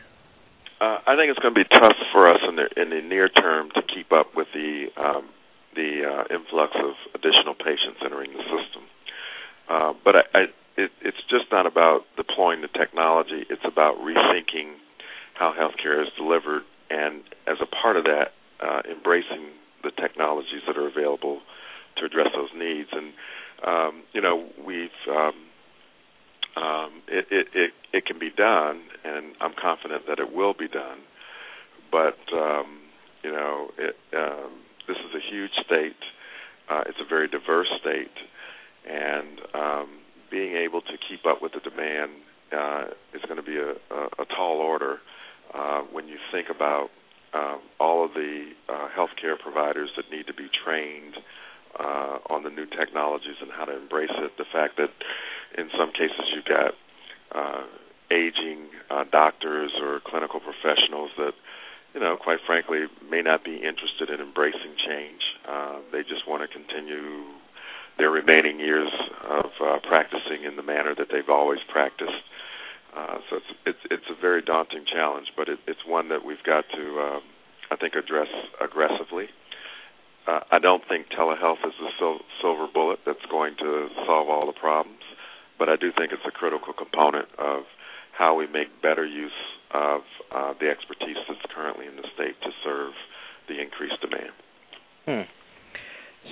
Uh, 0.80 1.00
I 1.08 1.16
think 1.16 1.32
it's 1.32 1.40
going 1.40 1.54
to 1.54 1.64
be 1.64 1.68
tough 1.70 1.96
for 2.12 2.28
us 2.28 2.40
in 2.48 2.56
the 2.56 2.68
in 2.82 2.90
the 2.90 3.02
near 3.02 3.30
term 3.30 3.70
to 3.76 3.82
keep 3.82 4.12
up 4.12 4.36
with 4.36 4.48
the 4.54 4.88
um, 4.98 5.30
the 5.76 6.04
uh, 6.04 6.36
influx 6.36 6.74
of 6.76 6.96
additional 7.16 7.56
patients 7.56 8.00
entering 8.04 8.32
the 8.32 8.44
system. 8.44 8.84
Uh, 9.70 9.94
but 10.04 10.16
I, 10.16 10.22
I 10.34 10.42
it, 10.78 10.92
it's 11.02 11.24
just 11.30 11.46
not 11.52 11.66
about 11.66 12.02
deploying 12.18 12.62
the 12.62 12.68
technology. 12.68 13.46
It's 13.50 13.64
about 13.66 13.96
rethinking 14.00 14.76
how 15.36 15.54
healthcare 15.54 16.02
is 16.02 16.10
delivered, 16.18 16.64
and 16.90 17.22
as 17.48 17.58
a 17.62 17.66
part 17.66 17.98
of 17.98 18.06
that, 18.06 18.34
uh, 18.64 18.82
embracing 18.90 19.52
the 19.84 19.92
technologies 19.92 20.64
that 20.68 20.78
are 20.78 20.88
available 20.88 21.42
to 21.98 22.06
address 22.06 22.28
those 22.36 22.50
needs. 22.56 22.90
And 22.92 23.14
um, 23.66 24.04
you 24.14 24.22
know, 24.22 24.48
we've 24.66 24.90
um, 25.10 25.36
um, 26.56 26.92
it, 27.08 27.28
it, 27.32 27.48
it 27.54 27.72
it 27.94 28.06
can 28.06 28.18
be 28.18 28.32
done, 28.32 28.82
and 29.04 29.36
I'm 29.42 29.54
confident 29.62 30.04
that 30.08 30.20
it 30.20 30.34
will 30.34 30.54
be 30.54 30.68
done. 30.68 31.00
But 31.92 32.18
um, 32.34 32.80
you 33.24 33.32
know, 33.32 33.70
it, 33.78 33.96
um, 34.16 34.52
this 34.88 34.98
is 34.98 35.16
a 35.16 35.34
huge 35.34 35.52
state. 35.66 36.00
Uh, 36.70 36.84
it's 36.88 36.98
a 37.00 37.08
very 37.08 37.28
diverse 37.28 37.68
state, 37.80 38.16
and 38.90 39.40
um, 39.54 39.90
being 40.32 40.56
able 40.56 40.82
to 40.82 40.94
keep 41.10 41.26
up 41.26 41.42
with 41.42 41.52
the 41.54 41.60
demand 41.60 42.12
uh, 42.52 42.86
is 43.14 43.22
going 43.28 43.38
to 43.38 43.44
be 43.44 43.58
a, 43.58 43.72
a, 43.94 44.24
a 44.24 44.26
tall 44.26 44.58
order 44.58 45.00
uh, 45.54 45.82
when 45.92 46.08
you 46.08 46.18
think 46.32 46.48
about 46.50 46.90
um, 47.34 47.60
all 47.80 48.06
of 48.06 48.14
the 48.14 48.52
uh, 48.70 48.88
healthcare 48.96 49.38
providers 49.38 49.90
that 49.98 50.10
need 50.10 50.28
to 50.28 50.34
be 50.34 50.48
trained 50.64 51.16
uh, 51.80 52.20
on 52.30 52.44
the 52.44 52.50
new 52.50 52.66
technologies 52.66 53.36
and 53.42 53.52
how 53.52 53.66
to 53.66 53.76
embrace 53.76 54.14
it. 54.18 54.32
The 54.38 54.46
fact 54.52 54.78
that 54.78 54.92
in 55.58 55.70
some 55.78 55.92
cases 55.92 56.32
you've 56.34 56.46
got 56.46 56.74
uh, 57.36 57.64
aging 58.12 58.70
uh, 58.90 59.04
doctors 59.12 59.72
or 59.82 60.00
clinical 60.06 60.40
professionals 60.40 61.12
that 61.18 61.34
you 61.96 62.02
know, 62.02 62.18
quite 62.18 62.40
frankly, 62.46 62.80
may 63.10 63.22
not 63.22 63.46
be 63.46 63.56
interested 63.56 64.10
in 64.12 64.20
embracing 64.20 64.76
change. 64.86 65.22
Uh, 65.48 65.80
they 65.94 66.04
just 66.04 66.28
want 66.28 66.44
to 66.44 66.48
continue 66.52 67.24
their 67.98 68.12
remaining 68.12 68.60
years 68.60 68.92
of 69.24 69.46
uh, 69.64 69.80
practicing 69.88 70.44
in 70.44 70.58
the 70.58 70.62
manner 70.62 70.94
that 70.94 71.08
they've 71.10 71.30
always 71.30 71.60
practiced. 71.72 72.20
Uh, 72.96 73.18
so 73.30 73.36
it's, 73.38 73.52
it's 73.66 73.84
it's 73.92 74.10
a 74.10 74.22
very 74.22 74.42
daunting 74.42 74.86
challenge, 74.88 75.28
but 75.36 75.50
it, 75.50 75.60
it's 75.68 75.84
one 75.86 76.08
that 76.10 76.24
we've 76.24 76.44
got 76.46 76.64
to, 76.72 76.84
um, 77.00 77.22
I 77.70 77.76
think, 77.76 77.94
address 77.94 78.32
aggressively. 78.64 79.28
Uh, 80.28 80.40
I 80.52 80.60
don't 80.60 80.82
think 80.88 81.08
telehealth 81.12 81.62
is 81.68 81.76
the 81.78 81.92
sil- 82.00 82.26
silver 82.42 82.68
bullet 82.74 83.00
that's 83.06 83.26
going 83.30 83.56
to 83.60 83.88
solve 84.08 84.30
all 84.30 84.48
the 84.48 84.58
problems, 84.58 85.04
but 85.60 85.70
I 85.70 85.76
do 85.76 85.92
think 85.92 86.12
it's 86.14 86.26
a 86.26 86.32
critical 86.32 86.74
component 86.74 87.28
of 87.38 87.64
how 88.18 88.34
we 88.34 88.48
make 88.48 88.82
better 88.82 89.06
use 89.06 89.36
of 89.74 90.02
uh, 90.34 90.54
the 90.60 90.70
expertise 90.70 91.18
that's 91.28 91.46
currently 91.54 91.86
in 91.86 91.98
the 91.98 92.08
state 92.16 92.40
to 92.44 92.50
serve 92.64 92.94
the 93.50 93.62
increased 93.62 94.00
demand. 94.02 94.34
Hmm. 95.06 95.30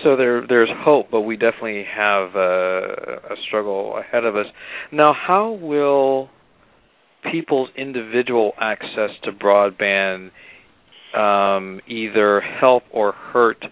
So 0.04 0.16
there, 0.16 0.48
there's 0.48 0.72
hope, 0.74 1.12
but 1.12 1.22
we 1.22 1.36
definitely 1.36 1.86
have 1.86 2.36
a, 2.36 3.20
a 3.30 3.36
struggle 3.48 3.98
ahead 3.98 4.24
of 4.24 4.36
us. 4.36 4.48
Now, 4.92 5.14
how 5.14 5.52
will 5.52 6.30
people's 7.32 7.70
individual 7.76 8.54
access 8.60 9.12
to 9.24 9.32
broadband 9.32 10.32
um, 11.18 11.80
either 11.88 12.42
help 12.42 12.84
or 12.92 13.12
hurt 13.12 13.64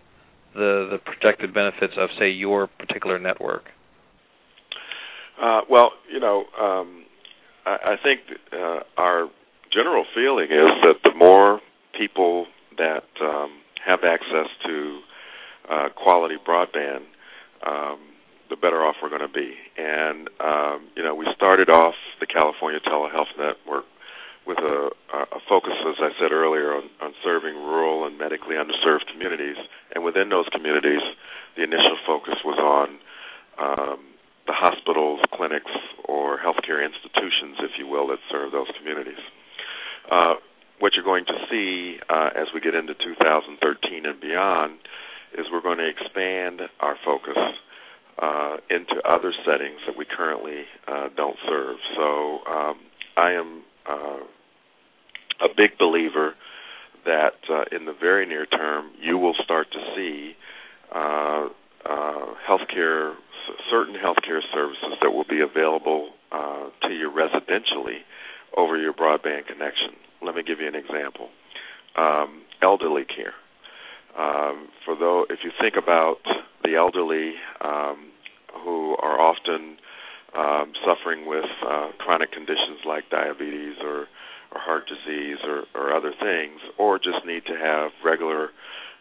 the 0.53 0.89
the 0.91 0.97
projected 1.03 1.53
benefits 1.53 1.93
of, 1.97 2.09
say, 2.19 2.29
your 2.29 2.67
particular 2.67 3.17
network? 3.17 3.63
Uh, 5.41 5.61
well, 5.69 5.91
you 6.11 6.19
know, 6.19 6.43
um, 6.59 7.05
I, 7.65 7.93
I 7.93 7.95
think 8.03 8.21
uh, 8.53 8.79
our 8.97 9.29
general 9.71 10.05
feeling 10.13 10.45
is 10.45 10.69
that 10.83 10.95
the 11.03 11.15
more 11.15 11.61
people 11.97 12.45
that 12.77 13.05
um, 13.21 13.51
have 13.85 13.99
access 14.03 14.47
to 14.65 14.99
uh, 15.69 15.89
quality 15.95 16.35
broadband, 16.45 17.03
um, 17.65 17.99
the 18.51 18.59
better 18.59 18.83
off 18.83 18.99
we're 19.01 19.09
going 19.09 19.25
to 19.25 19.31
be. 19.31 19.55
And 19.79 20.29
um, 20.43 20.91
you 20.95 21.01
know, 21.01 21.15
we 21.15 21.25
started 21.33 21.71
off 21.71 21.95
the 22.19 22.27
California 22.27 22.79
Telehealth 22.83 23.31
Network 23.39 23.85
with 24.45 24.57
a, 24.57 24.89
a 25.13 25.39
focus, 25.47 25.73
as 25.87 25.95
I 25.99 26.11
said 26.19 26.31
earlier, 26.31 26.75
on, 26.75 26.89
on 26.99 27.13
serving 27.23 27.55
rural 27.55 28.05
and 28.05 28.17
medically 28.17 28.55
underserved 28.55 29.07
communities. 29.11 29.55
And 29.95 30.03
within 30.03 30.29
those 30.29 30.45
communities, 30.51 31.01
the 31.55 31.63
initial 31.63 31.97
focus 32.05 32.35
was 32.43 32.59
on 32.59 32.99
um, 33.61 33.99
the 34.47 34.53
hospitals, 34.53 35.21
clinics, 35.33 35.71
or 36.05 36.37
healthcare 36.37 36.83
institutions, 36.83 37.57
if 37.59 37.71
you 37.77 37.87
will, 37.87 38.07
that 38.07 38.19
serve 38.29 38.51
those 38.51 38.67
communities. 38.77 39.21
Uh, 40.11 40.35
what 40.79 40.93
you're 40.95 41.05
going 41.05 41.25
to 41.25 41.37
see 41.49 41.99
uh, 42.09 42.31
as 42.35 42.47
we 42.53 42.59
get 42.59 42.73
into 42.73 42.95
2013 42.95 44.05
and 44.05 44.19
beyond 44.19 44.79
is 45.37 45.45
we're 45.51 45.61
going 45.61 45.77
to 45.77 45.87
expand 45.87 46.61
our 46.81 46.97
focus 47.05 47.37
uh, 48.21 48.57
into 48.69 48.95
other 49.03 49.33
settings 49.45 49.79
that 49.87 49.97
we 49.97 50.05
currently 50.05 50.63
uh, 50.87 51.09
don't 51.17 51.37
serve. 51.47 51.77
So 51.95 52.39
um, 52.47 52.77
I 53.17 53.31
am 53.31 53.63
uh, 53.89 54.19
a 55.41 55.47
big 55.57 55.77
believer 55.79 56.35
that 57.05 57.33
uh, 57.49 57.63
in 57.75 57.85
the 57.85 57.95
very 57.99 58.27
near 58.27 58.45
term 58.45 58.91
you 59.01 59.17
will 59.17 59.33
start 59.43 59.67
to 59.71 59.79
see 59.95 60.33
uh, 60.93 61.47
uh, 61.89 62.25
healthcare, 62.47 63.15
certain 63.71 63.95
healthcare 63.95 64.41
services 64.53 64.93
that 65.01 65.11
will 65.11 65.25
be 65.27 65.41
available 65.41 66.09
to 66.81 66.93
you 66.93 67.11
residentially 67.11 67.99
over 68.55 68.77
your 68.77 68.93
broadband 68.93 69.45
connection. 69.47 69.91
Let 70.21 70.35
me 70.35 70.43
give 70.43 70.59
you 70.59 70.67
an 70.67 70.75
example. 70.75 71.29
Um, 71.95 72.43
elderly 72.61 73.03
care. 73.05 73.33
Um, 74.17 74.69
for 74.85 74.95
though, 74.95 75.25
if 75.29 75.39
you 75.43 75.51
think 75.59 75.75
about 75.75 76.17
the 76.63 76.75
elderly 76.75 77.33
um, 77.61 78.10
who 78.63 78.95
are 79.01 79.19
often 79.19 79.77
um, 80.37 80.73
suffering 80.85 81.25
with 81.27 81.45
uh, 81.67 81.89
chronic 81.97 82.31
conditions 82.31 82.79
like 82.85 83.09
diabetes 83.09 83.75
or, 83.83 84.07
or 84.51 84.59
heart 84.59 84.83
disease 84.87 85.37
or, 85.43 85.63
or 85.75 85.95
other 85.95 86.13
things, 86.19 86.59
or 86.77 86.97
just 86.97 87.25
need 87.25 87.45
to 87.45 87.55
have 87.55 87.91
regular 88.03 88.49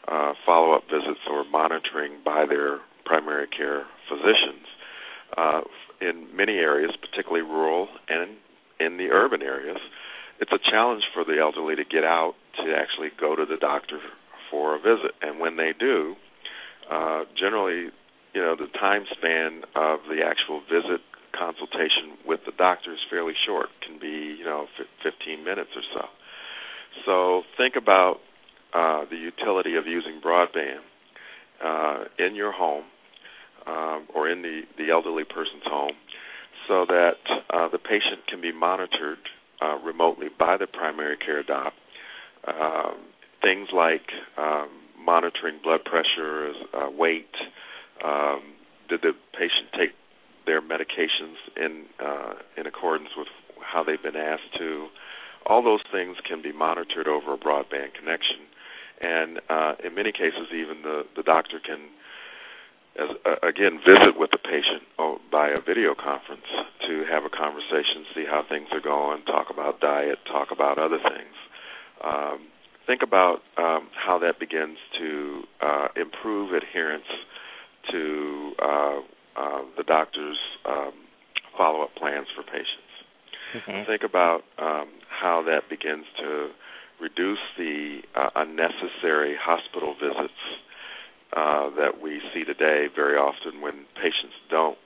uh, 0.09 0.33
follow-up 0.45 0.85
visits 0.91 1.21
or 1.31 1.45
monitoring 1.45 2.19
by 2.25 2.47
their 2.49 2.81
primary 3.05 3.47
care 3.47 3.85
physicians. 4.09 4.67
Uh, 5.37 5.61
in 6.01 6.35
many 6.35 6.55
areas, 6.55 6.91
particularly 7.01 7.43
rural 7.43 7.89
and 8.09 8.37
in 8.81 8.97
the 8.97 9.11
urban 9.13 9.43
areas, 9.43 9.79
it's 10.41 10.53
a 10.53 10.71
challenge 10.71 11.03
for 11.13 11.25
the 11.25 11.39
elderly 11.39 11.77
to 11.77 11.85
get 11.85 12.03
out 12.03 12.35
to 12.57 12.75
actually 12.75 13.11
go 13.21 13.37
to 13.37 13.45
the 13.45 13.59
doctor 13.59 14.01
for 14.51 14.75
a 14.75 14.79
visit. 14.79 15.13
And 15.21 15.39
when 15.39 15.57
they 15.57 15.73
do, 15.79 16.17
uh, 16.91 17.25
generally, 17.39 17.91
you 18.35 18.40
know, 18.40 18.57
the 18.57 18.69
time 18.79 19.05
span 19.16 19.62
of 19.75 20.01
the 20.09 20.23
actual 20.25 20.61
visit 20.71 21.01
consultation 21.37 22.19
with 22.27 22.40
the 22.47 22.53
doctor 22.53 22.93
is 22.93 22.99
fairly 23.09 23.35
short, 23.47 23.69
can 23.87 23.99
be, 23.99 24.37
you 24.38 24.45
know, 24.45 24.66
15 25.03 25.45
minutes 25.45 25.71
or 25.75 25.83
so. 25.95 26.05
So 27.07 27.43
think 27.57 27.77
about 27.77 28.19
uh, 28.75 29.05
the 29.11 29.16
utility 29.16 29.77
of 29.77 29.87
using 29.87 30.21
broadband 30.25 30.81
uh, 31.64 32.05
in 32.19 32.35
your 32.35 32.53
home 32.53 32.85
um, 33.66 34.07
or 34.14 34.29
in 34.29 34.43
the, 34.43 34.62
the 34.79 34.90
elderly 34.90 35.25
person's 35.25 35.64
home 35.64 35.95
so 36.69 36.85
that 36.87 37.19
uh, 37.51 37.69
the 37.69 37.79
patient 37.79 38.27
can 38.29 38.40
be 38.40 38.53
monitored 38.53 39.19
uh, 39.62 39.77
remotely 39.85 40.29
by 40.38 40.57
the 40.57 40.66
primary 40.66 41.16
care 41.16 41.43
doc. 41.43 41.73
Um, 42.47 42.97
things 43.43 43.69
like 43.75 44.07
um, 44.38 44.69
monitoring 44.99 45.59
blood 45.62 45.85
pressure, 45.85 46.53
uh, 46.75 46.90
weight, 46.90 47.35
um, 48.05 48.43
did 48.89 49.03
the 49.03 49.13
patient 49.33 49.71
take 49.77 49.93
their 50.47 50.61
medications 50.61 51.37
in 51.57 51.85
uh, 51.99 52.35
in 52.57 52.67
accordance 52.67 53.11
with 53.17 53.29
how 53.61 53.85
they've 53.85 54.03
been 54.03 54.17
asked 54.17 54.57
to. 54.59 54.89
All 55.47 55.63
those 55.63 55.81
things 55.91 56.17
can 56.29 56.43
be 56.43 56.53
monitored 56.53 57.09
over 57.09 57.33
a 57.33 57.39
broadband 57.39 57.95
connection, 57.99 58.41
and 59.01 59.41
uh, 59.49 59.75
in 59.85 59.95
many 59.95 60.13
cases, 60.13 60.49
even 60.53 60.83
the 60.83 61.07
the 61.17 61.23
doctor 61.23 61.61
can 61.61 61.89
as, 62.99 63.11
uh, 63.25 63.47
again, 63.47 63.81
visit 63.87 64.19
with 64.19 64.31
the 64.31 64.39
patient 64.39 64.83
by 65.31 65.49
a 65.49 65.61
video 65.61 65.95
conference 65.95 66.47
to 66.87 67.05
have 67.09 67.25
a 67.25 67.31
conversation, 67.31 68.05
see 68.15 68.25
how 68.29 68.43
things 68.49 68.69
are 68.73 68.81
going, 68.81 69.23
talk 69.25 69.47
about 69.51 69.81
diet, 69.81 70.19
talk 70.27 70.51
about 70.51 70.79
other 70.79 70.99
things. 70.99 71.35
Um, 72.03 72.49
think 72.87 73.03
about 73.03 73.43
um, 73.57 73.89
how 73.95 74.19
that 74.19 74.41
begins 74.41 74.79
to 74.99 75.43
uh, 75.61 75.89
improve 75.97 76.53
adherence 76.53 77.07
to 77.90 78.53
uh, 78.62 78.99
uh, 79.37 79.62
the 79.77 79.85
doctor's 79.85 80.38
um, 80.64 80.93
follow-up 81.57 81.95
plans 81.97 82.27
for 82.35 82.43
patients. 82.43 82.90
Mm-hmm. 83.55 83.90
Think 83.90 84.03
about 84.05 84.43
um, 84.59 84.88
how 85.09 85.43
that 85.47 85.69
begins 85.69 86.05
to 86.19 86.51
reduce 87.01 87.40
the 87.57 88.01
uh, 88.14 88.31
unnecessary 88.37 89.35
hospital 89.40 89.95
visits 89.95 90.40
uh, 91.33 91.71
that 91.77 92.01
we 92.03 92.21
see 92.35 92.45
today 92.45 92.87
very 92.95 93.16
often 93.16 93.61
when 93.61 93.87
patients 93.97 94.35
don't 94.51 94.79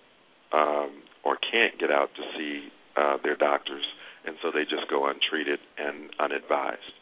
um, 0.53 1.03
or 1.25 1.37
can't 1.37 1.79
get 1.79 1.91
out 1.91 2.11
to 2.15 2.23
see 2.37 2.69
uh, 2.97 3.17
their 3.23 3.37
doctors, 3.37 3.85
and 4.25 4.37
so 4.43 4.51
they 4.53 4.63
just 4.63 4.89
go 4.89 5.09
untreated 5.09 5.59
and 5.79 6.11
unadvised. 6.21 6.95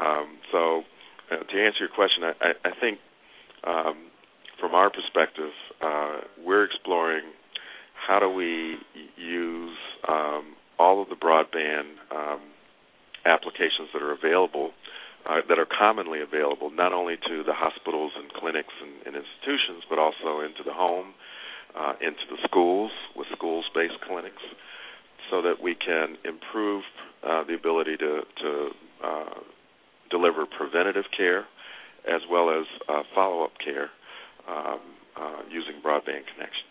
Um, 0.00 0.38
so, 0.50 0.82
uh, 1.30 1.36
to 1.36 1.64
answer 1.64 1.80
your 1.80 1.94
question, 1.94 2.24
I, 2.24 2.32
I, 2.40 2.50
I 2.64 2.72
think 2.80 2.98
um, 3.64 4.09
from 4.60 4.74
our 4.74 4.90
perspective, 4.90 5.50
uh, 5.80 6.20
we're 6.44 6.64
exploring 6.64 7.22
how 8.06 8.20
do 8.20 8.28
we 8.28 8.76
use 9.16 9.76
um, 10.08 10.54
all 10.78 11.02
of 11.02 11.08
the 11.08 11.16
broadband 11.16 11.96
um, 12.14 12.40
applications 13.24 13.88
that 13.92 14.02
are 14.02 14.12
available, 14.12 14.70
uh, 15.28 15.40
that 15.48 15.58
are 15.58 15.66
commonly 15.66 16.20
available, 16.20 16.70
not 16.70 16.92
only 16.92 17.16
to 17.16 17.42
the 17.44 17.52
hospitals 17.52 18.12
and 18.16 18.32
clinics 18.32 18.72
and, 18.80 19.06
and 19.06 19.16
institutions, 19.16 19.84
but 19.88 19.98
also 19.98 20.40
into 20.40 20.62
the 20.64 20.72
home, 20.72 21.12
uh, 21.76 21.92
into 22.00 22.24
the 22.30 22.38
schools 22.44 22.90
with 23.16 23.26
schools-based 23.32 24.00
clinics, 24.06 24.42
so 25.30 25.42
that 25.42 25.62
we 25.62 25.74
can 25.74 26.16
improve 26.24 26.82
uh, 27.22 27.44
the 27.44 27.54
ability 27.54 27.96
to, 27.96 28.22
to 28.40 28.68
uh, 29.04 29.40
deliver 30.10 30.46
preventative 30.46 31.04
care 31.16 31.44
as 32.10 32.22
well 32.30 32.50
as 32.50 32.66
uh, 32.88 33.02
follow-up 33.14 33.52
care 33.62 33.90
um, 34.50 34.80
uh, 35.16 35.42
using 35.50 35.80
broadband 35.84 36.24
connections. 36.34 36.70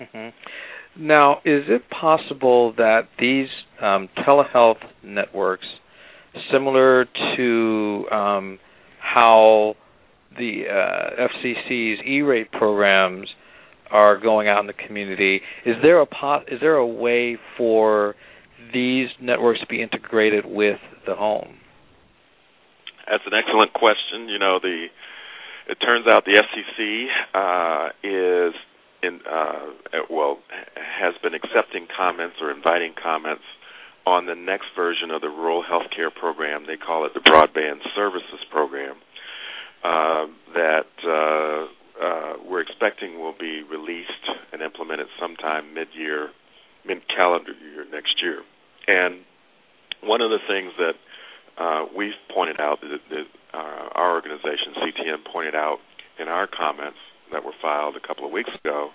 Mm-hmm. 0.00 1.06
Now, 1.06 1.36
is 1.44 1.64
it 1.68 1.82
possible 1.90 2.72
that 2.76 3.08
these 3.18 3.48
um, 3.80 4.08
telehealth 4.18 4.80
networks, 5.02 5.66
similar 6.52 7.06
to 7.36 8.04
um, 8.10 8.58
how 9.00 9.76
the 10.38 10.64
uh, 10.70 11.28
FCC's 11.28 12.00
E-rate 12.06 12.50
programs 12.52 13.28
are 13.90 14.18
going 14.18 14.48
out 14.48 14.60
in 14.60 14.66
the 14.66 14.72
community, 14.72 15.40
is 15.64 15.76
there 15.82 16.00
a 16.00 16.06
po- 16.06 16.42
is 16.48 16.60
there 16.60 16.76
a 16.76 16.86
way 16.86 17.38
for 17.56 18.14
these 18.72 19.08
networks 19.20 19.60
to 19.60 19.66
be 19.66 19.82
integrated 19.82 20.44
with 20.44 20.78
the 21.06 21.14
home? 21.14 21.56
That's 23.08 23.22
an 23.26 23.32
excellent 23.38 23.72
question. 23.72 24.28
You 24.28 24.38
know, 24.38 24.58
the 24.60 24.86
it 25.68 25.78
turns 25.80 26.06
out 26.06 26.24
the 26.24 26.42
FCC 26.42 27.06
uh, 27.34 27.90
is 28.02 28.54
in 29.02 29.20
uh, 29.30 30.00
well 30.10 30.38
has 30.74 31.14
been 31.22 31.34
accepting 31.34 31.86
comments 31.94 32.36
or 32.40 32.50
inviting 32.50 32.94
comments 33.00 33.44
on 34.06 34.26
the 34.26 34.34
next 34.34 34.66
version 34.76 35.10
of 35.10 35.20
the 35.20 35.28
rural 35.28 35.62
health 35.62 35.90
care 35.94 36.10
program. 36.10 36.64
They 36.66 36.76
call 36.76 37.04
it 37.06 37.14
the 37.14 37.20
Broadband 37.20 37.80
Services 37.94 38.40
Program. 38.50 38.96
Uh, 39.84 40.26
that 40.54 40.90
uh, 41.04 42.02
uh, 42.02 42.32
we're 42.48 42.60
expecting 42.60 43.20
will 43.20 43.36
be 43.38 43.62
released 43.62 44.10
and 44.52 44.62
implemented 44.62 45.06
sometime 45.20 45.74
mid-year, 45.74 46.30
mid-calendar 46.84 47.52
year 47.52 47.84
next 47.92 48.20
year. 48.22 48.42
And 48.88 49.20
one 50.02 50.20
of 50.22 50.30
the 50.30 50.38
things 50.48 50.72
that 50.78 50.94
uh, 51.58 51.84
we've 51.96 52.18
pointed 52.32 52.60
out 52.60 52.80
that, 52.80 53.00
that 53.10 53.26
uh, 53.54 53.88
our 53.92 54.14
organization 54.14 54.74
CTN 54.76 55.24
pointed 55.30 55.54
out 55.54 55.78
in 56.18 56.28
our 56.28 56.46
comments 56.46 56.98
that 57.32 57.44
were 57.44 57.54
filed 57.60 57.96
a 57.96 58.06
couple 58.06 58.26
of 58.26 58.32
weeks 58.32 58.50
ago 58.64 58.90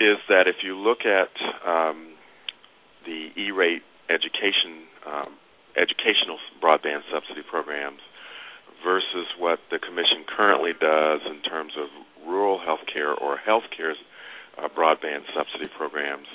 is 0.00 0.18
that 0.28 0.48
if 0.48 0.56
you 0.64 0.76
look 0.76 1.06
at 1.06 1.30
um, 1.66 2.14
the 3.06 3.30
E-rate 3.36 3.82
education 4.10 4.86
um, 5.06 5.38
educational 5.76 6.36
broadband 6.62 7.00
subsidy 7.12 7.42
programs 7.48 8.00
versus 8.84 9.26
what 9.38 9.58
the 9.70 9.78
commission 9.78 10.26
currently 10.28 10.72
does 10.72 11.20
in 11.24 11.40
terms 11.42 11.72
of 11.78 11.88
rural 12.26 12.58
health 12.58 12.84
care 12.92 13.14
or 13.14 13.38
healthcare 13.38 13.94
uh, 14.58 14.68
broadband 14.68 15.22
subsidy 15.34 15.70
programs, 15.76 16.26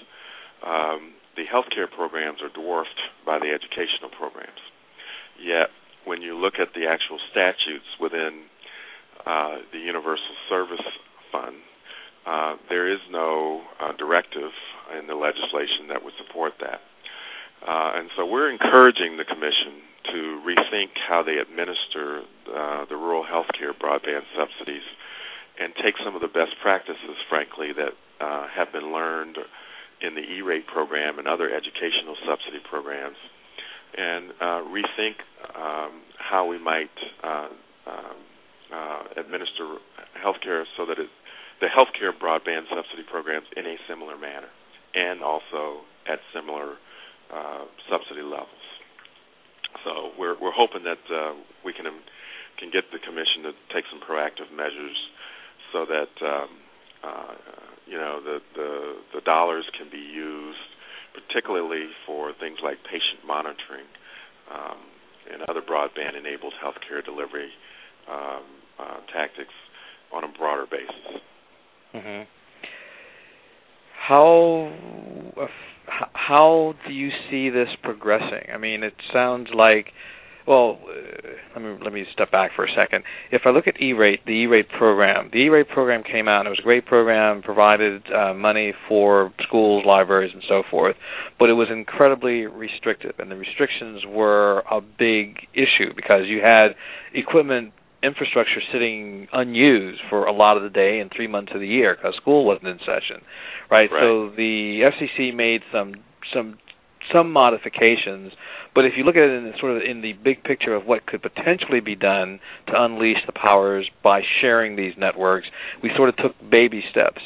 um, 0.66 1.14
the 1.36 1.44
healthcare 1.46 1.90
programs 1.90 2.42
are 2.42 2.50
dwarfed 2.50 3.00
by 3.26 3.38
the 3.38 3.52
educational 3.54 4.10
programs. 4.10 4.58
Yet, 5.42 5.70
when 6.06 6.22
you 6.22 6.36
look 6.38 6.56
at 6.60 6.74
the 6.74 6.88
actual 6.88 7.20
statutes 7.32 7.88
within 8.00 8.44
uh, 9.26 9.58
the 9.72 9.80
Universal 9.80 10.36
Service 10.50 10.86
Fund, 11.32 11.56
uh, 12.26 12.56
there 12.70 12.92
is 12.92 13.00
no 13.10 13.62
uh, 13.80 13.94
directive 13.98 14.52
in 15.00 15.08
the 15.08 15.16
legislation 15.16 15.88
that 15.90 16.04
would 16.04 16.14
support 16.18 16.54
that. 16.60 16.82
Uh, 17.66 17.98
and 17.98 18.10
so 18.16 18.26
we're 18.26 18.52
encouraging 18.52 19.18
the 19.18 19.26
Commission 19.26 19.82
to 20.14 20.42
rethink 20.46 20.92
how 21.08 21.24
they 21.24 21.38
administer 21.38 22.22
uh, 22.48 22.86
the 22.86 22.96
rural 22.96 23.26
health 23.26 23.48
care 23.58 23.74
broadband 23.74 24.24
subsidies 24.38 24.86
and 25.60 25.74
take 25.84 25.96
some 26.06 26.16
of 26.16 26.22
the 26.22 26.28
best 26.28 26.54
practices, 26.62 27.18
frankly, 27.30 27.74
that 27.74 27.94
uh, 28.22 28.48
have 28.54 28.72
been 28.72 28.94
learned 28.94 29.38
in 30.02 30.14
the 30.14 30.22
E-rate 30.22 30.68
program 30.68 31.18
and 31.18 31.28
other 31.28 31.50
educational 31.50 32.16
subsidy 32.28 32.62
programs, 32.70 33.18
and 33.96 34.32
uh, 34.42 34.62
rethink 34.68 35.16
um, 35.56 36.02
how 36.18 36.46
we 36.48 36.60
might 36.60 36.90
uh, 37.24 37.48
um, 37.88 38.18
uh, 38.74 39.04
administer 39.16 39.78
healthcare 40.24 40.64
so 40.76 40.86
that 40.86 41.00
it, 41.00 41.10
the 41.62 41.68
healthcare 41.68 42.12
broadband 42.12 42.68
subsidy 42.70 43.04
programs 43.10 43.48
in 43.56 43.66
a 43.66 43.76
similar 43.88 44.18
manner, 44.18 44.50
and 44.94 45.24
also 45.24 45.82
at 46.08 46.20
similar 46.34 46.76
subsidy 47.90 48.22
levels. 48.22 48.66
So 49.84 50.12
we're 50.20 50.40
we're 50.40 50.56
hoping 50.56 50.84
that 50.84 51.02
we 51.64 51.74
can 51.74 51.88
um, 51.88 52.00
can 52.60 52.70
get 52.72 52.90
the 52.92 53.00
commission 53.00 53.46
to 53.46 53.52
take 53.74 53.86
some 53.90 54.02
proactive 54.02 54.50
measures 54.54 54.98
so 55.72 55.86
that 55.86 56.12
um, 56.26 56.50
uh, 57.04 57.34
you 57.86 57.98
know 57.98 58.20
the, 58.22 58.40
the 58.56 58.72
the 59.16 59.22
dollars 59.22 59.66
can 59.78 59.90
be 59.90 60.02
used 60.02 60.70
particularly 61.26 61.88
for 62.06 62.32
things 62.40 62.58
like 62.64 62.78
patient 62.84 63.26
monitoring 63.26 63.88
um, 64.54 64.78
and 65.32 65.42
other 65.50 65.62
broadband 65.62 66.18
enabled 66.18 66.54
healthcare 66.64 67.04
delivery 67.04 67.50
um, 68.10 68.44
uh, 68.80 69.00
tactics 69.14 69.54
on 70.14 70.24
a 70.24 70.28
broader 70.38 70.66
basis. 70.70 71.22
Mm-hmm. 71.94 72.24
How 74.08 74.72
how 76.14 76.74
do 76.88 76.94
you 76.94 77.10
see 77.30 77.50
this 77.50 77.70
progressing? 77.84 78.50
I 78.54 78.58
mean, 78.58 78.84
it 78.84 78.94
sounds 79.12 79.50
like 79.54 79.88
well, 80.48 80.80
uh, 80.82 81.60
let 81.60 81.64
me 81.64 81.78
let 81.84 81.94
me 81.94 82.06
step 82.14 82.32
back 82.32 82.52
for 82.56 82.66
a 82.66 82.72
second. 82.76 83.04
If 83.32 83.42
I 83.46 83.50
look 83.50 83.68
at 83.68 83.82
E-rate, 83.82 84.22
the 84.26 84.32
E-rate 84.32 84.70
program, 84.70 85.30
the 85.32 85.40
E-rate 85.40 85.70
program 85.70 86.04
came 86.04 86.28
out 86.28 86.42
and 86.42 86.48
it 86.48 86.52
was 86.52 86.60
a 86.60 86.64
great 86.64 86.86
program, 86.86 87.42
provided 87.42 88.04
uh, 88.12 88.34
money 88.34 88.74
for 88.88 89.34
schools, 89.48 89.84
libraries, 89.86 90.32
and 90.34 90.44
so 90.48 90.64
forth, 90.70 90.96
but 91.40 91.50
it 91.50 91.54
was 91.54 91.68
incredibly 91.72 92.46
restrictive, 92.46 93.14
and 93.20 93.30
the 93.30 93.36
restrictions 93.36 94.04
were 94.08 94.64
a 94.72 94.82
big 94.82 95.48
issue 95.54 95.94
because 95.96 96.22
you 96.28 96.42
had 96.42 96.70
equipment 97.14 97.74
infrastructure 98.04 98.62
sitting 98.72 99.28
unused 99.34 100.02
for 100.10 100.26
a 100.26 100.32
lot 100.32 100.56
of 100.56 100.64
the 100.64 100.70
day 100.70 101.00
and 101.00 101.12
three 101.16 101.28
months 101.28 101.52
of 101.54 101.60
the 101.60 101.68
year 101.68 101.96
because 101.96 102.16
school 102.16 102.46
wasn't 102.46 102.68
in 102.68 102.78
session, 102.80 103.22
right? 103.72 103.90
right? 103.92 104.02
So 104.02 104.32
the 104.36 104.90
FCC 104.92 105.36
made 105.36 105.62
some 105.72 105.96
some 106.34 106.58
some 107.14 107.32
modifications, 107.32 108.32
but 108.76 108.86
if 108.86 108.94
you 108.96 109.04
look 109.04 109.16
at 109.16 109.24
it 109.24 109.32
in 109.32 109.46
the, 109.46 109.54
sort 109.60 109.76
of 109.76 109.84
in 109.84 110.02
the 110.02 110.14
big 110.14 110.44
picture 110.44 110.74
of 110.76 110.86
what 110.86 111.06
could 111.06 111.22
potentially 111.22 111.80
be 111.80 111.96
done 111.96 112.40
to 112.68 112.74
unleash 112.76 113.18
the 113.26 113.32
powers 113.32 113.90
by 114.04 114.22
sharing 114.42 114.76
these 114.76 114.94
networks, 114.98 115.48
we 115.82 115.92
sort 115.96 116.10
of 116.10 116.18
took 116.18 116.36
baby 116.50 116.84
steps. 116.92 117.22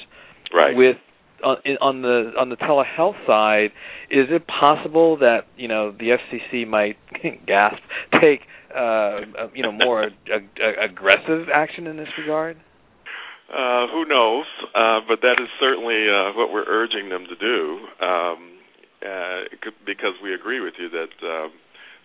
Right. 0.53 0.75
With 0.75 0.97
on, 1.43 1.57
on 1.81 2.01
the 2.01 2.33
on 2.39 2.49
the 2.49 2.55
telehealth 2.55 3.25
side, 3.25 3.71
is 4.09 4.27
it 4.29 4.47
possible 4.47 5.17
that 5.17 5.47
you 5.57 5.67
know 5.67 5.91
the 5.91 6.17
FCC 6.17 6.67
might 6.67 6.97
gasp 7.45 7.81
take 8.19 8.41
uh, 8.75 9.21
you 9.53 9.63
know 9.63 9.71
more 9.71 10.03
ag- 10.33 10.49
aggressive 10.79 11.47
action 11.53 11.87
in 11.87 11.97
this 11.97 12.09
regard? 12.17 12.57
Uh, 13.51 13.87
who 13.87 14.05
knows? 14.05 14.45
Uh, 14.73 15.01
but 15.07 15.19
that 15.21 15.35
is 15.41 15.49
certainly 15.59 16.07
uh, 16.07 16.31
what 16.37 16.53
we're 16.53 16.65
urging 16.65 17.09
them 17.09 17.25
to 17.27 17.35
do. 17.35 17.79
Um, 18.01 18.60
uh, 19.01 19.49
because 19.85 20.13
we 20.21 20.33
agree 20.33 20.59
with 20.59 20.75
you 20.77 20.89
that 20.89 21.13
uh, 21.21 21.47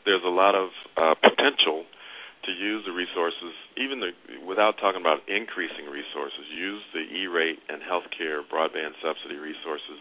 there's 0.04 0.24
a 0.24 0.32
lot 0.32 0.54
of 0.54 0.70
uh, 0.96 1.14
potential 1.20 1.84
to 2.44 2.52
use 2.52 2.86
the 2.86 2.94
resources, 2.94 3.52
even 3.76 3.98
the, 3.98 4.14
without 4.46 4.78
talking 4.78 5.00
about 5.00 5.26
increasing 5.26 5.90
resources, 5.90 6.46
use 6.54 6.82
the 6.94 7.02
E-rate 7.02 7.58
and 7.68 7.82
healthcare 7.82 8.46
broadband 8.46 8.94
subsidy 9.02 9.34
resources 9.34 9.98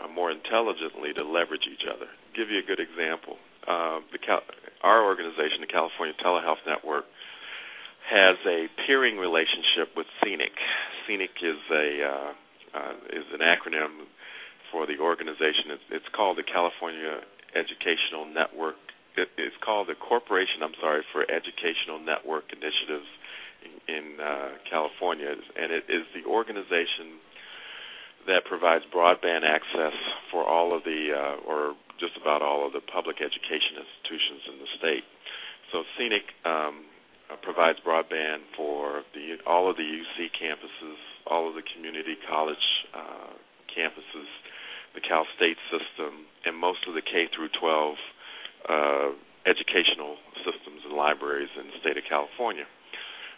uh, 0.00 0.08
more 0.08 0.32
intelligently 0.32 1.12
to 1.12 1.22
leverage 1.22 1.68
each 1.68 1.84
other. 1.84 2.08
give 2.34 2.48
you 2.48 2.58
a 2.58 2.66
good 2.66 2.80
example. 2.80 3.36
Uh, 3.68 4.00
the 4.12 4.18
Cal- 4.18 4.46
our 4.82 5.04
organization, 5.04 5.60
the 5.60 5.68
California 5.68 6.14
Telehealth 6.22 6.64
Network, 6.66 7.04
has 8.08 8.38
a 8.46 8.70
peering 8.86 9.18
relationship 9.18 9.92
with 9.96 10.06
CENIC. 10.22 10.54
CENIC 11.04 11.34
is 11.42 11.60
a 11.72 11.88
uh, 12.06 12.32
uh, 12.76 12.92
is 13.10 13.26
an 13.32 13.40
acronym 13.40 14.06
for 14.76 14.84
the 14.84 15.00
organization. 15.00 15.72
It's, 15.72 15.88
it's 15.88 16.10
called 16.12 16.36
the 16.36 16.44
California 16.44 17.24
Educational 17.56 18.28
Network. 18.28 18.76
It, 19.16 19.32
it's 19.40 19.56
called 19.64 19.88
the 19.88 19.96
Corporation. 19.96 20.60
I'm 20.60 20.76
sorry 20.76 21.00
for 21.16 21.24
Educational 21.24 21.96
Network 21.96 22.52
Initiatives 22.52 23.08
in, 23.64 23.72
in 23.88 24.04
uh, 24.20 24.60
California, 24.68 25.32
and 25.32 25.72
it 25.72 25.88
is 25.88 26.04
the 26.12 26.28
organization 26.28 27.24
that 28.28 28.44
provides 28.44 28.84
broadband 28.92 29.48
access 29.48 29.96
for 30.28 30.44
all 30.44 30.76
of 30.76 30.84
the, 30.84 31.08
uh, 31.08 31.48
or 31.48 31.72
just 31.96 32.12
about 32.20 32.44
all 32.44 32.68
of 32.68 32.76
the 32.76 32.84
public 32.84 33.24
education 33.24 33.80
institutions 33.80 34.44
in 34.52 34.56
the 34.60 34.70
state. 34.76 35.04
So 35.72 35.88
CENIC 35.96 36.26
um, 36.44 36.84
uh, 37.32 37.40
provides 37.40 37.80
broadband 37.80 38.44
for 38.52 39.08
the 39.16 39.40
all 39.48 39.70
of 39.72 39.80
the 39.80 39.88
UC 39.88 40.36
campuses, 40.36 41.00
all 41.24 41.48
of 41.48 41.54
the 41.56 41.64
community 41.64 42.20
college 42.28 42.66
uh, 42.92 43.32
campuses, 43.72 44.28
the 44.96 45.04
Cal 45.04 45.28
State 45.36 45.60
system, 45.68 46.24
and 46.48 46.56
most 46.56 46.88
of 46.88 46.96
the 46.96 47.04
K 47.04 47.28
through 47.30 47.52
12 47.52 47.94
uh, 48.66 49.08
educational 49.46 50.16
systems 50.42 50.82
and 50.88 50.96
libraries 50.96 51.52
in 51.54 51.68
the 51.68 51.76
state 51.78 52.00
of 52.00 52.04
California. 52.08 52.66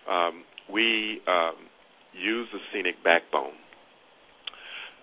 Um, 0.09 0.47
we 0.71 1.21
um, 1.29 1.69
use 2.15 2.49
the 2.55 2.63
CENIC 2.73 3.05
backbone 3.05 3.59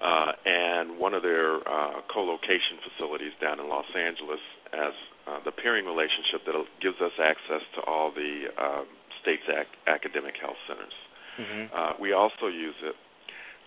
uh, 0.02 0.32
and 0.46 0.98
one 0.98 1.14
of 1.14 1.22
their 1.22 1.62
uh, 1.62 2.02
co-location 2.12 2.82
facilities 2.82 3.36
down 3.40 3.60
in 3.60 3.70
Los 3.70 3.86
Angeles 3.94 4.42
as 4.74 4.96
uh, 5.28 5.40
the 5.46 5.52
peering 5.52 5.86
relationship 5.86 6.42
that 6.48 6.56
gives 6.82 6.98
us 7.04 7.14
access 7.22 7.62
to 7.76 7.82
all 7.86 8.12
the 8.12 8.50
um, 8.58 8.88
state's 9.22 9.46
ac- 9.52 9.78
academic 9.88 10.36
health 10.42 10.60
centers. 10.68 10.96
Mm-hmm. 11.38 11.64
Uh, 11.70 11.92
we 12.00 12.14
also 12.14 12.48
use 12.48 12.76
it. 12.82 12.96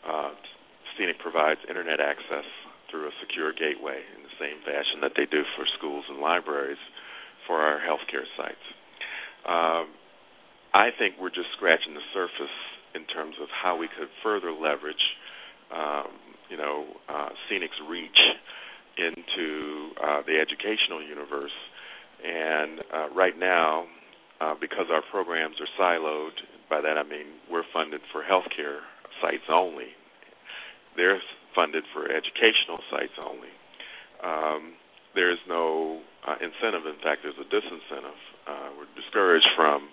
Uh, 0.03 0.33
CENIC 0.99 1.19
provides 1.19 1.61
internet 1.69 2.01
access 2.01 2.47
through 2.91 3.09
a 3.09 3.15
secure 3.21 3.53
gateway 3.53 4.01
in 4.17 4.23
the 4.23 4.35
same 4.41 4.59
fashion 4.65 5.01
that 5.03 5.13
they 5.17 5.27
do 5.27 5.45
for 5.57 5.65
schools 5.79 6.05
and 6.09 6.19
libraries 6.19 6.81
for 7.47 7.61
our 7.61 7.79
healthcare 7.81 8.27
sites. 8.37 8.67
Um, 9.47 9.93
I 10.75 10.91
think 10.99 11.17
we're 11.21 11.33
just 11.33 11.49
scratching 11.57 11.95
the 11.95 12.05
surface 12.13 12.57
in 12.95 13.05
terms 13.07 13.37
of 13.41 13.49
how 13.51 13.77
we 13.77 13.89
could 13.89 14.09
further 14.23 14.53
leverage, 14.53 15.03
um, 15.73 16.09
you 16.51 16.57
know, 16.57 16.87
uh, 17.09 17.29
CENIC's 17.49 17.81
reach 17.89 18.19
into 18.97 19.91
uh, 20.03 20.23
the 20.27 20.41
educational 20.41 21.03
universe. 21.03 21.55
And 22.25 22.81
uh, 22.93 23.09
right 23.15 23.39
now, 23.39 23.87
uh, 24.41 24.55
because 24.61 24.87
our 24.91 25.03
programs 25.11 25.57
are 25.61 25.71
siloed, 25.81 26.37
by 26.69 26.81
that 26.81 26.99
I 26.99 27.03
mean 27.03 27.27
we're 27.51 27.65
funded 27.73 28.01
for 28.13 28.23
healthcare 28.23 28.81
sites 29.23 29.49
only. 29.51 29.95
They're 30.97 31.21
funded 31.59 31.83
for 31.91 32.07
educational 32.07 32.79
sites 32.87 33.19
only. 33.19 33.51
Um, 34.23 34.79
there's 35.19 35.43
no 35.51 35.99
uh, 36.23 36.39
incentive. 36.39 36.87
In 36.87 37.03
fact, 37.03 37.27
there's 37.27 37.39
a 37.43 37.49
disincentive. 37.51 38.21
Uh, 38.47 38.69
we're 38.79 38.91
discouraged 38.95 39.51
from 39.59 39.91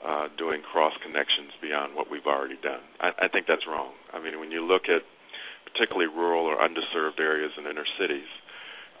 uh, 0.00 0.32
doing 0.40 0.64
cross 0.64 0.96
connections 1.04 1.52
beyond 1.60 1.92
what 1.92 2.08
we've 2.08 2.24
already 2.24 2.56
done. 2.64 2.80
I, 2.96 3.12
I 3.20 3.28
think 3.28 3.44
that's 3.44 3.68
wrong. 3.68 3.92
I 4.16 4.24
mean, 4.24 4.40
when 4.40 4.50
you 4.50 4.64
look 4.64 4.88
at 4.88 5.04
particularly 5.68 6.08
rural 6.08 6.48
or 6.48 6.56
underserved 6.56 7.20
areas 7.20 7.52
in 7.60 7.68
inner 7.68 7.86
cities, 8.00 8.28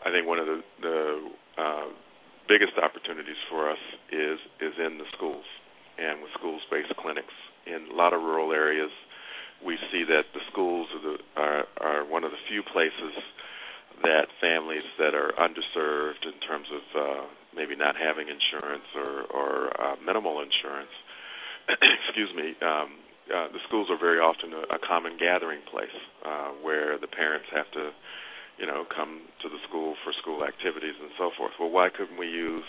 I 0.04 0.12
think 0.12 0.28
one 0.28 0.38
of 0.38 0.46
the, 0.46 0.60
the 0.84 1.00
uh, 1.56 1.88
biggest 2.48 2.76
opportunities 2.76 3.40
for 3.48 3.70
us 3.70 3.80
is 4.12 4.38
is 4.60 4.74
in 4.76 4.98
the 4.98 5.08
schools 5.16 5.46
and 5.98 6.20
with 6.20 6.30
schools-based 6.36 6.94
clinics. 7.00 7.34
In 7.66 7.88
a 7.92 7.94
lot 7.94 8.12
of 8.12 8.20
rural 8.20 8.52
areas, 8.52 8.90
we 9.64 9.78
see 9.90 10.04
that 10.04 10.26
the 10.34 10.40
schools 10.50 10.88
are, 10.94 11.02
the, 11.02 11.16
are, 11.36 11.64
are 11.80 12.02
one 12.04 12.24
of 12.24 12.30
the 12.30 12.42
few 12.48 12.62
places 12.62 13.14
that 14.02 14.26
families 14.40 14.86
that 14.98 15.14
are 15.14 15.30
underserved 15.38 16.26
in 16.26 16.34
terms 16.42 16.66
of 16.74 16.82
uh, 16.94 17.24
maybe 17.54 17.76
not 17.76 17.94
having 17.94 18.26
insurance 18.26 18.88
or, 18.96 19.22
or 19.30 19.52
uh, 19.78 19.96
minimal 20.04 20.42
insurance, 20.42 20.90
excuse 22.08 22.32
me, 22.34 22.58
um, 22.64 22.98
uh, 23.30 23.46
the 23.54 23.62
schools 23.68 23.86
are 23.90 23.98
very 23.98 24.18
often 24.18 24.50
a, 24.52 24.74
a 24.74 24.80
common 24.82 25.14
gathering 25.16 25.62
place 25.70 25.94
uh, 26.26 26.50
where 26.60 26.98
the 26.98 27.06
parents 27.06 27.46
have 27.54 27.70
to, 27.70 27.94
you 28.58 28.66
know, 28.66 28.82
come 28.90 29.22
to 29.40 29.48
the 29.48 29.62
school 29.68 29.94
for 30.02 30.12
school 30.20 30.42
activities 30.42 30.98
and 30.98 31.10
so 31.16 31.30
forth. 31.38 31.52
Well, 31.60 31.70
why 31.70 31.88
couldn't 31.88 32.18
we 32.18 32.26
use 32.26 32.66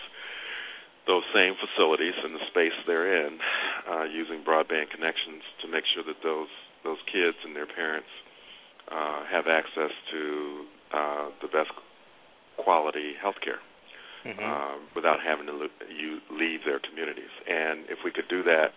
those 1.08 1.24
same 1.34 1.58
facilities 1.60 2.16
and 2.24 2.36
the 2.36 2.46
space 2.48 2.76
they're 2.88 3.28
in, 3.28 3.40
uh, 3.90 4.06
using 4.08 4.46
broadband 4.46 4.94
connections 4.94 5.44
to 5.62 5.68
make 5.68 5.84
sure 5.92 6.04
that 6.06 6.22
those 6.24 6.48
those 6.84 7.00
kids 7.12 7.38
and 7.44 7.56
their 7.56 7.68
parents 7.68 8.10
uh, 8.92 9.24
have 9.32 9.48
access 9.48 9.92
to 10.12 10.66
uh, 10.94 11.28
the 11.42 11.48
best 11.48 11.72
quality 12.58 13.14
health 13.20 13.40
care 13.44 13.60
mm-hmm. 14.26 14.40
uh, 14.40 14.80
without 14.96 15.20
having 15.24 15.48
to 15.48 15.54
lo- 15.54 15.82
you 15.88 16.20
leave 16.32 16.62
their 16.66 16.80
communities. 16.80 17.32
And 17.48 17.88
if 17.90 18.04
we 18.04 18.12
could 18.12 18.28
do 18.28 18.44
that 18.44 18.76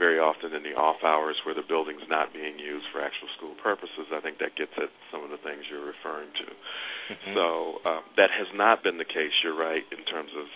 very 0.00 0.16
often 0.16 0.56
in 0.56 0.64
the 0.64 0.72
off 0.72 1.04
hours 1.04 1.36
where 1.44 1.54
the 1.54 1.64
building's 1.64 2.08
not 2.08 2.32
being 2.32 2.56
used 2.56 2.88
for 2.92 3.04
actual 3.04 3.28
school 3.36 3.52
purposes, 3.60 4.08
I 4.08 4.20
think 4.24 4.40
that 4.40 4.56
gets 4.56 4.72
at 4.80 4.88
some 5.12 5.20
of 5.20 5.28
the 5.28 5.40
things 5.44 5.68
you're 5.68 5.84
referring 5.84 6.32
to. 6.32 6.48
Mm-hmm. 6.48 7.32
So 7.36 7.44
um, 7.84 8.02
that 8.16 8.32
has 8.32 8.48
not 8.56 8.80
been 8.80 8.96
the 8.96 9.08
case. 9.08 9.32
You're 9.44 9.56
right 9.56 9.84
in 9.92 10.04
terms 10.08 10.32
of 10.32 10.48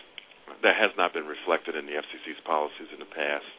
that 0.62 0.78
has 0.78 0.94
not 0.96 1.12
been 1.12 1.26
reflected 1.26 1.76
in 1.76 1.84
the 1.84 1.98
FCC's 2.00 2.40
policies 2.46 2.88
in 2.94 3.00
the 3.02 3.10
past. 3.12 3.50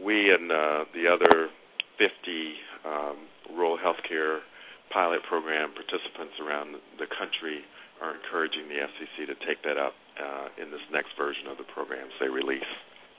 We 0.00 0.32
and 0.32 0.50
uh, 0.50 0.88
the 0.94 1.10
other 1.10 1.50
50 1.98 2.10
um, 2.84 3.16
rural 3.56 3.78
healthcare 3.78 4.40
pilot 4.92 5.20
program 5.28 5.72
participants 5.74 6.34
around 6.40 6.76
the 6.98 7.06
country 7.06 7.60
are 8.00 8.14
encouraging 8.14 8.68
the 8.68 8.74
FCC 8.74 9.26
to 9.26 9.34
take 9.46 9.62
that 9.64 9.78
up 9.78 9.94
uh, 10.20 10.62
in 10.62 10.70
this 10.70 10.80
next 10.92 11.10
version 11.16 11.46
of 11.48 11.58
the 11.58 11.64
programs 11.64 12.12
they 12.20 12.28
release. 12.28 12.62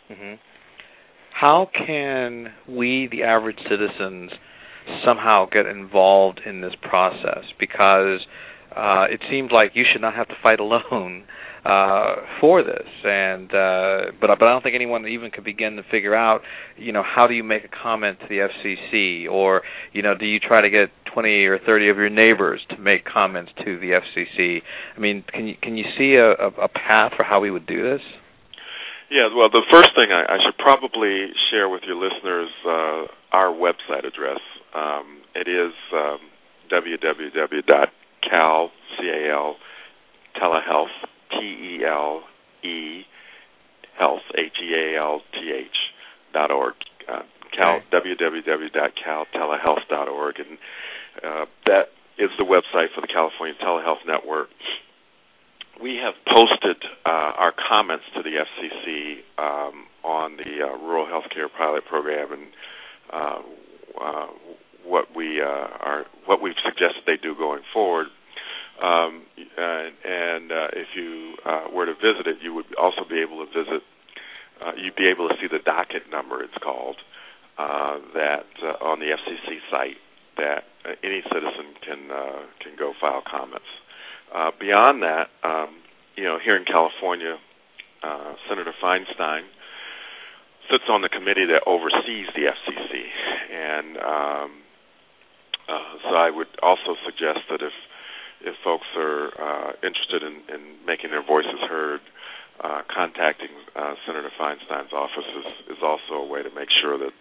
Mm-hmm. 0.10 0.36
How 1.34 1.68
can 1.86 2.54
we, 2.68 3.10
the 3.12 3.24
average 3.24 3.60
citizens, 3.70 4.32
somehow 5.06 5.48
get 5.52 5.66
involved 5.66 6.42
in 6.46 6.62
this 6.62 6.74
process? 6.82 7.44
Because 7.60 8.22
uh, 8.76 9.06
it 9.10 9.22
seems 9.30 9.52
like 9.52 9.72
you 9.74 9.84
should 9.92 10.02
not 10.02 10.16
have 10.16 10.28
to 10.30 10.36
fight 10.42 10.60
alone 10.60 11.26
uh, 11.65 12.15
for 12.39 12.63
this, 12.63 12.88
and 13.04 13.51
uh, 13.51 14.12
but 14.21 14.30
but 14.38 14.43
I 14.43 14.51
don't 14.51 14.62
think 14.62 14.75
anyone 14.75 15.08
even 15.08 15.32
could 15.32 15.43
begin 15.43 15.78
to 15.78 15.84
figure 15.89 16.13
out, 16.13 16.41
you 16.78 16.91
know, 16.91 17.04
how 17.04 17.25
do 17.25 17.34
you 17.34 17.43
make 17.43 17.63
a 17.65 17.67
comment 17.67 18.19
to 18.19 18.28
the 18.28 18.47
FCC, 18.47 19.28
or 19.30 19.63
you 19.91 20.04
know, 20.04 20.13
do 20.15 20.25
you 20.25 20.39
try 20.39 20.62
to 20.62 20.69
get 20.69 20.89
20 21.12 21.45
or 21.45 21.58
30 21.58 21.89
of 21.89 21.97
your 21.97 22.10
neighbors 22.10 22.62
to 22.69 22.78
make 22.78 23.04
comments 23.04 23.51
to 23.65 23.80
the 23.80 23.99
FCC? 23.99 24.62
I 24.95 24.99
mean, 24.99 25.23
can 25.34 25.47
you 25.47 25.56
can 25.60 25.75
you 25.75 25.86
see 25.97 26.15
a, 26.19 26.34
a 26.34 26.67
path 26.67 27.13
for 27.17 27.23
how 27.23 27.39
we 27.39 27.49
would 27.49 27.65
do 27.65 27.82
this? 27.82 28.01
Yeah, 29.10 29.30
well, 29.36 29.49
the 29.49 29.65
first 29.71 29.89
thing 29.95 30.12
I, 30.12 30.36
I 30.36 30.38
should 30.45 30.58
probably 30.58 31.30
share 31.49 31.69
with 31.69 31.82
your 31.88 31.95
listeners 31.95 32.49
uh, 32.65 33.06
our 33.32 33.49
website 33.49 34.06
address. 34.06 34.41
Um, 34.75 35.21
it 35.34 35.47
is 35.47 35.73
um, 35.93 36.19
T 41.32 41.38
E 41.38 41.86
L 41.86 42.24
E 42.64 43.04
health 43.98 44.24
H 44.38 44.58
E 44.62 44.74
A 44.74 45.00
L 45.00 45.22
T 45.34 45.52
H 45.52 45.78
dot 46.34 46.52
org. 46.52 46.74
Uh, 47.08 47.22
Cal 47.56 47.76
okay. 47.78 48.16
www.caltelehealth 48.16 49.88
dot 49.90 50.10
org, 50.10 50.36
and 50.40 50.58
uh, 51.24 51.46
that 51.66 51.90
is 52.18 52.30
the 52.38 52.44
website 52.44 52.94
for 52.94 53.02
the 53.02 53.08
California 53.08 53.56
Telehealth 53.62 54.06
Network. 54.08 54.50
We 55.82 56.00
have 56.04 56.14
posted 56.32 56.78
uh, 57.06 57.10
our 57.10 57.54
comments 57.70 58.06
to 58.16 58.24
the 58.24 58.32
FCC 58.32 59.18
um, 59.38 59.86
on 60.04 60.38
the 60.38 60.66
uh, 60.66 60.78
Rural 60.78 61.06
Healthcare 61.06 61.48
Pilot 61.58 61.86
Program 61.86 62.32
and 62.32 62.48
uh, 63.12 63.42
uh, 64.02 64.28
what 64.86 65.16
we 65.16 65.42
uh, 65.42 65.46
are, 65.46 66.06
what 66.26 66.42
we've 66.42 66.56
suggested 66.64 67.04
they 67.06 67.18
do 67.22 67.36
going 67.36 67.62
forward. 67.74 68.08
Um, 68.82 69.24
and, 69.58 69.94
and 70.04 70.52
uh, 70.52 70.68
if 70.74 70.88
you 70.96 71.36
uh, 71.46 71.68
were 71.74 71.86
to 71.86 71.94
visit 71.96 72.28
it, 72.28 72.38
you 72.42 72.54
would 72.54 72.76
also 72.76 73.04
be 73.08 73.22
able 73.22 73.46
to 73.46 73.52
visit. 73.52 73.84
Uh, 74.62 74.72
you'd 74.78 74.96
be 74.96 75.08
able 75.08 75.30
to 75.30 75.36
see 75.40 75.48
the 75.48 75.60
docket 75.60 76.10
number. 76.12 76.44
It's 76.44 76.58
called 76.64 76.98
uh, 77.58 77.98
that 78.14 78.46
uh, 78.64 78.84
on 78.84 79.00
the 79.00 79.08
FCC 79.08 79.60
site 79.72 79.98
that 80.38 80.64
uh, 80.84 80.92
any 81.04 81.22
citizen 81.32 81.76
can 81.82 82.12
uh, 82.12 82.44
can 82.60 82.76
go 82.78 82.94
file 83.00 83.24
comments. 83.24 83.68
Uh, 84.34 84.52
beyond 84.60 85.04
that, 85.04 85.30
um, 85.44 85.76
you 86.18 86.24
know, 86.24 86.38
here 86.44 86.58
in 86.58 86.66
California, 86.66 87.38
uh, 88.04 88.34
Senator 88.50 88.74
Feinstein 88.84 89.44
sits 90.70 90.84
on 90.90 91.02
the 91.02 91.10
committee 91.10 91.46
that 91.46 91.64
oversees 91.68 92.28
the 92.36 92.52
FCC, 92.52 93.06
and 93.54 93.98
um, 93.98 94.52
uh, 95.70 95.94
so 96.04 96.16
I 96.16 96.30
would 96.30 96.48
also 96.62 96.96
suggest 97.06 97.40
that 97.50 97.62
if 97.62 97.73
if 98.46 98.56
folks 98.63 98.87
are 98.96 99.33
uh, 99.33 99.71
interested 99.81 100.21
in, 100.21 100.46
in 100.54 100.62
making 100.85 101.10
their 101.12 101.25
voices 101.25 101.60
heard, 101.67 102.02
uh, 102.63 102.81
contacting 102.87 103.52
uh, 103.75 103.96
Senator 104.06 104.31
Feinstein's 104.39 104.93
office 104.93 105.27
is, 105.27 105.75
is 105.75 105.81
also 105.83 106.23
a 106.23 106.27
way 106.27 106.41
to 106.41 106.50
make 106.56 106.69
sure 106.81 106.98
that 106.98 107.13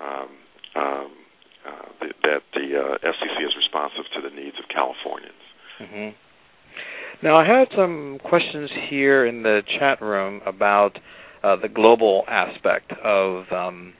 um, 0.00 0.28
um, 0.74 1.10
uh, 1.62 1.88
the, 2.00 2.08
that 2.22 2.42
the 2.54 2.66
uh, 2.74 2.98
FCC 2.98 3.46
is 3.46 3.54
responsive 3.56 4.04
to 4.16 4.20
the 4.20 4.34
needs 4.34 4.56
of 4.58 4.66
Californians. 4.68 5.44
Mm-hmm. 5.80 6.16
Now, 7.22 7.38
I 7.38 7.46
had 7.46 7.68
some 7.76 8.18
questions 8.24 8.68
here 8.90 9.24
in 9.24 9.44
the 9.44 9.60
chat 9.78 10.02
room 10.02 10.40
about 10.44 10.98
uh, 11.44 11.56
the 11.56 11.68
global 11.68 12.24
aspect 12.26 12.92
of 13.04 13.44
um, 13.52 13.94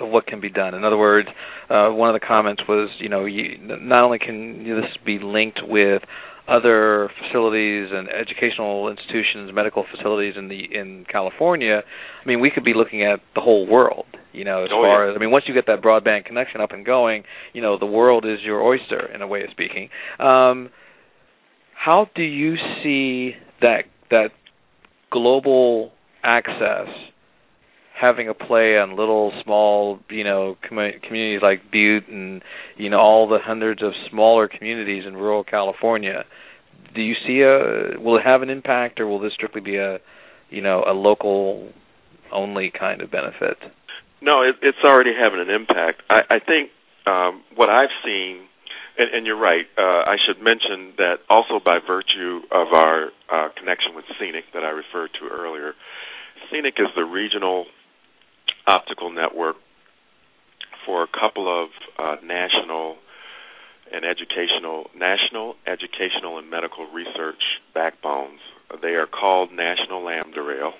of 0.00 0.08
what 0.08 0.26
can 0.26 0.40
be 0.40 0.50
done. 0.50 0.74
In 0.74 0.84
other 0.84 0.98
words, 0.98 1.28
uh, 1.70 1.88
one 1.90 2.14
of 2.14 2.20
the 2.20 2.26
comments 2.26 2.62
was, 2.68 2.90
you 2.98 3.08
know, 3.08 3.24
you, 3.24 3.58
not 3.58 4.02
only 4.02 4.18
can 4.18 4.64
this 4.64 4.96
be 5.04 5.18
linked 5.18 5.60
with 5.62 6.02
other 6.46 7.10
facilities 7.22 7.88
and 7.90 8.08
educational 8.08 8.90
institutions, 8.90 9.50
medical 9.54 9.84
facilities 9.90 10.34
in 10.36 10.48
the 10.48 10.60
in 10.72 11.06
California, 11.10 11.82
I 12.22 12.28
mean, 12.28 12.40
we 12.40 12.50
could 12.50 12.64
be 12.64 12.74
looking 12.74 13.02
at 13.02 13.20
the 13.34 13.40
whole 13.40 13.66
world 13.66 14.06
You 14.32 14.44
know, 14.44 14.64
as 14.64 14.70
oh, 14.72 14.82
far 14.82 15.06
yeah. 15.06 15.12
as 15.12 15.16
I 15.16 15.20
mean, 15.20 15.30
once 15.30 15.44
you 15.48 15.54
get 15.54 15.66
that 15.66 15.80
broadband 15.80 16.26
connection 16.26 16.60
up 16.60 16.72
and 16.72 16.84
going, 16.84 17.22
you 17.52 17.62
know, 17.62 17.78
the 17.78 17.86
world 17.86 18.26
is 18.26 18.40
your 18.44 18.60
oyster 18.62 19.06
in 19.14 19.22
a 19.22 19.26
way 19.26 19.42
of 19.42 19.50
speaking. 19.52 19.88
Um, 20.18 20.70
how 21.74 22.08
do 22.14 22.22
you 22.22 22.56
see 22.82 23.36
that 23.60 23.84
that 24.10 24.28
global 25.10 25.92
access 26.22 26.88
having 27.94 28.28
a 28.28 28.34
play 28.34 28.76
on 28.76 28.96
little 28.96 29.32
small 29.42 30.00
you 30.10 30.24
know 30.24 30.56
com- 30.68 30.92
communities 31.02 31.40
like 31.42 31.70
Butte 31.70 32.08
and 32.08 32.42
you 32.76 32.90
know 32.90 32.98
all 32.98 33.28
the 33.28 33.38
hundreds 33.42 33.82
of 33.82 33.92
smaller 34.10 34.48
communities 34.48 35.04
in 35.06 35.16
rural 35.16 35.44
California 35.44 36.24
do 36.94 37.00
you 37.00 37.14
see 37.26 37.40
a 37.40 38.00
will 38.00 38.16
it 38.16 38.22
have 38.24 38.42
an 38.42 38.50
impact 38.50 39.00
or 39.00 39.06
will 39.06 39.20
this 39.20 39.32
strictly 39.32 39.60
be 39.60 39.76
a 39.76 39.98
you 40.50 40.60
know 40.60 40.84
a 40.86 40.92
local 40.92 41.72
only 42.32 42.72
kind 42.76 43.00
of 43.00 43.10
benefit? 43.10 43.58
No 44.20 44.42
it, 44.42 44.56
it's 44.62 44.78
already 44.84 45.12
having 45.14 45.40
an 45.40 45.50
impact. 45.50 46.02
I, 46.10 46.22
I 46.30 46.38
think 46.40 46.70
um, 47.06 47.42
what 47.54 47.68
i've 47.68 47.92
seen 48.04 48.46
and, 48.96 49.14
and 49.14 49.26
you're 49.26 49.38
right 49.38 49.66
uh, 49.78 50.08
i 50.08 50.16
should 50.24 50.42
mention 50.42 50.94
that 50.96 51.16
also 51.28 51.60
by 51.62 51.78
virtue 51.86 52.40
of 52.50 52.72
our 52.72 53.08
uh, 53.30 53.48
connection 53.58 53.94
with 53.94 54.04
CENIC 54.20 54.52
that 54.54 54.64
i 54.64 54.70
referred 54.70 55.10
to 55.20 55.28
earlier 55.28 55.74
CENIC 56.50 56.80
is 56.80 56.88
the 56.96 57.04
regional 57.04 57.66
optical 58.66 59.10
network 59.10 59.56
for 60.86 61.02
a 61.02 61.08
couple 61.08 61.48
of 61.48 61.68
uh, 61.98 62.16
national 62.24 62.96
and 63.92 64.04
educational, 64.04 64.90
national 64.96 65.54
educational 65.66 66.38
and 66.38 66.50
medical 66.50 66.86
research 66.86 67.42
backbones. 67.74 68.40
They 68.82 68.94
are 68.94 69.06
called 69.06 69.52
National 69.52 70.04
Lambda 70.04 70.42
Rail, 70.42 70.72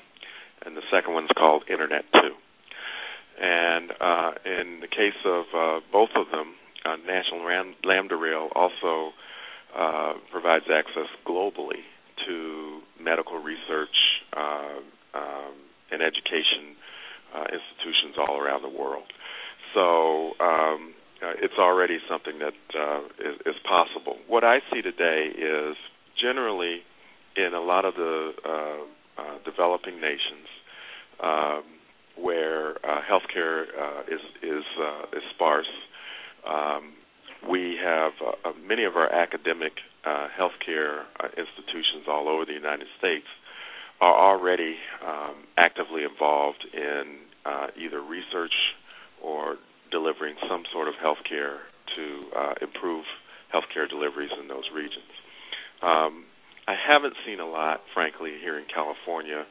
and 0.65 0.77
the 0.77 0.83
second 0.91 1.15
one 1.15 1.25
is 1.25 1.31
called 1.37 1.65
Internet 1.71 2.05
2. 2.15 2.21
And 3.41 3.91
uh, 4.01 4.31
in 4.45 4.81
the 4.81 4.89
case 4.89 5.19
of 5.25 5.45
uh, 5.55 5.81
both 5.93 6.11
of 6.17 6.31
them, 6.31 6.55
uh, 6.85 6.97
National 7.07 7.45
Ram- 7.45 7.75
Lambda 7.85 8.17
Rail 8.17 8.49
also 8.55 9.13
uh, 9.77 10.15
provides 10.31 10.65
access 10.73 11.09
globally 11.27 11.83
to 12.27 12.81
medical 13.01 13.39
research 13.39 13.95
uh, 14.37 14.81
um, 15.15 15.55
and 15.91 16.03
education 16.03 16.77
uh, 17.35 17.45
institutions 17.51 18.17
all 18.17 18.41
around 18.41 18.63
the 18.63 18.69
world. 18.69 19.05
So 19.75 20.33
um, 20.41 20.95
uh, 21.23 21.35
it's 21.43 21.59
already 21.59 21.99
something 22.09 22.39
that 22.39 22.55
uh, 22.79 23.01
is, 23.19 23.37
is 23.47 23.57
possible. 23.69 24.17
What 24.29 24.45
I 24.45 24.59
see 24.73 24.83
today 24.83 25.31
is 25.37 25.77
generally 26.21 26.81
in 27.37 27.55
a 27.55 27.61
lot 27.61 27.85
of 27.85 27.95
the 27.95 28.33
uh, 28.45 29.21
uh, 29.21 29.39
developing 29.45 30.01
nations 30.01 30.47
um, 31.23 31.65
where 32.17 32.77
uh, 32.87 33.01
healthcare 33.03 33.65
uh, 33.79 34.03
is 34.03 34.21
is 34.43 34.65
uh, 34.81 35.17
is 35.17 35.23
sparse. 35.35 35.67
Um, 36.49 36.93
we 37.51 37.77
have 37.83 38.13
uh, 38.23 38.53
many 38.67 38.85
of 38.85 38.97
our 38.97 39.13
academic 39.13 39.73
uh, 40.05 40.29
healthcare 40.39 41.03
uh, 41.21 41.29
institutions 41.37 42.07
all 42.09 42.29
over 42.29 42.45
the 42.45 42.53
United 42.53 42.87
States 42.99 43.27
are 44.01 44.15
already 44.15 44.77
um, 45.07 45.45
actively 45.57 46.03
involved 46.03 46.67
in 46.73 47.17
uh, 47.45 47.69
either 47.77 48.01
research 48.03 48.55
or 49.23 49.57
delivering 49.91 50.35
some 50.49 50.65
sort 50.73 50.89
of 50.89 50.95
health 51.01 51.23
care 51.29 51.61
to 51.97 52.37
uh, 52.37 52.55
improve 52.61 53.05
healthcare 53.55 53.89
deliveries 53.89 54.31
in 54.41 54.49
those 54.49 54.65
regions. 54.75 55.13
Um, 55.83 56.25
I 56.67 56.75
haven't 56.75 57.15
seen 57.27 57.41
a 57.41 57.47
lot, 57.47 57.81
frankly, 57.93 58.33
here 58.41 58.59
in 58.59 58.65
California 58.73 59.47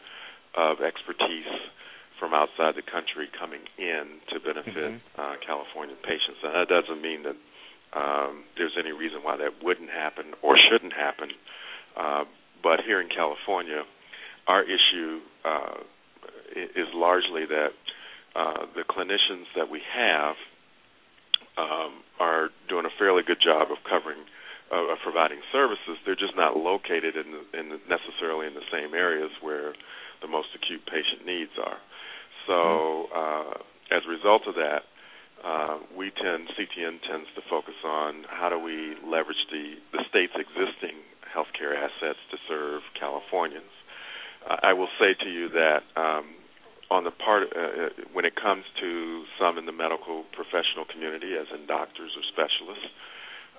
of 0.55 0.81
expertise 0.81 1.49
from 2.19 2.33
outside 2.33 2.75
the 2.75 2.85
country 2.85 3.29
coming 3.39 3.61
in 3.77 4.19
to 4.33 4.39
benefit 4.39 4.97
mm-hmm. 4.97 5.19
uh, 5.19 5.35
California 5.45 5.95
patients. 6.03 6.41
And 6.43 6.53
that 6.53 6.67
doesn't 6.69 7.01
mean 7.01 7.23
that 7.23 7.37
um, 7.93 8.43
there's 8.57 8.73
any 8.77 8.91
reason 8.91 9.21
why 9.21 9.37
that 9.37 9.63
wouldn't 9.63 9.89
happen 9.89 10.33
or 10.41 10.57
shouldn't 10.71 10.93
happen. 10.93 11.29
Uh, 11.97 12.25
but 12.61 12.81
here 12.85 13.01
in 13.01 13.09
California, 13.09 13.83
our 14.47 14.63
issue 14.63 15.19
uh, 15.45 15.79
is 16.55 16.87
largely 16.93 17.45
that 17.45 17.73
uh, 18.35 18.65
the 18.75 18.83
clinicians 18.83 19.45
that 19.55 19.69
we 19.69 19.81
have 19.95 20.35
um, 21.57 22.01
are 22.19 22.49
doing 22.67 22.85
a 22.85 22.93
fairly 22.97 23.21
good 23.25 23.41
job 23.43 23.69
of 23.71 23.77
covering 23.87 24.25
uh, 24.71 24.93
of 24.93 24.97
providing 25.03 25.39
services. 25.51 26.01
They're 26.05 26.17
just 26.17 26.35
not 26.35 26.57
located 26.57 27.15
in, 27.15 27.29
the, 27.29 27.43
in 27.59 27.69
the, 27.69 27.79
necessarily 27.85 28.47
in 28.47 28.55
the 28.55 28.65
same 28.71 28.93
areas 28.95 29.29
where 29.41 29.73
the 30.21 30.27
most 30.27 30.49
acute 30.55 30.81
patient 30.85 31.25
needs 31.25 31.53
are. 31.61 31.77
So, 32.47 32.53
mm-hmm. 32.53 33.13
uh, 33.13 33.95
as 33.95 34.01
a 34.07 34.09
result 34.09 34.47
of 34.47 34.55
that, 34.55 34.89
uh, 35.43 35.77
we 35.95 36.09
tend 36.09 36.47
CTN 36.55 37.03
tends 37.03 37.27
to 37.35 37.41
focus 37.49 37.75
on 37.83 38.23
how 38.29 38.49
do 38.49 38.57
we 38.57 38.95
leverage 39.03 39.43
the 39.51 39.75
the 39.91 40.01
state's 40.09 40.33
existing 40.39 41.03
healthcare 41.27 41.75
assets 41.75 42.19
to 42.31 42.37
serve 42.47 42.81
Californians. 42.97 43.69
I 44.47 44.73
will 44.73 44.89
say 44.99 45.13
to 45.23 45.29
you 45.29 45.49
that 45.49 45.83
um, 45.95 46.25
on 46.91 47.03
the 47.03 47.11
part 47.11 47.49
uh, 47.55 47.59
uh, 47.59 47.89
when 48.13 48.25
it 48.25 48.35
comes 48.35 48.65
to 48.79 49.23
some 49.39 49.57
in 49.57 49.65
the 49.65 49.71
medical 49.71 50.23
professional 50.33 50.85
community, 50.89 51.33
as 51.39 51.47
in 51.53 51.65
doctors 51.65 52.11
or 52.15 52.23
specialists, 52.31 52.89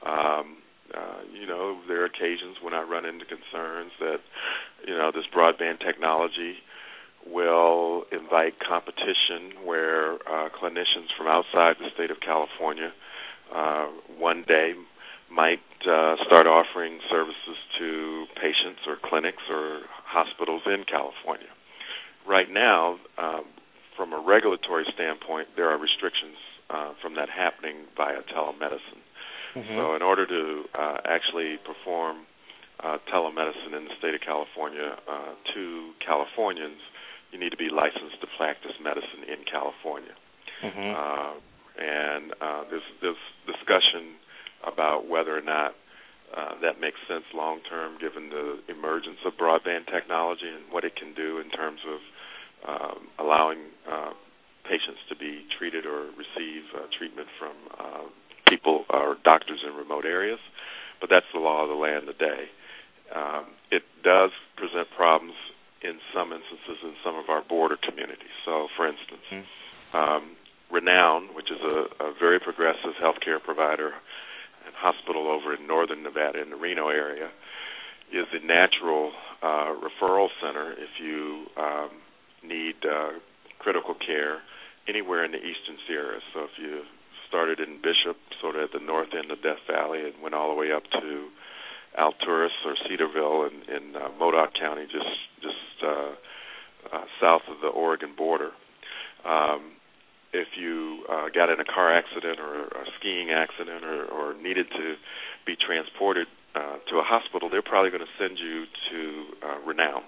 um, 0.06 0.58
uh, 0.94 1.24
you 1.32 1.46
know, 1.46 1.80
there 1.88 2.02
are 2.02 2.04
occasions 2.04 2.58
when 2.62 2.74
I 2.74 2.82
run 2.82 3.04
into 3.04 3.24
concerns 3.24 3.92
that 4.00 4.20
you 4.86 4.94
know 4.94 5.10
this 5.12 5.24
broadband 5.34 5.80
technology 5.80 6.56
will 7.26 8.04
invite 8.12 8.54
competition 8.60 9.64
where 9.64 10.14
uh, 10.28 10.48
clinicians 10.52 11.08
from 11.16 11.26
outside 11.26 11.76
the 11.80 11.88
state 11.94 12.10
of 12.10 12.20
California 12.20 12.92
uh, 13.54 13.86
one 14.18 14.44
day 14.46 14.74
might 15.30 15.62
uh, 15.82 16.16
start 16.26 16.46
offering 16.46 17.00
services 17.10 17.58
to 17.78 18.26
patients 18.36 18.80
or 18.86 18.96
clinics 19.02 19.42
or 19.50 19.80
hospitals 20.04 20.62
in 20.66 20.84
California. 20.84 21.50
Right 22.26 22.50
now, 22.50 22.98
um, 23.18 23.44
from 23.96 24.12
a 24.12 24.20
regulatory 24.20 24.86
standpoint, 24.94 25.48
there 25.56 25.68
are 25.70 25.78
restrictions 25.78 26.36
uh, 26.70 26.92
from 27.02 27.14
that 27.16 27.28
happening 27.28 27.84
via 27.96 28.22
telemedicine. 28.34 29.02
Mm-hmm. 29.54 29.76
So, 29.76 29.94
in 29.94 30.02
order 30.02 30.26
to 30.26 30.64
uh, 30.74 30.98
actually 31.04 31.58
perform 31.62 32.26
uh, 32.82 32.98
telemedicine 33.12 33.76
in 33.76 33.84
the 33.84 33.94
state 33.98 34.14
of 34.14 34.20
California 34.20 34.96
uh, 35.06 35.34
to 35.54 35.92
Californians, 36.04 36.80
you 37.30 37.38
need 37.38 37.50
to 37.50 37.56
be 37.56 37.68
licensed 37.70 38.20
to 38.20 38.26
practice 38.36 38.72
medicine 38.82 39.26
in 39.26 39.44
California. 39.46 40.14
Mm-hmm. 40.62 40.90
Uh, 40.94 41.34
and 41.78 42.32
uh, 42.40 42.62
there's, 42.70 42.88
there's 43.02 43.24
discussion 43.46 44.14
about 44.66 45.08
whether 45.08 45.36
or 45.36 45.42
not 45.42 45.74
uh, 46.34 46.58
that 46.62 46.80
makes 46.80 46.98
sense 47.06 47.24
long 47.34 47.60
term 47.68 47.96
given 48.00 48.30
the 48.30 48.58
emergence 48.68 49.18
of 49.24 49.34
broadband 49.34 49.86
technology 49.92 50.48
and 50.48 50.72
what 50.72 50.84
it 50.84 50.96
can 50.96 51.14
do 51.14 51.38
in 51.38 51.48
terms 51.50 51.80
of 51.86 51.98
um, 52.66 53.08
allowing 53.18 53.58
uh, 53.86 54.10
patients 54.64 54.98
to 55.08 55.14
be 55.14 55.44
treated 55.56 55.86
or 55.86 56.10
receive 56.16 56.64
uh, 56.74 56.88
treatment 56.96 57.28
from 57.38 57.54
uh, 57.78 58.08
people 58.48 58.84
or 58.90 59.16
doctors 59.24 59.60
in 59.66 59.74
remote 59.74 60.04
areas. 60.04 60.40
But 61.00 61.10
that's 61.10 61.26
the 61.32 61.40
law 61.40 61.62
of 61.62 61.68
the 61.68 61.76
land 61.76 62.06
today. 62.06 62.48
Um, 63.14 63.44
it 63.70 63.82
does 64.02 64.30
present 64.56 64.88
problems 64.96 65.34
in 65.82 66.00
some 66.16 66.32
instances 66.32 66.80
in 66.82 66.94
some 67.04 67.14
of 67.14 67.28
our 67.28 67.44
border 67.44 67.76
communities. 67.76 68.32
So, 68.44 68.68
for 68.74 68.88
instance, 68.88 69.22
mm-hmm. 69.30 69.96
um, 69.96 70.36
Renown, 70.72 71.28
which 71.36 71.52
is 71.52 71.60
a, 71.60 72.08
a 72.08 72.14
very 72.18 72.40
progressive 72.40 72.96
healthcare 72.98 73.38
provider 73.38 73.92
hospital 74.84 75.32
over 75.32 75.56
in 75.56 75.66
northern 75.66 76.02
Nevada 76.04 76.42
in 76.44 76.50
the 76.50 76.60
Reno 76.60 76.88
area, 76.88 77.32
is 78.12 78.28
a 78.36 78.44
natural 78.44 79.12
uh, 79.42 79.72
referral 79.80 80.28
center 80.44 80.72
if 80.76 80.92
you 81.00 81.46
um, 81.56 81.90
need 82.44 82.76
uh, 82.84 83.16
critical 83.58 83.94
care 83.94 84.44
anywhere 84.86 85.24
in 85.24 85.32
the 85.32 85.38
eastern 85.40 85.80
Sierras. 85.88 86.22
So 86.34 86.44
if 86.44 86.54
you 86.60 86.82
started 87.28 87.58
in 87.60 87.80
Bishop, 87.80 88.20
sort 88.40 88.56
of 88.56 88.68
at 88.68 88.72
the 88.72 88.84
north 88.84 89.08
end 89.16 89.30
of 89.32 89.42
Death 89.42 89.64
Valley, 89.66 90.04
and 90.04 90.22
went 90.22 90.34
all 90.34 90.52
the 90.52 90.60
way 90.60 90.68
up 90.70 90.84
to 91.00 91.28
Alturas 91.98 92.54
or 92.66 92.76
Cedarville 92.86 93.48
in, 93.48 93.56
in 93.74 93.96
uh, 93.96 94.08
Modoc 94.18 94.52
County, 94.54 94.84
just 94.84 95.16
just 95.40 95.76
uh, 95.82 96.12
uh, 96.92 97.04
south 97.20 97.42
of 97.48 97.60
the 97.62 97.68
Oregon 97.68 98.12
border. 98.16 98.50
Um, 99.24 99.72
if 100.34 100.48
you 100.58 101.06
uh, 101.08 101.30
got 101.32 101.48
in 101.48 101.60
a 101.60 101.64
car 101.64 101.94
accident 101.94 102.40
or 102.40 102.66
a 102.66 102.84
skiing 102.98 103.30
accident 103.30 103.84
or, 103.84 104.04
or 104.06 104.34
needed 104.34 104.66
to 104.70 104.94
be 105.46 105.54
transported 105.54 106.26
uh, 106.54 106.76
to 106.90 106.98
a 106.98 107.02
hospital, 107.02 107.48
they're 107.48 107.62
probably 107.62 107.90
going 107.90 108.02
to 108.02 108.14
send 108.18 108.38
you 108.38 108.64
to 108.90 109.24
uh, 109.46 109.58
Renown. 109.64 110.02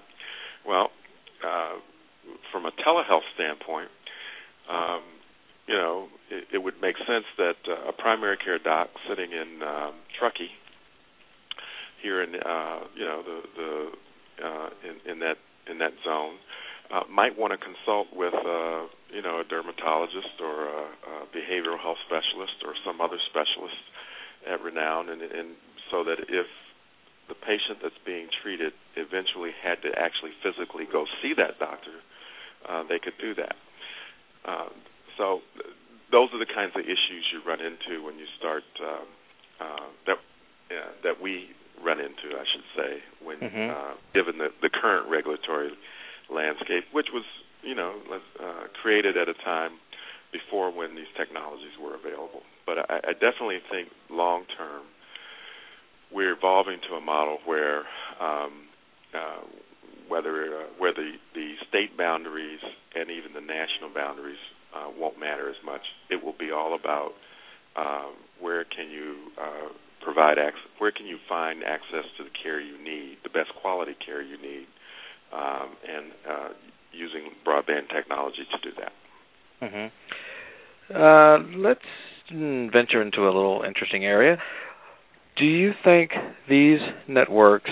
Well, 0.66 0.91
uh, 1.47 1.79
from 2.51 2.66
a 2.66 2.72
telehealth 2.72 3.27
standpoint, 3.35 3.89
um, 4.68 5.03
you 5.68 5.74
know, 5.74 6.09
it, 6.31 6.45
it 6.55 6.59
would 6.59 6.81
make 6.83 6.97
sense 6.99 7.27
that 7.39 7.57
uh, 7.68 7.89
a 7.89 7.93
primary 7.93 8.37
care 8.37 8.59
doc 8.59 8.91
sitting 9.09 9.31
in 9.31 9.62
um, 9.62 9.95
Truckee, 10.18 10.51
here 12.03 12.22
in 12.22 12.35
uh, 12.35 12.81
you 12.95 13.05
know 13.05 13.22
the 13.22 13.41
the 13.57 14.47
uh, 14.47 14.68
in, 14.85 15.12
in 15.12 15.18
that 15.20 15.37
in 15.70 15.79
that 15.79 15.93
zone, 16.05 16.35
uh, 16.91 17.03
might 17.11 17.39
want 17.39 17.53
to 17.53 17.59
consult 17.59 18.09
with 18.14 18.34
uh, 18.34 18.87
you 19.11 19.22
know 19.22 19.41
a 19.41 19.45
dermatologist 19.45 20.41
or 20.41 20.66
a, 20.66 20.82
a 20.82 21.14
behavioral 21.34 21.78
health 21.78 21.99
specialist 22.07 22.62
or 22.64 22.74
some 22.84 23.01
other 23.01 23.18
specialist 23.30 23.80
at 24.47 24.62
Renown, 24.62 25.09
and, 25.11 25.22
and 25.22 25.57
so 25.91 26.05
that 26.05 26.20
if 26.28 26.47
the 27.28 27.34
patient 27.34 27.82
that's 27.82 27.99
being 28.07 28.28
treated 28.43 28.72
eventually 28.95 29.51
had 29.51 29.82
to 29.82 29.91
actually 29.99 30.30
physically 30.43 30.87
go 30.87 31.07
see 31.22 31.34
that 31.34 31.59
doctor, 31.59 31.99
uh, 32.68 32.82
they 32.89 32.99
could 33.03 33.18
do 33.18 33.34
that. 33.34 33.57
Um, 34.47 34.70
so 35.18 35.43
those 36.12 36.30
are 36.32 36.39
the 36.39 36.47
kinds 36.47 36.72
of 36.76 36.82
issues 36.87 37.26
you 37.34 37.43
run 37.43 37.59
into 37.59 38.05
when 38.05 38.18
you 38.18 38.26
start 38.39 38.62
um, 38.78 39.07
uh, 39.59 39.87
that 40.07 40.18
uh, 40.70 40.93
that 41.03 41.20
we 41.20 41.51
run 41.82 42.01
into, 42.01 42.34
I 42.34 42.45
should 42.47 42.66
say, 42.74 42.91
when 43.22 43.39
mm-hmm. 43.39 43.70
uh, 43.70 43.95
given 44.14 44.39
the, 44.39 44.49
the 44.62 44.70
current 44.70 45.11
regulatory 45.11 45.70
landscape, 46.31 46.85
which 46.93 47.09
was 47.12 47.24
you 47.62 47.74
know 47.74 47.95
uh, 48.12 48.66
created 48.83 49.16
at 49.16 49.29
a 49.29 49.35
time 49.45 49.72
before 50.33 50.70
when 50.70 50.95
these 50.95 51.11
technologies 51.16 51.74
were 51.81 51.95
available. 51.95 52.43
But 52.66 52.91
I, 52.91 52.99
I 53.09 53.12
definitely 53.12 53.61
think 53.70 53.89
long 54.11 54.45
term 54.57 54.85
we're 56.12 56.33
evolving 56.33 56.79
to 56.89 56.97
a 56.97 57.01
model 57.01 57.39
where 57.45 57.83
um, 58.20 58.68
uh, 59.14 59.43
whether 60.09 60.62
uh, 60.62 60.66
where 60.79 60.93
the, 60.93 61.12
the 61.35 61.55
state 61.68 61.97
boundaries 61.97 62.61
and 62.95 63.11
even 63.11 63.33
the 63.35 63.41
national 63.41 63.91
boundaries 63.95 64.39
uh, 64.74 64.91
won't 64.97 65.18
matter 65.18 65.49
as 65.51 65.57
much. 65.64 65.83
It 66.11 66.22
will 66.22 66.37
be 66.39 66.51
all 66.51 66.74
about 66.74 67.12
um, 67.77 68.14
where 68.41 68.64
can 68.64 68.91
you 68.91 69.33
uh, 69.41 69.68
provide 70.03 70.39
access, 70.39 70.70
where 70.79 70.93
can 70.93 71.07
you 71.07 71.18
find 71.29 71.62
access 71.64 72.05
to 72.18 72.24
the 72.24 72.31
care 72.43 72.61
you 72.61 72.79
need, 72.83 73.18
the 73.24 73.31
best 73.31 73.51
quality 73.61 73.97
care 74.05 74.22
you 74.22 74.41
need, 74.41 74.66
um, 75.33 75.77
and 75.89 76.12
uh, 76.29 76.49
using 76.93 77.31
broadband 77.47 77.89
technology 77.95 78.47
to 78.51 78.70
do 78.70 78.77
that. 78.79 78.93
Mm-hmm. 79.62 79.87
Uh, 80.95 81.59
let's 81.59 81.81
venture 82.31 83.03
into 83.03 83.22
a 83.22 83.33
little 83.33 83.62
interesting 83.66 84.05
area. 84.05 84.39
Do 85.37 85.45
you 85.45 85.72
think 85.85 86.12
these 86.49 86.81
networks, 87.09 87.70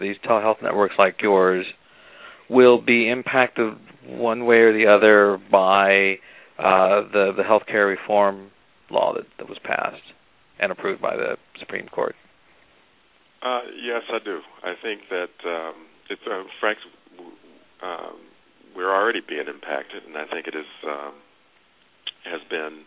these 0.00 0.16
telehealth 0.24 0.62
networks 0.62 0.94
like 0.98 1.16
yours, 1.22 1.66
will 2.48 2.80
be 2.80 3.08
impacted 3.10 3.74
one 4.06 4.46
way 4.46 4.56
or 4.56 4.72
the 4.72 4.86
other 4.86 5.38
by 5.50 6.14
uh, 6.58 7.02
the 7.12 7.32
the 7.36 7.42
healthcare 7.42 7.88
reform 7.88 8.50
law 8.90 9.14
that, 9.14 9.24
that 9.38 9.48
was 9.48 9.58
passed 9.64 10.02
and 10.60 10.70
approved 10.72 11.00
by 11.00 11.16
the 11.16 11.36
Supreme 11.58 11.88
Court? 11.88 12.14
Uh, 13.42 13.62
yes, 13.82 14.02
I 14.12 14.18
do. 14.24 14.40
I 14.62 14.74
think 14.80 15.00
that 15.10 15.48
um, 15.48 15.74
it's 16.12 16.22
uh, 16.28 16.44
Frank. 16.60 16.78
Um, 17.82 18.20
we're 18.76 18.92
already 18.92 19.20
being 19.26 19.48
impacted, 19.48 20.04
and 20.04 20.16
I 20.16 20.26
think 20.26 20.46
it 20.46 20.54
is 20.54 20.68
um, 20.86 21.14
has 22.24 22.40
been 22.50 22.84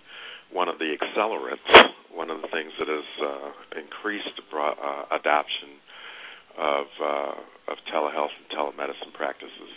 one 0.54 0.70
of 0.70 0.78
the 0.78 0.96
accelerants 0.96 1.92
one 2.14 2.30
of 2.30 2.42
the 2.42 2.48
things 2.48 2.72
that 2.80 2.88
has 2.88 3.04
uh, 3.22 3.80
increased 3.82 4.40
broad, 4.50 4.78
uh, 4.82 5.16
adoption 5.16 5.76
of 6.58 6.86
uh, 7.04 7.72
of 7.74 7.78
telehealth 7.92 8.32
and 8.40 8.48
telemedicine 8.58 9.14
practices. 9.14 9.74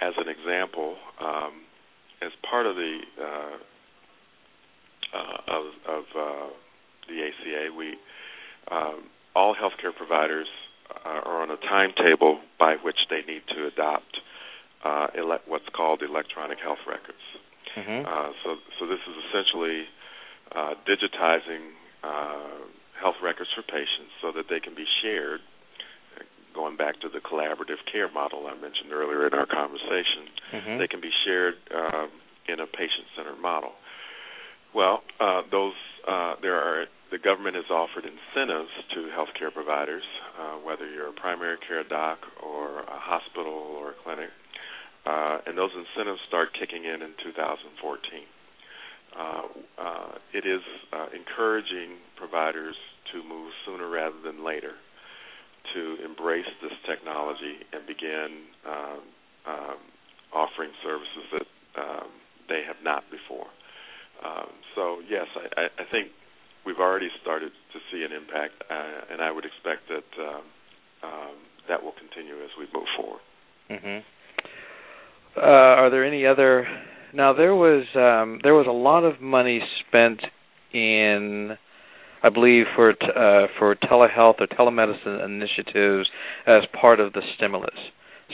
As 0.00 0.14
an 0.16 0.28
example, 0.28 0.96
um, 1.20 1.62
as 2.22 2.32
part 2.48 2.66
of 2.66 2.76
the 2.76 2.98
uh, 3.20 3.56
uh, 5.16 5.58
of, 5.58 5.64
of 5.86 6.04
uh, 6.16 6.48
the 7.08 7.28
ACA, 7.28 7.74
we 7.76 7.94
um, 8.70 9.04
all 9.36 9.54
healthcare 9.54 9.94
providers 9.94 10.48
are 11.04 11.42
on 11.42 11.50
a 11.50 11.56
timetable 11.56 12.40
by 12.58 12.76
which 12.82 13.08
they 13.08 13.22
need 13.22 13.42
to 13.48 13.66
adopt 13.66 14.20
ele- 15.16 15.44
what's 15.46 15.68
called 15.74 16.02
electronic 16.02 16.58
health 16.58 16.82
records. 16.86 17.22
Mm-hmm. 17.76 18.02
so, 18.42 18.56
so 18.78 18.86
this 18.86 18.98
is 19.06 19.14
essentially 19.30 19.86
uh, 20.50 20.74
digitizing 20.82 21.70
uh, 22.02 22.66
health 23.00 23.16
records 23.22 23.50
for 23.54 23.62
patients 23.62 24.12
so 24.20 24.32
that 24.32 24.46
they 24.50 24.60
can 24.60 24.74
be 24.74 24.84
shared. 25.02 25.40
Going 26.54 26.76
back 26.76 27.00
to 27.00 27.08
the 27.08 27.20
collaborative 27.20 27.78
care 27.90 28.10
model 28.10 28.46
I 28.46 28.54
mentioned 28.54 28.92
earlier 28.92 29.26
in 29.26 29.34
our 29.34 29.46
conversation, 29.46 30.26
mm-hmm. 30.52 30.78
they 30.78 30.88
can 30.88 31.00
be 31.00 31.10
shared 31.24 31.54
um, 31.72 32.10
in 32.48 32.58
a 32.58 32.66
patient-centered 32.66 33.40
model. 33.40 33.72
Well, 34.74 35.02
uh, 35.20 35.42
those 35.50 35.74
uh, 36.06 36.34
there 36.42 36.56
are 36.56 36.86
the 37.10 37.18
government 37.18 37.56
has 37.56 37.68
offered 37.70 38.04
incentives 38.06 38.70
to 38.94 39.10
healthcare 39.14 39.52
providers, 39.52 40.04
uh, 40.38 40.56
whether 40.62 40.88
you're 40.88 41.08
a 41.08 41.20
primary 41.20 41.58
care 41.66 41.84
doc 41.84 42.18
or 42.42 42.80
a 42.80 42.98
hospital 42.98 43.52
or 43.52 43.90
a 43.90 43.94
clinic, 44.04 44.30
uh, 45.06 45.38
and 45.46 45.58
those 45.58 45.72
incentives 45.74 46.20
start 46.28 46.48
kicking 46.58 46.84
in 46.84 47.02
in 47.02 47.12
2014 47.22 48.22
uh, 49.16 49.42
uh, 49.78 50.12
it 50.32 50.46
is 50.46 50.62
uh, 50.92 51.06
encouraging 51.14 51.98
providers 52.16 52.76
to 53.12 53.22
move 53.26 53.50
sooner 53.66 53.88
rather 53.88 54.20
than 54.24 54.44
later 54.44 54.72
to 55.74 55.96
embrace 56.04 56.48
this 56.62 56.72
technology 56.86 57.58
and 57.72 57.86
begin 57.86 58.46
um, 58.66 59.00
um, 59.46 59.78
offering 60.32 60.70
services 60.82 61.26
that 61.32 61.46
um, 61.80 62.08
they 62.48 62.62
have 62.66 62.76
not 62.82 63.04
before. 63.10 63.46
Um, 64.24 64.48
so 64.74 65.00
yes, 65.08 65.26
I, 65.56 65.66
I, 65.80 65.84
think 65.90 66.08
we've 66.66 66.78
already 66.78 67.08
started 67.22 67.52
to 67.72 67.78
see 67.90 68.04
an 68.04 68.12
impact, 68.12 68.54
uh, 68.70 69.12
and 69.12 69.22
I 69.22 69.30
would 69.30 69.44
expect 69.44 69.88
that 69.88 70.22
um, 70.22 70.42
um, 71.02 71.36
that 71.68 71.82
will 71.82 71.94
continue 71.98 72.42
as 72.42 72.50
we 72.58 72.66
move 72.74 72.86
forward. 72.96 73.20
Mm-hmm. 73.70 73.98
Uh, 75.36 75.40
are 75.40 75.90
there 75.90 76.04
any 76.04 76.26
other 76.26 76.66
now 77.12 77.32
there 77.32 77.54
was 77.54 77.84
um, 77.94 78.40
there 78.42 78.54
was 78.54 78.66
a 78.68 78.72
lot 78.72 79.04
of 79.04 79.20
money 79.20 79.60
spent 79.86 80.20
in, 80.72 81.56
I 82.22 82.28
believe, 82.28 82.66
for 82.74 82.92
t- 82.92 82.98
uh, 83.04 83.46
for 83.58 83.74
telehealth 83.76 84.40
or 84.40 84.46
telemedicine 84.46 85.24
initiatives 85.24 86.08
as 86.46 86.62
part 86.80 87.00
of 87.00 87.12
the 87.12 87.22
stimulus. 87.36 87.74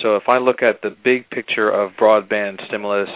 So 0.03 0.17
if 0.17 0.25
I 0.29 0.39
look 0.39 0.63
at 0.63 0.83
the 0.83 0.91
big 0.91 1.31
picture 1.31 1.71
of 1.71 1.93
broadband 1.93 2.67
stimulus, 2.69 3.09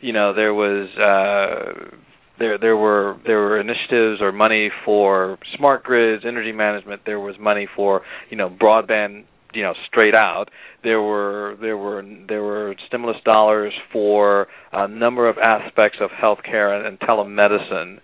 you 0.00 0.12
know 0.12 0.34
there 0.34 0.54
was 0.54 0.88
uh, 0.96 1.96
there 2.38 2.58
there 2.58 2.76
were 2.76 3.16
there 3.26 3.40
were 3.40 3.60
initiatives 3.60 4.20
or 4.20 4.32
money 4.32 4.70
for 4.84 5.38
smart 5.56 5.84
grids, 5.84 6.24
energy 6.26 6.52
management. 6.52 7.02
There 7.04 7.20
was 7.20 7.36
money 7.38 7.68
for 7.74 8.02
you 8.30 8.36
know 8.36 8.48
broadband 8.48 9.24
you 9.54 9.62
know 9.62 9.74
straight 9.86 10.14
out 10.14 10.50
there 10.82 11.00
were 11.00 11.56
there 11.60 11.76
were 11.76 12.04
there 12.28 12.42
were 12.42 12.74
stimulus 12.86 13.16
dollars 13.24 13.72
for 13.92 14.48
a 14.72 14.88
number 14.88 15.28
of 15.28 15.38
aspects 15.38 15.98
of 16.00 16.10
healthcare 16.10 16.76
and, 16.76 16.86
and 16.86 17.00
telemedicine 17.00 17.98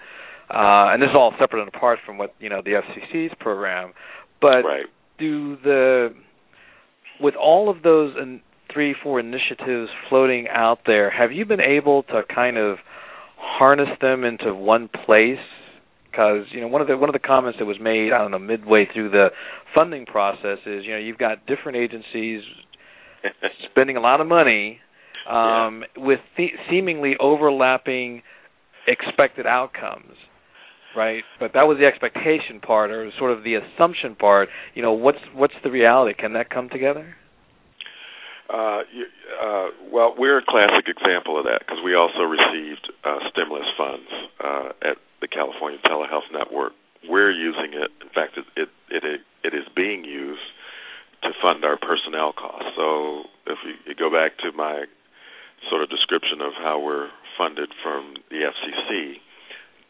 uh, 0.51 0.93
and 0.93 1.03
this 1.03 1.11
is 1.11 1.17
all 1.17 1.33
separate 1.39 1.61
and 1.61 1.69
apart 1.69 1.99
from 2.05 2.19
what 2.19 2.35
you 2.41 2.49
know 2.49 2.63
the 2.65 2.73
FCC's 2.73 3.35
program 3.41 3.93
but 4.41 4.65
right. 4.65 4.87
do 5.19 5.57
the 5.63 6.15
with 7.21 7.35
all 7.35 7.69
of 7.69 7.83
those 7.83 8.15
and 8.19 8.41
three 8.73 8.95
four 9.03 9.21
initiatives 9.21 9.91
floating 10.09 10.49
out 10.49 10.81
there 10.87 11.11
have 11.11 11.31
you 11.31 11.45
been 11.45 11.61
able 11.61 12.03
to 12.05 12.23
kind 12.35 12.57
of 12.57 12.79
harness 13.45 13.89
them 14.01 14.25
into 14.25 14.55
one 14.55 14.89
place? 14.89 15.39
Because 16.11 16.47
you 16.53 16.61
know 16.61 16.69
one 16.69 16.81
of 16.81 16.87
the 16.87 16.97
one 16.97 17.09
of 17.09 17.13
the 17.13 17.19
comments 17.19 17.59
that 17.59 17.65
was 17.65 17.79
made 17.81 18.13
I 18.13 18.19
don't 18.19 18.31
know 18.31 18.39
midway 18.39 18.87
through 18.93 19.11
the 19.11 19.29
funding 19.75 20.07
process 20.07 20.59
is 20.65 20.85
you 20.85 20.93
know 20.93 20.99
you've 20.99 21.19
got 21.19 21.47
different 21.47 21.77
agencies 21.77 22.43
spending 23.71 23.97
a 23.97 24.01
lot 24.01 24.21
of 24.21 24.29
money 24.29 24.79
um, 25.29 25.83
yeah. 25.97 26.05
with 26.05 26.21
the- 26.37 26.53
seemingly 26.71 27.15
overlapping 27.19 28.23
expected 28.87 29.47
outcomes 29.47 30.15
right? 30.97 31.25
But 31.41 31.53
that 31.55 31.65
was 31.65 31.79
the 31.79 31.87
expectation 31.87 32.61
part 32.65 32.93
or 32.93 33.11
sort 33.19 33.33
of 33.33 33.43
the 33.43 33.57
assumption 33.57 34.15
part. 34.15 34.49
You 34.75 34.83
know 34.83 34.93
what's 34.93 35.19
what's 35.35 35.55
the 35.65 35.71
reality? 35.71 36.15
Can 36.17 36.35
that 36.35 36.51
come 36.51 36.69
together 36.69 37.17
uh, 38.51 38.83
uh, 39.41 39.69
well, 39.91 40.15
we're 40.19 40.39
a 40.39 40.45
classic 40.45 40.87
example 40.89 41.39
of 41.39 41.45
that 41.45 41.61
because 41.61 41.79
we 41.85 41.95
also 41.95 42.23
received 42.23 42.93
uh, 43.05 43.19
stimulus 43.31 43.67
funds 43.77 44.11
uh, 44.43 44.69
at 44.83 44.97
the 45.21 45.29
California 45.29 45.79
Telehealth 45.85 46.31
Network. 46.33 46.73
We're 47.09 47.31
using 47.31 47.73
it. 47.73 47.91
In 48.03 48.09
fact, 48.15 48.37
it 48.37 48.45
it 48.57 48.69
it, 48.91 49.21
it 49.45 49.55
is 49.55 49.65
being 49.75 50.05
used 50.05 50.45
to 51.23 51.31
fund 51.41 51.65
our 51.65 51.77
personnel 51.77 52.33
costs. 52.33 52.69
So 52.77 53.25
if 53.47 53.59
you, 53.65 53.75
you 53.87 53.95
go 53.95 54.11
back 54.11 54.37
to 54.39 54.53
my 54.53 54.85
sort 55.71 55.83
of 55.83 55.89
description 55.89 56.41
of 56.41 56.53
how 56.53 56.81
we're 56.81 57.09
funded 57.39 57.71
from 57.83 58.15
the 58.31 58.45
FCC, 58.45 59.21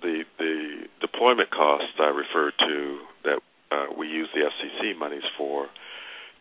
the 0.00 0.24
the 0.38 0.86
deployment 1.00 1.50
costs 1.50 1.98
I 1.98 2.10
referred 2.14 2.54
to 2.60 2.98
that 3.24 3.40
uh, 3.72 3.86
we 3.98 4.06
use 4.06 4.28
the 4.34 4.42
FCC 4.46 4.96
monies 4.96 5.26
for 5.36 5.66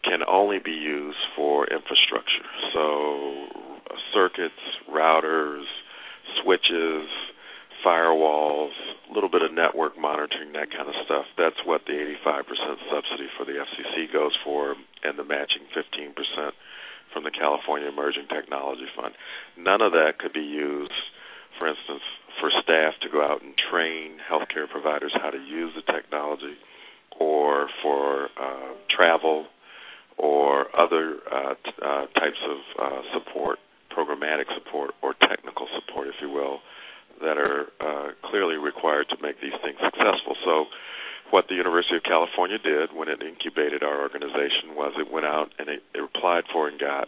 can 0.03 0.19
only 0.27 0.59
be 0.59 0.71
used 0.71 1.17
for 1.35 1.65
infrastructure. 1.67 2.45
So 2.73 3.47
circuits, 4.13 4.59
routers, 4.89 5.63
switches, 6.41 7.07
firewalls, 7.85 8.71
a 9.09 9.13
little 9.13 9.29
bit 9.29 9.41
of 9.41 9.53
network 9.53 9.99
monitoring, 9.99 10.53
that 10.53 10.71
kind 10.71 10.87
of 10.87 10.95
stuff. 11.05 11.25
That's 11.37 11.59
what 11.65 11.81
the 11.85 12.15
85% 12.23 12.47
subsidy 12.89 13.27
for 13.37 13.45
the 13.45 13.59
FCC 13.59 14.11
goes 14.11 14.31
for, 14.43 14.75
and 15.03 15.19
the 15.19 15.23
matching 15.23 15.67
15% 15.75 16.15
from 17.11 17.23
the 17.23 17.31
California 17.31 17.89
Emerging 17.89 18.27
Technology 18.29 18.87
Fund. 18.95 19.13
None 19.57 19.81
of 19.81 19.91
that 19.91 20.17
could 20.17 20.33
be 20.33 20.41
used, 20.41 20.95
for 21.59 21.67
instance, 21.67 22.01
for 22.39 22.49
staff 22.63 22.93
to 23.01 23.09
go 23.09 23.21
out 23.21 23.43
and 23.43 23.53
train 23.69 24.17
healthcare 24.31 24.67
providers 24.69 25.13
how 25.21 25.29
to 25.29 25.37
use 25.37 25.73
the 25.75 25.83
technology, 25.93 26.55
or 27.19 27.67
for 27.83 28.29
uh, 28.41 28.73
travel, 28.89 29.45
or 30.17 30.67
other 30.75 31.17
uh, 31.31 31.53
t- 31.63 31.71
uh, 31.81 32.05
types 32.19 32.41
of 32.45 32.57
uh, 32.79 33.01
support, 33.13 33.59
programmatic 33.95 34.45
support, 34.55 34.91
or 35.01 35.13
technical 35.21 35.67
support, 35.75 36.07
if 36.07 36.15
you 36.21 36.29
will, 36.29 36.59
that 37.21 37.37
are 37.37 37.67
uh, 37.79 38.11
clearly 38.29 38.55
required 38.55 39.07
to 39.09 39.17
make 39.21 39.39
these 39.41 39.55
things 39.63 39.77
successful. 39.83 40.35
So 40.43 40.65
what 41.31 41.47
the 41.47 41.55
University 41.55 41.95
of 41.95 42.03
California 42.03 42.57
did 42.57 42.93
when 42.93 43.07
it 43.07 43.21
incubated 43.21 43.83
our 43.83 44.01
organization 44.01 44.75
was 44.75 44.93
it 44.97 45.11
went 45.11 45.25
out 45.25 45.49
and 45.57 45.69
it, 45.69 45.81
it 45.93 46.03
applied 46.03 46.43
for 46.51 46.67
and 46.67 46.79
got 46.79 47.07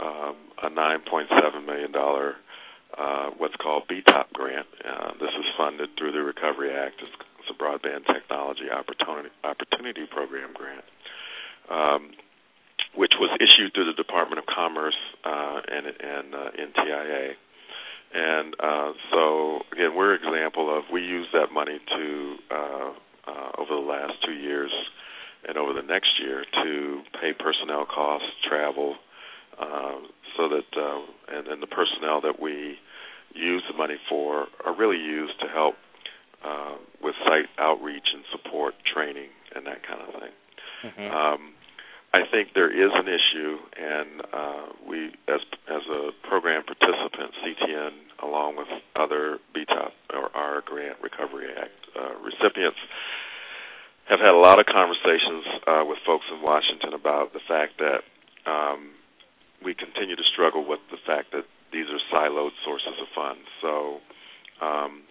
um, 0.00 0.36
a 0.62 0.70
$9.7 0.70 1.66
million 1.66 1.92
uh, 1.94 3.30
what's 3.38 3.54
called 3.56 3.84
BTOP 3.88 4.32
grant. 4.32 4.66
Uh, 4.84 5.12
this 5.20 5.30
is 5.38 5.46
funded 5.56 5.90
through 5.98 6.12
the 6.12 6.22
Recovery 6.22 6.72
Act. 6.74 6.96
It's, 7.02 7.10
it's 7.40 7.50
a 7.50 7.62
Broadband 7.62 8.06
Technology 8.06 8.70
Opportunity, 8.70 9.30
Opportunity 9.42 10.06
Program 10.10 10.50
grant, 10.54 10.84
um, 11.70 12.10
which 12.96 13.12
was 13.18 13.30
issued 13.40 13.74
through 13.74 13.86
the 13.86 13.96
Department 13.96 14.38
of 14.38 14.46
Commerce 14.46 14.96
uh, 15.24 15.60
and, 15.68 15.86
and 15.86 16.34
uh, 16.34 16.50
NTIA. 16.58 17.32
And 18.14 18.54
uh, 18.60 18.92
so, 19.10 19.62
again, 19.72 19.96
we're 19.96 20.14
an 20.14 20.22
example 20.22 20.76
of 20.76 20.84
we 20.92 21.02
use 21.02 21.26
that 21.32 21.52
money 21.52 21.80
to 21.96 22.36
uh, 22.50 22.92
uh, 23.26 23.50
over 23.58 23.74
the 23.74 23.86
last 23.86 24.14
two 24.24 24.34
years 24.34 24.70
and 25.48 25.58
over 25.58 25.72
the 25.72 25.82
next 25.82 26.20
year 26.20 26.44
to 26.62 27.02
pay 27.20 27.32
personnel 27.32 27.86
costs, 27.86 28.28
travel, 28.48 28.96
uh, 29.58 29.96
so 30.36 30.48
that 30.48 30.64
uh, 30.76 31.00
and, 31.36 31.48
and 31.48 31.62
the 31.62 31.66
personnel 31.66 32.20
that 32.20 32.40
we 32.40 32.78
use 33.34 33.62
the 33.70 33.76
money 33.76 33.96
for 34.08 34.46
are 34.64 34.74
really 34.76 34.98
used 34.98 35.38
to 35.40 35.48
help 35.48 35.74
uh, 36.44 36.74
with 37.02 37.14
site 37.24 37.46
outreach 37.58 38.08
and 38.14 38.24
support, 38.30 38.74
training, 38.84 39.28
and 39.54 39.66
that 39.66 39.86
kind 39.86 40.00
of 40.00 40.08
thing. 40.20 40.32
Mm-hmm. 40.84 41.14
Um, 41.14 41.52
I 42.14 42.22
think 42.30 42.54
there 42.54 42.70
is 42.70 42.92
an 42.94 43.08
issue, 43.10 43.58
and 43.74 44.22
uh, 44.32 44.66
we, 44.86 45.10
as 45.26 45.42
as 45.66 45.82
a 45.90 46.10
program 46.28 46.62
participant, 46.62 47.34
CTN, 47.42 47.90
along 48.22 48.54
with 48.54 48.68
other 48.94 49.38
BTOP 49.50 49.90
or 50.14 50.30
our 50.36 50.62
Grant 50.62 50.98
Recovery 51.02 51.48
Act 51.58 51.74
uh, 51.98 52.14
recipients, 52.22 52.78
have 54.08 54.20
had 54.20 54.30
a 54.30 54.38
lot 54.38 54.60
of 54.60 54.66
conversations 54.66 55.42
uh, 55.66 55.82
with 55.84 55.98
folks 56.06 56.24
in 56.30 56.40
Washington 56.40 56.94
about 56.94 57.32
the 57.32 57.40
fact 57.48 57.82
that 57.82 58.06
um, 58.46 58.92
we 59.64 59.74
continue 59.74 60.14
to 60.14 60.22
struggle 60.32 60.64
with 60.64 60.80
the 60.92 60.98
fact 61.04 61.32
that 61.32 61.46
these 61.72 61.86
are 61.90 61.98
siloed 62.14 62.54
sources 62.64 62.94
of 63.02 63.08
funds. 63.10 63.42
So 63.60 63.98
um, 64.62 65.02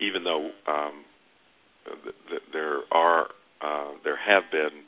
even 0.00 0.24
though 0.24 0.50
um, 0.66 1.04
th- 1.86 2.16
th- 2.28 2.42
there 2.52 2.80
are 2.90 3.28
uh, 3.60 3.92
there 4.02 4.18
have 4.18 4.50
been 4.50 4.82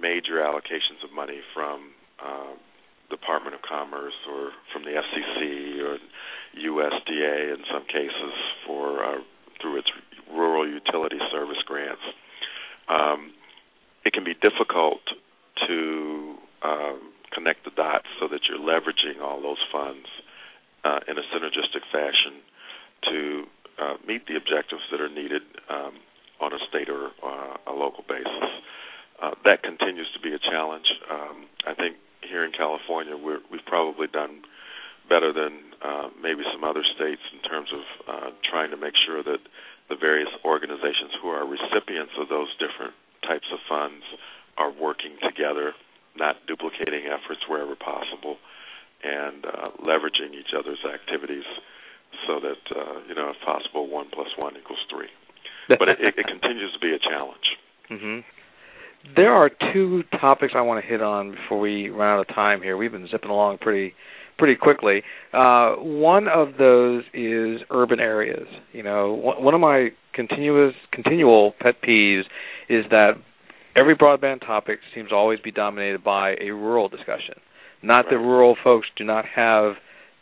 major 0.00 0.42
allocations 0.42 1.02
of 1.04 1.12
money 1.14 1.40
from 1.54 1.90
uh, 2.24 2.54
Department 3.10 3.54
of 3.54 3.62
Commerce 3.62 4.14
or 4.28 4.50
from 4.72 4.84
the 4.84 4.90
FCC 4.90 5.80
or 5.82 5.98
USDA 6.56 7.54
in 7.54 7.64
some 7.72 7.84
cases 7.86 8.34
for 8.66 9.04
uh, 9.04 9.18
through 9.60 9.78
its 9.78 9.88
rural 10.30 10.68
utility 10.68 11.18
service 11.30 11.62
grants. 11.66 12.02
Um, 12.88 13.32
it 14.04 14.12
can 14.12 14.24
be 14.24 14.34
difficult 14.34 15.00
to 15.66 16.36
um, 16.62 17.12
connect 17.32 17.64
the 17.64 17.70
dots 17.70 18.06
so 18.20 18.28
that 18.28 18.40
you're 18.48 18.58
leveraging 18.58 19.22
all 19.22 19.40
those 19.40 19.62
funds 19.72 20.06
uh, 20.84 21.00
in 21.08 21.16
a 21.16 21.24
synergistic 21.32 21.82
fashion 21.90 22.40
to 23.10 23.44
uh, 23.80 23.94
meet 24.06 24.26
the 24.26 24.36
objectives 24.36 24.82
that 24.90 25.00
are 25.00 25.08
needed 25.08 25.42
um, 25.68 25.94
on 26.40 26.52
a 26.52 26.58
state 26.68 26.88
or 26.88 27.10
uh, 27.24 27.56
a 27.66 27.72
local 27.72 28.04
basis 28.08 28.50
uh, 29.24 29.32
that 29.44 29.62
continues 29.62 30.08
to 30.12 30.20
be 30.20 30.34
a 30.34 30.38
challenge. 30.38 30.84
Um, 31.08 31.48
I 31.66 31.72
think 31.72 31.96
here 32.20 32.44
in 32.44 32.52
California, 32.52 33.16
we're, 33.16 33.40
we've 33.50 33.64
probably 33.64 34.06
done 34.06 34.42
better 35.08 35.32
than 35.32 35.60
uh, 35.80 36.08
maybe 36.20 36.44
some 36.52 36.64
other 36.64 36.84
states 36.96 37.20
in 37.32 37.40
terms 37.48 37.68
of 37.72 37.84
uh, 38.08 38.30
trying 38.44 38.70
to 38.70 38.76
make 38.76 38.94
sure 39.06 39.22
that 39.22 39.40
the 39.88 39.96
various 39.96 40.28
organizations 40.44 41.12
who 41.20 41.28
are 41.28 41.44
recipients 41.44 42.12
of 42.20 42.28
those 42.28 42.48
different 42.56 42.92
types 43.24 43.48
of 43.52 43.60
funds 43.68 44.04
are 44.56 44.72
working 44.72 45.16
together, 45.24 45.72
not 46.16 46.36
duplicating 46.46 47.08
efforts 47.08 47.40
wherever 47.48 47.76
possible, 47.76 48.36
and 49.04 49.44
uh, 49.44 49.68
leveraging 49.84 50.32
each 50.32 50.56
other's 50.56 50.80
activities 50.84 51.44
so 52.26 52.40
that, 52.40 52.62
uh, 52.72 53.00
you 53.08 53.14
know, 53.14 53.32
if 53.32 53.40
possible, 53.44 53.88
one 53.88 54.08
plus 54.12 54.28
one 54.36 54.56
equals 54.56 54.84
three. 54.88 55.08
But 55.68 55.88
it, 55.88 55.98
it, 56.00 56.14
it 56.18 56.26
continues 56.28 56.72
to 56.72 56.78
be 56.78 56.92
a 56.92 57.00
challenge. 57.00 57.48
Mm-hmm. 57.90 58.20
There 59.16 59.32
are 59.32 59.50
two 59.72 60.02
topics 60.20 60.54
I 60.56 60.62
want 60.62 60.82
to 60.82 60.88
hit 60.88 61.02
on 61.02 61.32
before 61.32 61.60
we 61.60 61.88
run 61.90 62.08
out 62.08 62.20
of 62.20 62.34
time 62.34 62.62
here. 62.62 62.76
We've 62.76 62.90
been 62.90 63.08
zipping 63.10 63.30
along 63.30 63.58
pretty 63.58 63.94
pretty 64.38 64.56
quickly. 64.56 65.02
Uh, 65.32 65.74
one 65.76 66.26
of 66.26 66.56
those 66.58 67.04
is 67.12 67.60
urban 67.70 68.00
areas. 68.00 68.48
You 68.72 68.82
know, 68.82 69.12
one 69.14 69.54
of 69.54 69.60
my 69.60 69.90
continuous 70.12 70.74
continual 70.90 71.52
pet 71.60 71.76
peeves 71.86 72.22
is 72.68 72.84
that 72.90 73.12
every 73.76 73.94
broadband 73.94 74.40
topic 74.40 74.78
seems 74.94 75.10
to 75.10 75.14
always 75.14 75.38
be 75.40 75.52
dominated 75.52 76.02
by 76.02 76.34
a 76.40 76.50
rural 76.50 76.88
discussion. 76.88 77.34
Not 77.82 78.06
right. 78.06 78.10
that 78.12 78.18
rural 78.18 78.56
folks 78.64 78.88
do 78.96 79.04
not 79.04 79.24
have 79.36 79.74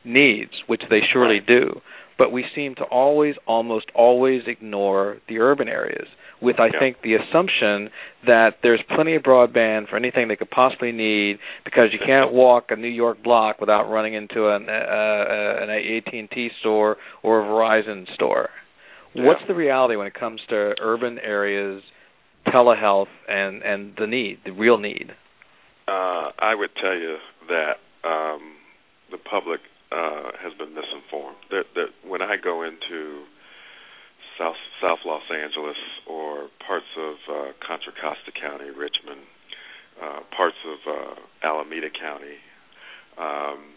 needs, 0.04 0.52
which 0.66 0.82
they 0.90 1.00
surely 1.12 1.38
right. 1.38 1.46
do, 1.46 1.80
but 2.18 2.32
we 2.32 2.44
seem 2.54 2.74
to 2.76 2.84
always, 2.84 3.36
almost 3.46 3.86
always 3.94 4.42
ignore 4.46 5.18
the 5.28 5.38
urban 5.38 5.68
areas 5.68 6.08
with 6.42 6.58
I 6.58 6.66
yeah. 6.66 6.78
think 6.78 6.96
the 7.02 7.14
assumption 7.14 7.90
that 8.26 8.56
there's 8.62 8.80
plenty 8.94 9.14
of 9.14 9.22
broadband 9.22 9.88
for 9.88 9.96
anything 9.96 10.28
they 10.28 10.36
could 10.36 10.50
possibly 10.50 10.92
need 10.92 11.38
because 11.64 11.86
you 11.92 11.98
can't 12.04 12.32
walk 12.32 12.66
a 12.70 12.76
New 12.76 12.88
York 12.88 13.22
block 13.22 13.60
without 13.60 13.90
running 13.90 14.14
into 14.14 14.48
an 14.48 14.68
uh, 14.68 14.72
uh, 14.72 15.62
an 15.62 15.70
AT&T 15.70 16.50
store 16.60 16.96
or 17.22 17.40
a 17.40 17.44
Verizon 17.44 18.12
store. 18.14 18.50
Yeah. 19.14 19.26
What's 19.26 19.42
the 19.46 19.54
reality 19.54 19.96
when 19.96 20.06
it 20.06 20.14
comes 20.14 20.40
to 20.48 20.74
urban 20.80 21.18
areas, 21.18 21.82
telehealth, 22.48 23.12
and 23.28 23.62
and 23.62 23.92
the 23.98 24.06
need, 24.06 24.38
the 24.44 24.52
real 24.52 24.78
need? 24.78 25.12
Uh, 25.86 26.30
I 26.38 26.54
would 26.54 26.70
tell 26.80 26.94
you 26.94 27.16
that 27.48 28.08
um, 28.08 28.54
the 29.10 29.18
public 29.18 29.60
uh, 29.92 30.32
has 30.42 30.52
been 30.58 30.74
misinformed. 30.74 31.36
That, 31.50 31.64
that 31.74 32.08
when 32.08 32.22
I 32.22 32.36
go 32.42 32.62
into 32.62 33.24
South 34.38 34.56
South 34.80 35.00
Los 35.04 35.22
Angeles 35.30 35.76
or 36.06 36.48
parts 36.66 36.88
of 36.96 37.14
uh, 37.28 37.52
Contra 37.66 37.92
Costa 37.92 38.32
County, 38.32 38.70
Richmond, 38.70 39.22
uh, 40.00 40.20
parts 40.34 40.56
of 40.64 40.78
uh, 40.86 41.14
Alameda 41.46 41.88
County. 41.90 42.38
Um, 43.18 43.76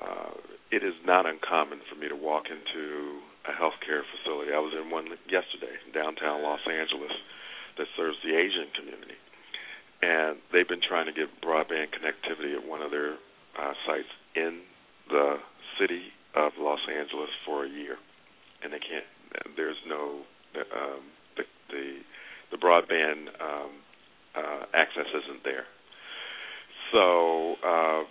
uh, 0.00 0.32
it 0.70 0.82
is 0.82 0.94
not 1.04 1.26
uncommon 1.26 1.80
for 1.88 1.96
me 1.96 2.08
to 2.08 2.16
walk 2.16 2.44
into 2.50 3.20
a 3.48 3.52
healthcare 3.54 4.02
facility. 4.04 4.52
I 4.52 4.58
was 4.58 4.74
in 4.74 4.90
one 4.90 5.06
yesterday 5.30 5.72
in 5.86 5.92
downtown 5.92 6.42
Los 6.42 6.60
Angeles 6.66 7.12
that 7.78 7.86
serves 7.96 8.16
the 8.24 8.34
Asian 8.34 8.68
community, 8.74 9.16
and 10.02 10.38
they've 10.52 10.68
been 10.68 10.82
trying 10.82 11.06
to 11.06 11.12
get 11.12 11.28
broadband 11.40 11.94
connectivity 11.94 12.56
at 12.56 12.66
one 12.66 12.82
of 12.82 12.90
their 12.90 13.14
uh, 13.56 13.72
sites 13.86 14.10
in 14.34 14.60
the 15.08 15.38
city 15.78 16.12
of 16.34 16.52
Los 16.58 16.80
Angeles 16.90 17.30
for 17.46 17.64
a 17.64 17.68
year, 17.68 17.96
and 18.62 18.72
they 18.72 18.82
can't 18.82 19.06
there's 19.56 19.76
no 19.88 20.22
um, 20.56 21.02
the 21.36 21.44
the 21.70 22.00
the 22.52 22.56
broadband 22.56 23.28
um, 23.40 23.70
uh, 24.36 24.64
access 24.74 25.06
isn't 25.08 25.42
there. 25.44 25.64
So, 26.92 27.54
uh, 27.66 28.02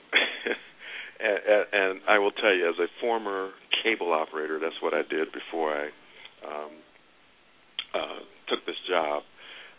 and, 1.19 1.65
and 1.71 2.01
I 2.09 2.19
will 2.19 2.31
tell 2.31 2.53
you, 2.53 2.67
as 2.67 2.75
a 2.79 2.87
former 2.99 3.51
cable 3.83 4.11
operator, 4.11 4.59
that's 4.59 4.81
what 4.81 4.93
I 4.93 5.01
did 5.09 5.29
before 5.31 5.73
I 5.73 5.85
um, 6.45 6.71
uh, 7.93 8.19
took 8.49 8.65
this 8.65 8.75
job. 8.89 9.23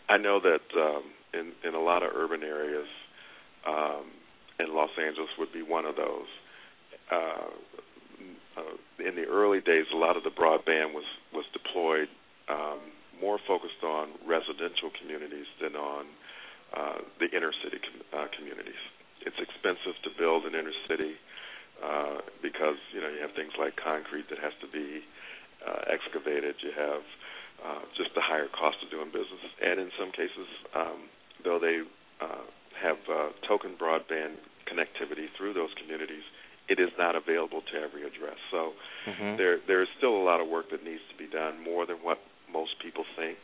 I 0.09 0.17
know 0.17 0.39
that 0.39 0.79
um, 0.79 1.03
in 1.33 1.51
in 1.67 1.75
a 1.75 1.81
lot 1.81 2.03
of 2.03 2.11
urban 2.15 2.43
areas, 2.43 2.87
um, 3.67 4.05
and 4.59 4.69
Los 4.69 4.89
Angeles 4.97 5.29
would 5.37 5.53
be 5.53 5.61
one 5.61 5.85
of 5.85 5.95
those. 5.95 6.27
Uh, 7.11 7.51
uh, 8.57 9.05
in 9.05 9.15
the 9.15 9.25
early 9.25 9.61
days, 9.61 9.85
a 9.93 9.97
lot 9.97 10.17
of 10.17 10.23
the 10.23 10.33
broadband 10.33 10.93
was 10.93 11.05
was 11.33 11.45
deployed 11.53 12.09
um, 12.49 12.79
more 13.21 13.39
focused 13.47 13.83
on 13.83 14.09
residential 14.25 14.89
communities 14.99 15.45
than 15.61 15.75
on 15.75 16.05
uh, 16.75 16.99
the 17.19 17.29
inner 17.35 17.53
city 17.63 17.77
com- 17.77 18.05
uh, 18.13 18.27
communities. 18.35 18.81
It's 19.25 19.37
expensive 19.37 19.97
to 20.03 20.09
build 20.17 20.45
an 20.45 20.55
inner 20.55 20.75
city 20.87 21.15
uh, 21.83 22.25
because 22.41 22.79
you 22.93 23.01
know 23.01 23.09
you 23.09 23.21
have 23.21 23.33
things 23.37 23.53
like 23.59 23.77
concrete 23.77 24.29
that 24.29 24.39
has 24.39 24.53
to 24.61 24.67
be 24.67 25.05
uh, 25.61 25.93
excavated. 25.93 26.55
You 26.61 26.73
have 26.73 27.05
uh, 27.61 27.83
just 27.97 28.13
the 28.15 28.21
higher 28.21 28.47
cost 28.49 28.77
of 28.81 28.89
doing 28.89 29.09
business, 29.13 29.43
and 29.61 29.79
in 29.79 29.89
some 29.97 30.11
cases, 30.11 30.47
um, 30.73 31.09
though 31.43 31.59
they 31.59 31.85
uh, 32.21 32.45
have 32.81 33.01
uh, 33.09 33.29
token 33.47 33.73
broadband 33.77 34.37
connectivity 34.69 35.29
through 35.37 35.53
those 35.53 35.71
communities, 35.81 36.23
it 36.69 36.79
is 36.79 36.89
not 36.97 37.15
available 37.15 37.61
to 37.71 37.79
every 37.79 38.03
address. 38.03 38.37
So 38.51 38.73
mm-hmm. 39.07 39.37
there 39.37 39.59
there 39.67 39.81
is 39.81 39.89
still 39.97 40.15
a 40.15 40.23
lot 40.23 40.41
of 40.41 40.47
work 40.47 40.71
that 40.71 40.83
needs 40.83 41.01
to 41.11 41.17
be 41.17 41.29
done, 41.29 41.63
more 41.63 41.85
than 41.85 41.97
what 41.97 42.19
most 42.51 42.79
people 42.83 43.05
think. 43.15 43.37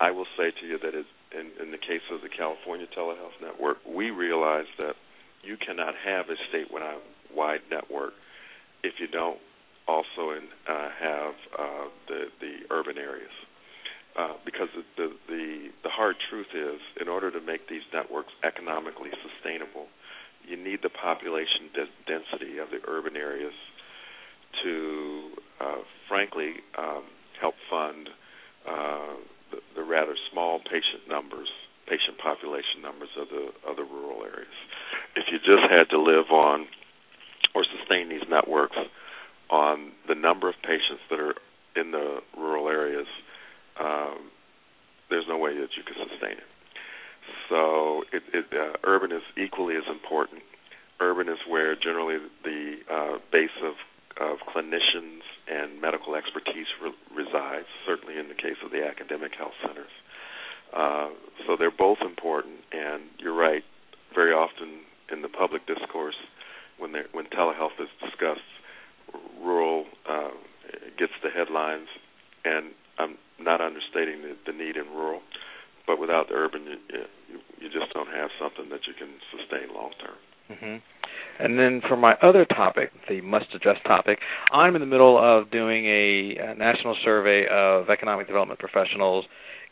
I 0.00 0.10
will 0.10 0.26
say 0.36 0.50
to 0.50 0.66
you 0.66 0.78
that 0.78 0.94
it, 0.94 1.06
in, 1.32 1.50
in 1.62 1.70
the 1.70 1.78
case 1.78 2.02
of 2.10 2.20
the 2.20 2.28
California 2.28 2.86
Telehealth 2.96 3.38
Network, 3.40 3.78
we 3.86 4.10
realize 4.10 4.66
that 4.78 4.94
you 5.42 5.56
cannot 5.56 5.94
have 6.04 6.26
a 6.28 6.36
statewide 6.50 7.60
network 7.70 8.12
if 8.82 8.94
you 8.98 9.06
don't 9.06 9.38
also 9.86 10.32
in, 10.32 10.48
uh, 10.68 10.88
have 11.00 11.34
uh, 11.58 11.86
the 12.08 12.20
the 12.40 12.52
urban 12.70 12.98
areas. 12.98 13.32
Uh, 14.16 14.34
because 14.44 14.68
the 14.96 15.10
the 15.26 15.70
the 15.82 15.90
hard 15.90 16.14
truth 16.30 16.46
is, 16.54 16.80
in 17.00 17.08
order 17.08 17.30
to 17.30 17.40
make 17.40 17.68
these 17.68 17.82
networks 17.92 18.32
economically 18.44 19.10
sustainable, 19.26 19.86
you 20.48 20.56
need 20.56 20.80
the 20.82 20.90
population 20.90 21.70
de- 21.74 21.96
density 22.06 22.58
of 22.58 22.70
the 22.70 22.80
urban 22.88 23.16
areas 23.16 23.54
to, 24.62 25.30
uh, 25.60 25.82
frankly, 26.08 26.54
um, 26.78 27.04
help 27.40 27.54
fund 27.70 28.08
uh, 28.68 29.14
the, 29.50 29.58
the 29.76 29.82
rather 29.82 30.14
small 30.32 30.58
patient 30.58 31.08
numbers, 31.08 31.48
patient 31.86 32.18
population 32.18 32.80
numbers 32.82 33.10
of 33.20 33.28
the 33.28 33.50
of 33.68 33.76
the 33.76 33.84
rural 33.84 34.22
areas. 34.24 34.56
If 35.16 35.26
you 35.30 35.38
just 35.38 35.70
had 35.70 35.90
to 35.90 36.00
live 36.00 36.30
on 36.30 36.66
or 37.54 37.64
sustain 37.78 38.08
these 38.08 38.26
networks 38.28 38.76
on 39.50 39.92
the 40.08 40.14
number 40.14 40.48
of 40.48 40.54
patients 40.62 41.02
that 41.10 41.20
are 41.20 41.34
in 41.76 41.90
the 41.90 42.20
rural 42.36 42.68
areas, 42.68 43.06
um, 43.78 44.30
there's 45.10 45.26
no 45.28 45.38
way 45.38 45.54
that 45.54 45.68
you 45.76 45.82
could 45.84 45.96
sustain 46.08 46.38
it. 46.38 46.53
So 47.48 48.04
it, 48.12 48.22
it, 48.32 48.46
uh, 48.52 48.76
urban 48.84 49.12
is 49.12 49.22
equally 49.36 49.76
as 49.76 49.84
important. 49.90 50.42
Urban 51.00 51.28
is 51.28 51.38
where 51.48 51.74
generally 51.74 52.18
the 52.42 52.76
uh, 52.90 53.18
base 53.32 53.56
of, 53.62 53.74
of 54.20 54.38
clinicians 54.54 55.20
and 55.48 55.80
medical 55.80 56.14
expertise 56.14 56.66
re- 56.82 56.94
resides, 57.14 57.66
certainly 57.86 58.18
in 58.18 58.28
the 58.28 58.34
case 58.34 58.56
of 58.64 58.70
the 58.70 58.86
academic 58.86 59.32
health 59.36 59.54
centers. 59.60 59.92
Uh, 60.72 61.10
so 61.46 61.56
they're 61.58 61.70
both 61.70 61.98
important, 62.00 62.56
and 62.72 63.02
you're 63.18 63.36
right. 63.36 63.62
Very 64.14 64.32
often 64.32 64.80
in 65.12 65.22
the 65.22 65.28
public 65.28 65.66
discourse, 65.66 66.16
when 66.78 66.94
when 67.12 67.26
telehealth 67.26 67.78
is 67.78 67.88
discussed, 68.00 68.40
rural 69.42 69.86
uh, 70.08 70.30
gets 70.98 71.12
the 71.22 71.30
headlines, 71.30 71.88
and 72.44 72.72
I'm 72.98 73.16
not 73.38 73.60
understating 73.60 74.22
the, 74.22 74.36
the 74.46 74.52
need 74.56 74.76
in 74.76 74.86
rural, 74.94 75.20
but 75.86 76.00
without 76.00 76.28
the 76.28 76.34
urban, 76.34 76.64
you, 76.64 76.78
you, 77.60 77.68
just 77.68 77.92
don't 77.92 78.08
have 78.08 78.30
something 78.40 78.70
that 78.70 78.86
you 78.86 78.94
can 78.94 79.08
sustain 79.30 79.74
long 79.74 79.90
term. 80.00 80.16
Mm-hmm. 80.50 80.76
And 81.44 81.58
then 81.58 81.82
for 81.88 81.96
my 81.96 82.14
other 82.22 82.44
topic, 82.44 82.90
the 83.08 83.20
must 83.20 83.46
address 83.54 83.76
topic, 83.86 84.18
I'm 84.52 84.76
in 84.76 84.80
the 84.80 84.86
middle 84.86 85.18
of 85.18 85.50
doing 85.50 85.86
a, 85.86 86.36
a 86.38 86.54
national 86.54 86.96
survey 87.04 87.46
of 87.50 87.90
economic 87.90 88.26
development 88.26 88.60
professionals 88.60 89.24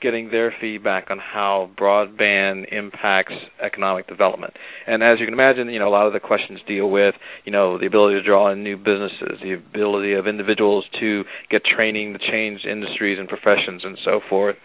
getting 0.02 0.30
their 0.30 0.52
feedback 0.60 1.06
on 1.10 1.18
how 1.18 1.70
broadband 1.78 2.72
impacts 2.72 3.32
economic 3.64 4.08
development. 4.08 4.52
And 4.86 5.02
as 5.02 5.20
you 5.20 5.26
can 5.26 5.32
imagine, 5.32 5.68
you 5.70 5.78
know, 5.78 5.88
a 5.88 5.94
lot 5.94 6.08
of 6.08 6.12
the 6.12 6.20
questions 6.20 6.58
deal 6.66 6.90
with, 6.90 7.14
you 7.44 7.52
know, 7.52 7.78
the 7.78 7.86
ability 7.86 8.16
to 8.16 8.22
draw 8.22 8.50
in 8.50 8.64
new 8.64 8.76
businesses, 8.76 9.38
the 9.42 9.52
ability 9.52 10.14
of 10.14 10.26
individuals 10.26 10.84
to 11.00 11.22
get 11.50 11.62
training 11.64 12.14
to 12.14 12.18
change 12.18 12.62
industries 12.68 13.18
and 13.18 13.28
professions 13.28 13.82
and 13.84 13.96
so 14.04 14.20
forth. 14.28 14.56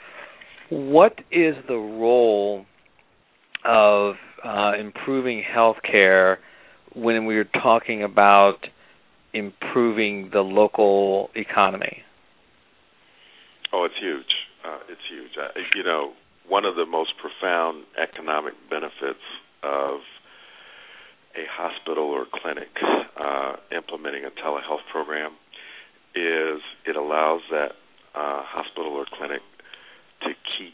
What 0.70 1.20
is 1.32 1.55
the 1.68 1.76
role 1.78 2.65
of 3.63 4.15
uh, 4.43 4.74
improving 4.80 5.43
healthcare 5.43 6.38
when 6.93 7.26
we 7.26 7.38
are 7.38 7.45
talking 7.45 8.03
about 8.03 8.65
improving 9.34 10.30
the 10.34 10.41
local 10.41 11.30
economy? 11.36 12.03
Oh, 13.72 13.86
it's 13.86 13.95
huge. 13.99 14.26
Uh, 14.65 14.80
it's 14.89 15.01
huge. 15.09 15.32
Uh, 15.38 15.59
you 15.76 15.84
know, 15.84 16.13
one 16.47 16.65
of 16.65 16.76
the 16.76 16.86
most 16.86 17.11
profound 17.22 17.84
economic 18.01 18.53
benefits 18.70 19.24
of 19.63 19.99
a 21.36 21.45
hospital 21.49 22.05
or 22.05 22.26
clinic 22.34 22.70
uh, 23.20 23.55
implementing 23.76 24.24
a 24.26 24.32
telehealth 24.32 24.86
program 24.91 25.32
is 26.15 26.61
it 26.86 26.95
allows 26.95 27.41
that 27.51 27.72
uh, 28.15 28.41
hospital 28.43 28.93
or 28.93 29.05
clinic 29.18 29.41
to 30.22 30.30
keep 30.57 30.74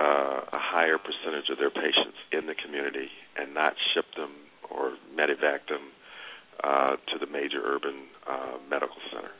uh, 0.00 0.44
a 0.52 0.60
higher 0.60 0.98
percentage 0.98 1.48
of 1.50 1.58
their 1.58 1.70
patients 1.70 2.18
in 2.32 2.46
the 2.46 2.54
community 2.54 3.08
and 3.36 3.54
not 3.54 3.74
ship 3.94 4.04
them 4.16 4.30
or 4.70 4.92
medevac 5.16 5.66
them 5.68 5.92
uh, 6.62 6.96
to 7.08 7.18
the 7.18 7.26
major 7.26 7.60
urban 7.64 8.06
uh, 8.28 8.56
medical 8.68 8.96
center. 9.12 9.32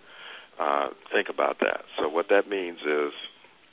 Uh, 0.58 0.88
think 1.12 1.28
about 1.28 1.58
that. 1.60 1.84
So 1.98 2.08
what 2.08 2.28
that 2.30 2.48
means 2.48 2.78
is 2.80 3.12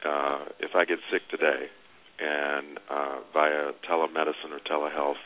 uh, 0.04 0.46
if 0.60 0.76
I 0.76 0.86
get 0.86 1.00
sick 1.12 1.22
today 1.32 1.72
and 2.20 2.80
uh, 2.90 3.20
via 3.32 3.72
telemedicine 3.90 4.52
or 4.52 4.60
telehealth, 4.68 5.22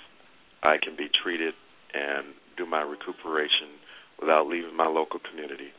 I 0.63 0.77
can 0.77 0.95
be 0.95 1.09
treated 1.09 1.53
and 1.93 2.33
do 2.57 2.65
my 2.65 2.81
recuperation 2.81 3.81
without 4.19 4.47
leaving 4.47 4.75
my 4.75 4.87
local 4.87 5.19
community. 5.19 5.69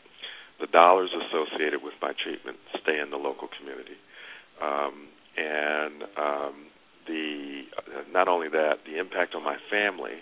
The 0.61 0.67
dollars 0.67 1.11
associated 1.15 1.83
with 1.83 1.95
my 2.03 2.13
treatment 2.19 2.59
stay 2.83 2.99
in 2.99 3.11
the 3.11 3.17
local 3.17 3.49
community. 3.59 3.95
Um, 4.63 5.09
and 5.37 6.03
um, 6.17 6.55
the 7.07 7.63
not 8.13 8.29
only 8.29 8.49
that, 8.49 8.85
the 8.87 8.99
impact 8.99 9.35
on 9.35 9.43
my 9.45 9.57
family, 9.71 10.19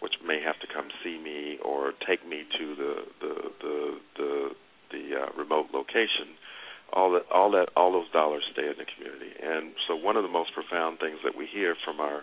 which 0.00 0.14
may 0.24 0.40
have 0.42 0.58
to 0.60 0.66
come 0.66 0.88
see 1.02 1.18
me 1.18 1.58
or 1.64 1.92
take 2.06 2.26
me 2.26 2.44
to 2.58 2.74
the 2.74 2.94
the 3.20 3.34
the 3.60 3.98
the, 4.16 4.50
the 4.92 5.02
uh, 5.22 5.32
remote 5.36 5.66
location, 5.72 6.36
all 6.92 7.12
that 7.12 7.24
all 7.32 7.50
that 7.52 7.68
all 7.76 7.92
those 7.92 8.10
dollars 8.12 8.44
stay 8.52 8.66
in 8.66 8.74
the 8.78 8.86
community. 8.96 9.32
And 9.42 9.72
so 9.86 9.96
one 9.96 10.16
of 10.16 10.22
the 10.22 10.28
most 10.28 10.52
profound 10.54 10.98
things 10.98 11.18
that 11.24 11.36
we 11.36 11.46
hear 11.46 11.76
from 11.84 12.00
our 12.00 12.22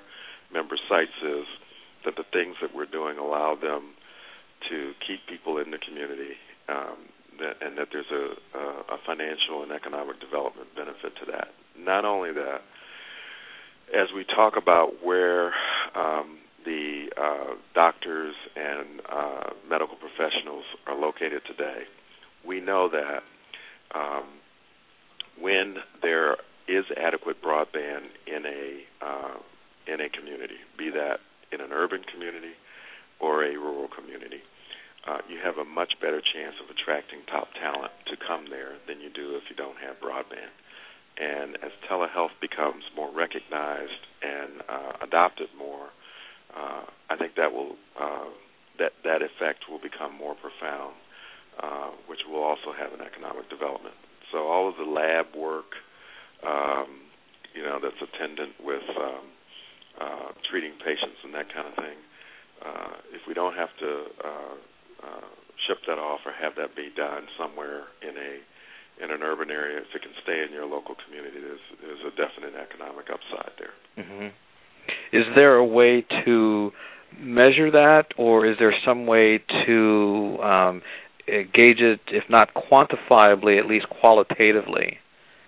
member 0.54 0.78
sites 0.90 1.18
is 1.24 1.46
that 2.06 2.16
the 2.16 2.26
things 2.32 2.56
that 2.62 2.74
we're 2.74 2.86
doing 2.86 3.18
allow 3.18 3.56
them 3.56 3.94
to 4.70 4.94
keep 5.06 5.20
people 5.28 5.58
in 5.58 5.72
the 5.72 5.78
community, 5.78 6.34
um, 6.70 6.98
that, 7.40 7.66
and 7.66 7.78
that 7.78 7.88
there's 7.92 8.12
a, 8.12 8.58
a 8.94 8.98
financial 9.06 9.64
and 9.64 9.72
economic 9.72 10.20
development 10.20 10.68
benefit 10.76 11.16
to 11.20 11.32
that. 11.32 11.50
Not 11.78 12.06
only 12.06 12.34
that, 12.34 12.62
as 13.94 14.08
we 14.16 14.26
talk 14.26 14.54
about 14.58 15.04
where 15.04 15.54
um, 15.96 16.40
the 16.66 17.08
uh, 17.16 17.56
doctors 17.74 18.36
and 18.56 19.02
uh, 19.10 19.50
medical 19.70 19.96
professionals 19.96 20.66
are 20.86 21.00
located 21.00 21.42
today, 21.48 21.84
we 22.46 22.60
know 22.60 22.90
that 22.90 23.24
um, 23.96 24.26
when 25.40 25.76
there 26.02 26.38
is 26.68 26.86
adequate 26.98 27.42
broadband 27.42 28.10
in 28.26 28.46
a 28.46 29.06
uh, 29.06 29.38
in 29.88 30.02
a 30.02 30.10
community, 30.10 30.60
be 30.78 30.90
that 30.90 31.20
in 31.52 31.62
an 31.62 31.72
urban 31.72 32.02
community 32.12 32.54
or 33.22 33.46
a 33.46 33.52
rural 33.52 33.88
community, 33.88 34.42
uh, 35.08 35.20
you 35.30 35.40
have 35.44 35.58
a 35.58 35.66
much 35.66 35.94
better 36.02 36.22
chance 36.22 36.56
of 36.62 36.70
attracting 36.70 37.20
top 37.32 37.48
talent 37.60 37.92
to 38.08 38.16
come 38.28 38.46
there 38.50 38.76
than 38.88 39.00
you 39.00 39.10
do 39.10 39.36
if 39.36 39.44
you 39.50 39.56
don't 39.56 39.78
have 39.80 39.98
broadband. 40.04 40.54
And 41.18 41.58
as 41.64 41.72
telehealth 41.90 42.36
becomes 42.42 42.84
more 42.96 43.10
recognized 43.10 44.04
and 44.22 44.62
uh, 44.70 44.94
adopted 45.02 45.50
more, 45.58 45.90
uh, 46.54 46.86
I 47.10 47.16
think 47.18 47.36
that 47.36 47.52
will 47.52 47.76
uh, 48.00 48.30
that 48.78 48.94
that 49.04 49.26
effect 49.26 49.66
will 49.66 49.82
become 49.82 50.14
more 50.14 50.36
profound, 50.38 50.94
uh, 51.58 51.90
which 52.06 52.22
will 52.30 52.44
also 52.44 52.70
have 52.78 52.94
an 52.94 53.02
economic 53.02 53.50
development 53.50 53.98
so 54.32 54.48
all 54.48 54.68
of 54.68 54.76
the 54.76 54.84
lab 54.84 55.28
work, 55.36 55.72
um, 56.44 57.08
you 57.56 57.64
know, 57.64 57.80
that's 57.82 58.00
attendant 58.02 58.54
with 58.64 58.84
um, 59.00 59.26
uh, 60.00 60.30
treating 60.50 60.74
patients 60.84 61.18
and 61.24 61.34
that 61.34 61.48
kind 61.54 61.68
of 61.68 61.76
thing. 61.76 62.00
Uh, 62.60 62.94
if 63.14 63.22
we 63.28 63.34
don't 63.34 63.56
have 63.56 63.70
to 63.80 63.90
uh, 64.24 64.56
uh, 65.04 65.28
ship 65.68 65.78
that 65.88 66.00
off 66.00 66.22
or 66.26 66.32
have 66.32 66.56
that 66.56 66.76
be 66.76 66.90
done 66.96 67.28
somewhere 67.38 67.86
in 68.02 68.16
a 68.18 68.42
in 69.04 69.12
an 69.12 69.22
urban 69.22 69.52
area, 69.52 69.78
if 69.78 69.94
it 69.94 70.02
can 70.02 70.12
stay 70.24 70.44
in 70.48 70.52
your 70.52 70.66
local 70.66 70.96
community, 71.06 71.38
there's 71.40 71.62
there's 71.82 72.02
a 72.02 72.14
definite 72.18 72.58
economic 72.58 73.06
upside 73.14 73.54
there. 73.60 73.76
Mm-hmm. 73.98 74.28
Is 75.14 75.26
there 75.36 75.56
a 75.56 75.66
way 75.66 76.06
to 76.26 76.72
measure 77.20 77.72
that, 77.72 78.06
or 78.18 78.46
is 78.46 78.58
there 78.60 78.74
some 78.86 79.06
way 79.06 79.40
to 79.66 80.38
um, 80.42 80.82
uh, 81.28 81.44
gauge 81.54 81.80
it, 81.80 82.00
if 82.08 82.24
not 82.30 82.50
quantifiably, 82.54 83.60
at 83.60 83.68
least 83.68 83.88
qualitatively? 83.90 84.98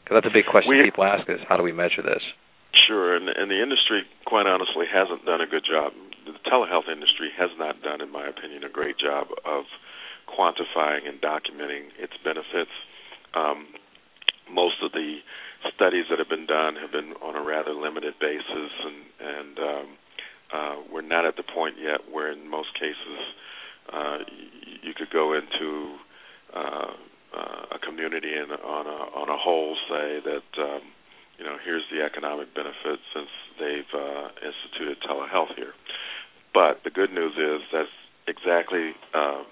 Because 0.03 0.21
that's 0.21 0.27
a 0.27 0.33
big 0.33 0.45
question 0.45 0.69
we, 0.69 0.83
people 0.83 1.03
ask: 1.03 1.27
is 1.29 1.39
how 1.47 1.57
do 1.57 1.63
we 1.63 1.71
measure 1.71 2.03
this? 2.03 2.21
Sure, 2.87 3.15
and, 3.15 3.29
and 3.29 3.49
the 3.49 3.61
industry, 3.61 4.03
quite 4.25 4.45
honestly, 4.45 4.85
hasn't 4.91 5.25
done 5.25 5.41
a 5.41 5.47
good 5.47 5.65
job. 5.65 5.93
The 6.33 6.49
telehealth 6.49 6.89
industry 6.91 7.29
has 7.37 7.49
not 7.57 7.81
done, 7.81 8.01
in 8.01 8.11
my 8.11 8.27
opinion, 8.27 8.63
a 8.63 8.69
great 8.69 8.97
job 8.97 9.27
of 9.45 9.65
quantifying 10.29 11.07
and 11.07 11.19
documenting 11.21 11.89
its 11.97 12.13
benefits. 12.23 12.71
Um, 13.33 13.67
most 14.51 14.81
of 14.83 14.91
the 14.91 15.19
studies 15.73 16.05
that 16.09 16.19
have 16.19 16.29
been 16.29 16.45
done 16.45 16.75
have 16.75 16.91
been 16.91 17.13
on 17.21 17.35
a 17.35 17.41
rather 17.41 17.73
limited 17.73 18.13
basis, 18.19 18.71
and 18.85 18.99
and 19.19 19.59
um, 19.59 19.87
uh, 20.53 20.75
we're 20.91 21.01
not 21.05 21.25
at 21.25 21.35
the 21.35 21.43
point 21.43 21.75
yet 21.81 22.01
where, 22.11 22.31
in 22.31 22.49
most 22.49 22.73
cases, 22.73 23.19
uh, 23.93 24.17
you 24.81 24.93
could 24.93 25.09
go 25.11 25.33
into 25.33 25.97
uh, 26.53 26.93
uh, 27.35 27.75
a 27.75 27.79
community 27.79 28.33
and 28.33 28.51
on 28.51 28.87
a 28.87 28.99
on 29.13 29.29
a 29.29 29.37
whole 29.37 29.75
say 29.89 30.19
that 30.25 30.49
um, 30.61 30.81
you 31.37 31.45
know 31.45 31.57
here's 31.63 31.83
the 31.91 32.01
economic 32.01 32.53
benefit 32.55 32.99
since 33.13 33.29
they've 33.59 33.93
uh, 33.93 34.29
instituted 34.41 34.97
telehealth 35.05 35.53
here. 35.55 35.73
But 36.53 36.81
the 36.83 36.89
good 36.89 37.11
news 37.11 37.33
is 37.37 37.61
that's 37.71 37.89
exactly 38.27 38.93
um, 39.13 39.45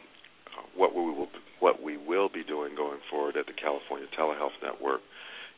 what 0.76 0.96
we 0.96 1.02
will 1.02 1.30
what 1.60 1.82
we 1.82 1.98
will 1.98 2.30
be 2.30 2.44
doing 2.44 2.76
going 2.76 3.00
forward 3.10 3.36
at 3.36 3.48
the 3.48 3.54
California 3.54 4.08
Telehealth 4.18 4.58
Network 4.62 5.02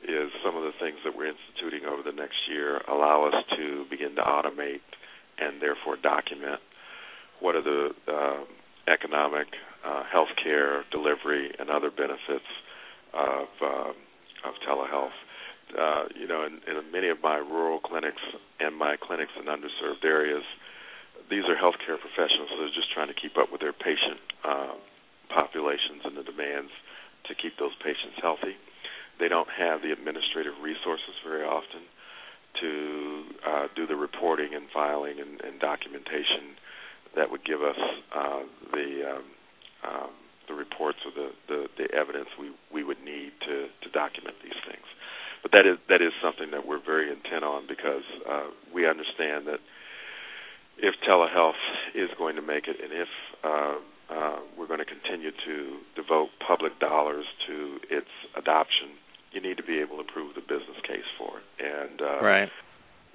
is 0.03 0.31
some 0.43 0.55
of 0.55 0.63
the 0.63 0.71
things 0.79 0.95
that 1.03 1.15
we're 1.15 1.27
instituting 1.27 1.83
over 1.83 2.01
the 2.01 2.15
next 2.15 2.47
year 2.47 2.79
allow 2.87 3.27
us 3.27 3.35
to 3.57 3.85
begin 3.89 4.15
to 4.15 4.21
automate 4.21 4.79
and 5.37 5.61
therefore 5.61 5.97
document 5.97 6.61
what 7.41 7.55
are 7.55 7.61
the 7.61 7.89
uh, 8.07 8.43
economic, 8.91 9.47
uh, 9.85 10.03
healthcare 10.13 10.83
delivery, 10.91 11.51
and 11.59 11.69
other 11.69 11.91
benefits 11.91 12.47
of 13.13 13.47
um, 13.61 13.93
of 14.45 14.53
telehealth. 14.67 15.15
Uh, 15.77 16.05
you 16.15 16.27
know, 16.27 16.45
in, 16.45 16.59
in 16.67 16.91
many 16.91 17.09
of 17.09 17.17
my 17.21 17.37
rural 17.37 17.79
clinics 17.79 18.21
and 18.59 18.75
my 18.75 18.95
clinics 18.99 19.31
in 19.39 19.45
underserved 19.45 20.03
areas, 20.03 20.43
these 21.29 21.43
are 21.45 21.55
healthcare 21.55 21.99
professionals 21.99 22.49
that 22.53 22.63
are 22.63 22.75
just 22.75 22.91
trying 22.93 23.07
to 23.07 23.17
keep 23.17 23.37
up 23.37 23.51
with 23.51 23.61
their 23.61 23.73
patient 23.73 24.19
uh, 24.43 24.73
populations 25.29 26.05
and 26.05 26.17
the 26.17 26.23
demands 26.23 26.71
to 27.27 27.35
keep 27.35 27.57
those 27.59 27.75
patients 27.83 28.17
healthy. 28.21 28.55
They 29.19 29.27
don't 29.27 29.49
have 29.49 29.81
the 29.81 29.91
administrative 29.91 30.53
resources 30.63 31.15
very 31.23 31.43
often 31.43 31.83
to 32.61 33.23
uh, 33.45 33.67
do 33.75 33.85
the 33.85 33.95
reporting 33.95 34.53
and 34.53 34.65
filing 34.73 35.19
and, 35.19 35.41
and 35.41 35.59
documentation 35.59 36.57
that 37.15 37.29
would 37.29 37.43
give 37.43 37.61
us 37.61 37.77
uh, 38.15 38.41
the 38.71 39.17
um, 39.17 39.25
um, 39.83 40.11
the 40.49 40.55
reports 40.55 40.97
or 41.05 41.11
the, 41.13 41.29
the, 41.47 41.67
the 41.77 41.95
evidence 41.95 42.27
we, 42.39 42.51
we 42.73 42.83
would 42.83 42.99
need 43.05 43.31
to, 43.45 43.69
to 43.85 43.89
document 43.93 44.35
these 44.43 44.57
things. 44.65 44.83
But 45.43 45.53
that 45.53 45.65
is 45.65 45.77
that 45.87 46.01
is 46.01 46.11
something 46.21 46.51
that 46.51 46.67
we're 46.67 46.83
very 46.83 47.07
intent 47.07 47.45
on 47.45 47.63
because 47.65 48.03
uh, 48.27 48.47
we 48.73 48.85
understand 48.89 49.47
that 49.47 49.61
if 50.81 50.95
telehealth 51.07 51.59
is 51.95 52.09
going 52.17 52.35
to 52.35 52.41
make 52.41 52.67
it, 52.67 52.77
and 52.81 52.91
if 52.93 53.11
uh, 53.43 53.75
uh, 54.13 54.39
we're 54.57 54.67
going 54.67 54.79
to 54.79 54.85
continue 54.85 55.31
to 55.31 55.79
devote 55.95 56.29
public 56.45 56.79
dollars 56.79 57.25
to 57.47 57.77
its 57.89 58.09
adoption, 58.35 58.89
you 59.31 59.41
need 59.41 59.57
to 59.57 59.63
be 59.63 59.79
able 59.79 59.97
to 59.97 60.03
prove 60.03 60.35
the 60.35 60.41
business 60.41 60.79
case 60.87 61.05
for 61.17 61.39
it. 61.39 61.45
And 61.59 62.01
uh, 62.01 62.23
right. 62.23 62.49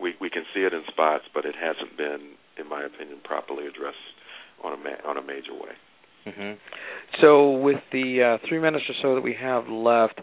we 0.00 0.14
we 0.20 0.30
can 0.30 0.44
see 0.54 0.60
it 0.60 0.72
in 0.72 0.82
spots, 0.88 1.24
but 1.34 1.44
it 1.44 1.54
hasn't 1.56 1.96
been, 1.96 2.36
in 2.58 2.68
my 2.68 2.84
opinion, 2.84 3.18
properly 3.24 3.66
addressed 3.66 4.14
on 4.62 4.74
a 4.74 4.76
ma- 4.76 5.02
on 5.08 5.16
a 5.16 5.22
major 5.22 5.54
way. 5.54 5.74
Mm-hmm. 6.26 6.52
So, 7.20 7.50
with 7.58 7.80
the 7.92 8.38
uh, 8.40 8.48
three 8.48 8.58
minutes 8.58 8.84
or 8.88 8.94
so 9.02 9.14
that 9.14 9.20
we 9.20 9.36
have 9.38 9.68
left, 9.68 10.20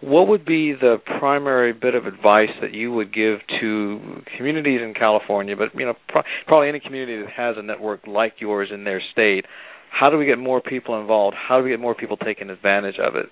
what 0.00 0.28
would 0.28 0.44
be 0.44 0.72
the 0.72 0.96
primary 1.18 1.72
bit 1.72 1.94
of 1.94 2.06
advice 2.06 2.50
that 2.60 2.72
you 2.72 2.92
would 2.92 3.12
give 3.12 3.38
to 3.60 4.22
communities 4.36 4.80
in 4.82 4.94
California, 4.94 5.56
but 5.56 5.74
you 5.74 5.86
know, 5.86 5.94
pro- 6.08 6.22
probably 6.46 6.68
any 6.68 6.80
community 6.80 7.20
that 7.20 7.30
has 7.30 7.56
a 7.58 7.62
network 7.62 8.06
like 8.06 8.34
yours 8.38 8.70
in 8.72 8.84
their 8.84 9.02
state? 9.12 9.44
How 9.90 10.10
do 10.10 10.18
we 10.18 10.26
get 10.26 10.38
more 10.38 10.60
people 10.60 11.00
involved? 11.00 11.36
How 11.36 11.58
do 11.58 11.64
we 11.64 11.70
get 11.70 11.80
more 11.80 11.94
people 11.94 12.16
taking 12.16 12.50
advantage 12.50 12.98
of 12.98 13.16
it? 13.16 13.26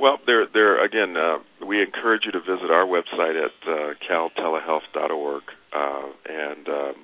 Well, 0.00 0.18
there, 0.24 0.46
there 0.52 0.82
again, 0.82 1.16
uh, 1.16 1.38
we 1.66 1.82
encourage 1.82 2.22
you 2.24 2.32
to 2.32 2.40
visit 2.40 2.70
our 2.70 2.86
website 2.86 3.36
at 3.36 3.52
uh, 3.68 3.92
caltelehealth.org, 4.08 5.42
uh, 5.76 6.02
and 6.26 6.68
um, 6.68 6.94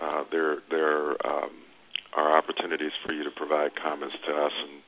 uh, 0.00 0.24
there, 0.32 0.56
there 0.70 1.10
um, 1.26 1.50
are 2.16 2.36
opportunities 2.36 2.90
for 3.04 3.12
you 3.12 3.22
to 3.22 3.30
provide 3.30 3.70
comments 3.80 4.16
to 4.26 4.32
us, 4.32 4.52
and 4.58 4.82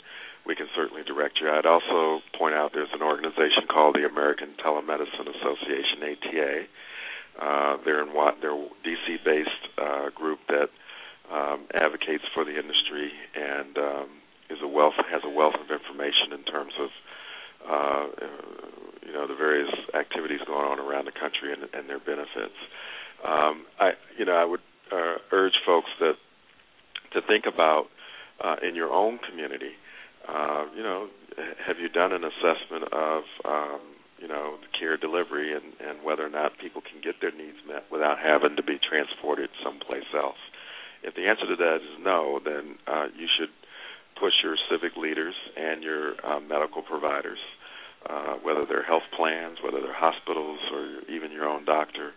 we 0.48 0.56
can 0.56 0.66
certainly 0.74 1.04
direct 1.04 1.38
you. 1.40 1.50
I'd 1.50 1.66
also 1.68 2.24
point 2.36 2.54
out 2.54 2.72
there's 2.72 2.92
an 2.96 3.02
organization 3.02 3.68
called 3.68 3.94
the 3.94 4.08
American 4.08 4.56
Telemedicine 4.56 5.28
Association 5.28 6.00
(ATA). 6.02 6.64
Uh, 7.38 7.76
they're 7.84 8.02
in 8.02 8.14
what 8.14 8.38
they're 8.40 8.56
DC-based 8.82 9.64
uh, 9.76 10.08
group 10.16 10.40
that 10.48 10.72
um, 11.30 11.68
advocates 11.74 12.24
for 12.32 12.44
the 12.44 12.58
industry 12.58 13.12
and 13.36 13.76
um, 13.76 14.08
is 14.48 14.58
a 14.62 14.66
wealth 14.66 14.96
has 15.12 15.20
a 15.22 15.28
wealth 15.28 15.54
of 15.60 15.70
information 15.70 16.32
in 16.32 16.42
terms 16.44 16.72
of 16.80 16.88
uh, 17.68 18.06
you 19.06 19.12
know 19.12 19.28
the 19.28 19.36
various 19.36 19.70
activities 19.94 20.40
going 20.46 20.64
on 20.64 20.80
around 20.80 21.04
the 21.04 21.12
country 21.12 21.52
and, 21.52 21.68
and 21.74 21.88
their 21.88 22.00
benefits. 22.00 22.56
Um, 23.22 23.66
I 23.78 23.92
you 24.16 24.24
know 24.24 24.34
I 24.34 24.46
would 24.46 24.64
uh, 24.90 25.20
urge 25.30 25.60
folks 25.66 25.90
that 26.00 26.16
to 27.12 27.20
think 27.20 27.44
about 27.44 27.86
uh, 28.42 28.56
in 28.66 28.74
your 28.74 28.90
own 28.90 29.18
community. 29.28 29.76
Uh, 30.28 30.66
you 30.76 30.82
know, 30.82 31.08
have 31.66 31.78
you 31.78 31.88
done 31.88 32.12
an 32.12 32.22
assessment 32.24 32.92
of 32.92 33.22
um, 33.44 33.80
you 34.18 34.28
know 34.28 34.58
the 34.60 34.78
care 34.78 34.96
delivery 34.96 35.54
and, 35.54 35.72
and 35.80 36.04
whether 36.04 36.24
or 36.24 36.30
not 36.30 36.52
people 36.60 36.82
can 36.82 37.00
get 37.02 37.20
their 37.20 37.32
needs 37.32 37.58
met 37.66 37.84
without 37.90 38.18
having 38.18 38.56
to 38.56 38.62
be 38.62 38.78
transported 38.78 39.48
someplace 39.64 40.08
else? 40.14 40.38
If 41.02 41.14
the 41.14 41.28
answer 41.28 41.46
to 41.46 41.56
that 41.56 41.76
is 41.76 41.96
no, 42.02 42.40
then 42.44 42.76
uh, 42.86 43.06
you 43.16 43.28
should 43.38 43.50
push 44.20 44.34
your 44.42 44.56
civic 44.68 44.96
leaders 44.96 45.34
and 45.56 45.82
your 45.82 46.14
uh, 46.26 46.40
medical 46.40 46.82
providers, 46.82 47.38
uh, 48.10 48.34
whether 48.42 48.66
they're 48.66 48.82
health 48.82 49.06
plans, 49.16 49.58
whether 49.62 49.80
they're 49.80 49.94
hospitals, 49.94 50.58
or 50.72 51.00
even 51.08 51.30
your 51.30 51.48
own 51.48 51.64
doctor, 51.64 52.10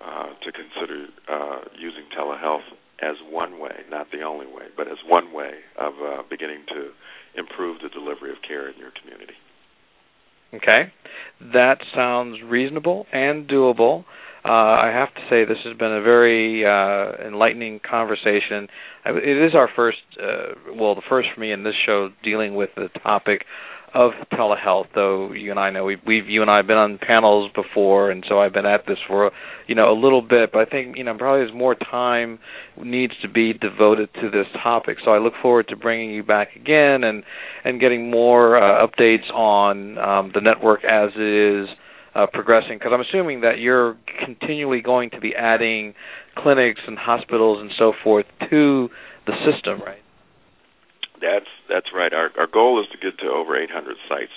uh, 0.00 0.30
to 0.40 0.52
consider 0.52 1.06
uh, 1.28 1.60
using 1.78 2.04
telehealth 2.16 2.66
as 3.02 3.16
one 3.28 3.58
way, 3.58 3.74
not 3.90 4.06
the 4.12 4.22
only 4.22 4.46
way, 4.46 4.66
but 4.76 4.86
as 4.86 4.98
one 5.06 5.32
way 5.32 5.50
of 5.78 5.92
uh, 5.94 6.22
beginning 6.30 6.64
to 6.68 6.90
improve 7.36 7.80
the 7.82 7.88
delivery 7.88 8.30
of 8.30 8.36
care 8.46 8.68
in 8.68 8.78
your 8.78 8.92
community. 9.00 9.34
Okay, 10.54 10.92
that 11.52 11.78
sounds 11.94 12.38
reasonable 12.44 13.06
and 13.12 13.48
doable. 13.48 14.04
Uh, 14.44 14.48
I 14.48 14.90
have 14.92 15.14
to 15.14 15.20
say 15.30 15.44
this 15.44 15.58
has 15.64 15.76
been 15.78 15.92
a 15.92 16.02
very 16.02 16.64
uh, 16.66 17.26
enlightening 17.26 17.80
conversation. 17.88 18.68
It 19.06 19.46
is 19.46 19.54
our 19.54 19.68
first, 19.74 19.98
uh, 20.20 20.74
well, 20.74 20.94
the 20.94 21.02
first 21.08 21.28
for 21.34 21.40
me 21.40 21.52
in 21.52 21.62
this 21.62 21.74
show 21.86 22.10
dealing 22.24 22.54
with 22.54 22.70
the 22.76 22.88
topic 23.02 23.44
of 23.94 24.12
telehealth. 24.32 24.86
Though 24.94 25.32
you 25.32 25.50
and 25.50 25.60
I 25.60 25.70
know 25.70 25.84
we've, 25.84 26.00
we've 26.06 26.28
you 26.28 26.42
and 26.42 26.50
I 26.50 26.58
have 26.58 26.66
been 26.66 26.76
on 26.76 26.98
panels 26.98 27.50
before, 27.54 28.10
and 28.10 28.24
so 28.28 28.40
I've 28.40 28.52
been 28.52 28.66
at 28.66 28.86
this 28.86 28.98
for 29.06 29.30
you 29.66 29.74
know 29.74 29.90
a 29.90 29.98
little 29.98 30.22
bit. 30.22 30.52
But 30.52 30.60
I 30.60 30.64
think 30.70 30.96
you 30.96 31.04
know 31.04 31.16
probably 31.16 31.52
more 31.52 31.74
time 31.74 32.38
needs 32.82 33.14
to 33.22 33.28
be 33.28 33.52
devoted 33.52 34.12
to 34.14 34.30
this 34.30 34.46
topic. 34.62 34.98
So 35.04 35.12
I 35.12 35.18
look 35.18 35.34
forward 35.40 35.68
to 35.68 35.76
bringing 35.76 36.10
you 36.10 36.22
back 36.22 36.56
again 36.56 37.04
and 37.04 37.24
and 37.64 37.80
getting 37.80 38.10
more 38.10 38.56
uh, 38.56 38.86
updates 38.86 39.30
on 39.32 39.98
um, 39.98 40.32
the 40.34 40.40
network 40.40 40.84
as 40.84 41.10
it 41.16 41.62
is 41.62 41.68
uh, 42.14 42.26
progressing? 42.32 42.78
Because 42.78 42.92
I'm 42.92 43.00
assuming 43.00 43.40
that 43.42 43.58
you're 43.58 43.96
continually 44.24 44.80
going 44.80 45.10
to 45.10 45.20
be 45.20 45.34
adding 45.34 45.94
clinics 46.36 46.80
and 46.86 46.98
hospitals 46.98 47.60
and 47.60 47.70
so 47.78 47.92
forth 48.02 48.26
to 48.50 48.88
the 49.26 49.32
system, 49.50 49.80
right? 49.80 50.02
That's 51.20 51.46
that's 51.72 51.88
right. 51.94 52.12
Our 52.12 52.30
our 52.38 52.46
goal 52.46 52.80
is 52.80 52.86
to 52.92 52.98
get 52.98 53.18
to 53.20 53.26
over 53.30 53.56
800 53.56 53.96
sites 54.08 54.32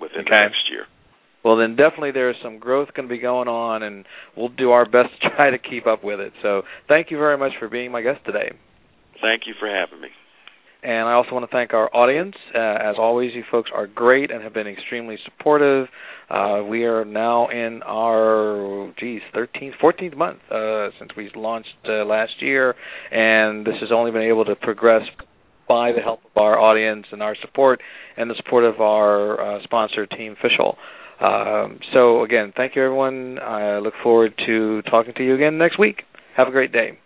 within 0.00 0.20
okay. 0.20 0.30
the 0.30 0.40
next 0.40 0.70
year. 0.70 0.86
Well, 1.44 1.56
then 1.56 1.70
definitely 1.76 2.10
there's 2.12 2.36
some 2.42 2.58
growth 2.58 2.88
going 2.94 3.08
to 3.08 3.14
be 3.14 3.20
going 3.20 3.48
on, 3.48 3.82
and 3.82 4.04
we'll 4.36 4.50
do 4.50 4.72
our 4.72 4.84
best 4.84 5.08
to 5.22 5.30
try 5.36 5.50
to 5.50 5.58
keep 5.58 5.86
up 5.86 6.04
with 6.04 6.20
it. 6.20 6.32
So, 6.42 6.62
thank 6.86 7.10
you 7.10 7.16
very 7.16 7.38
much 7.38 7.52
for 7.58 7.68
being 7.68 7.90
my 7.90 8.02
guest 8.02 8.20
today. 8.26 8.52
Thank 9.22 9.42
you 9.46 9.54
for 9.58 9.68
having 9.68 10.00
me. 10.00 10.08
And 10.82 11.08
I 11.08 11.12
also 11.12 11.32
want 11.32 11.48
to 11.48 11.54
thank 11.54 11.74
our 11.74 11.94
audience. 11.94 12.34
Uh, 12.54 12.58
as 12.58 12.96
always, 12.98 13.34
you 13.34 13.44
folks 13.50 13.70
are 13.74 13.86
great 13.86 14.30
and 14.30 14.42
have 14.42 14.54
been 14.54 14.66
extremely 14.66 15.18
supportive. 15.24 15.88
Uh, 16.30 16.62
we 16.66 16.84
are 16.84 17.04
now 17.04 17.48
in 17.48 17.82
our, 17.82 18.90
geez, 18.98 19.20
13th, 19.34 19.72
14th 19.82 20.16
month 20.16 20.38
uh, 20.50 20.88
since 20.98 21.10
we 21.16 21.30
launched 21.34 21.68
uh, 21.86 22.04
last 22.06 22.32
year, 22.40 22.74
and 23.10 23.66
this 23.66 23.74
has 23.80 23.90
only 23.92 24.10
been 24.10 24.22
able 24.22 24.46
to 24.46 24.56
progress 24.56 25.02
by 25.70 25.92
the 25.92 26.00
help 26.00 26.18
of 26.24 26.42
our 26.42 26.58
audience 26.58 27.06
and 27.12 27.22
our 27.22 27.36
support 27.40 27.80
and 28.16 28.28
the 28.28 28.34
support 28.34 28.64
of 28.64 28.80
our 28.80 29.40
uh, 29.40 29.62
sponsor, 29.62 30.04
Team 30.04 30.34
Fishel. 30.42 30.76
Um, 31.20 31.78
so, 31.94 32.24
again, 32.24 32.52
thank 32.56 32.74
you, 32.74 32.82
everyone. 32.82 33.38
I 33.38 33.78
look 33.78 33.94
forward 34.02 34.34
to 34.46 34.82
talking 34.90 35.14
to 35.14 35.24
you 35.24 35.36
again 35.36 35.58
next 35.58 35.78
week. 35.78 36.02
Have 36.36 36.48
a 36.48 36.50
great 36.50 36.72
day. 36.72 36.98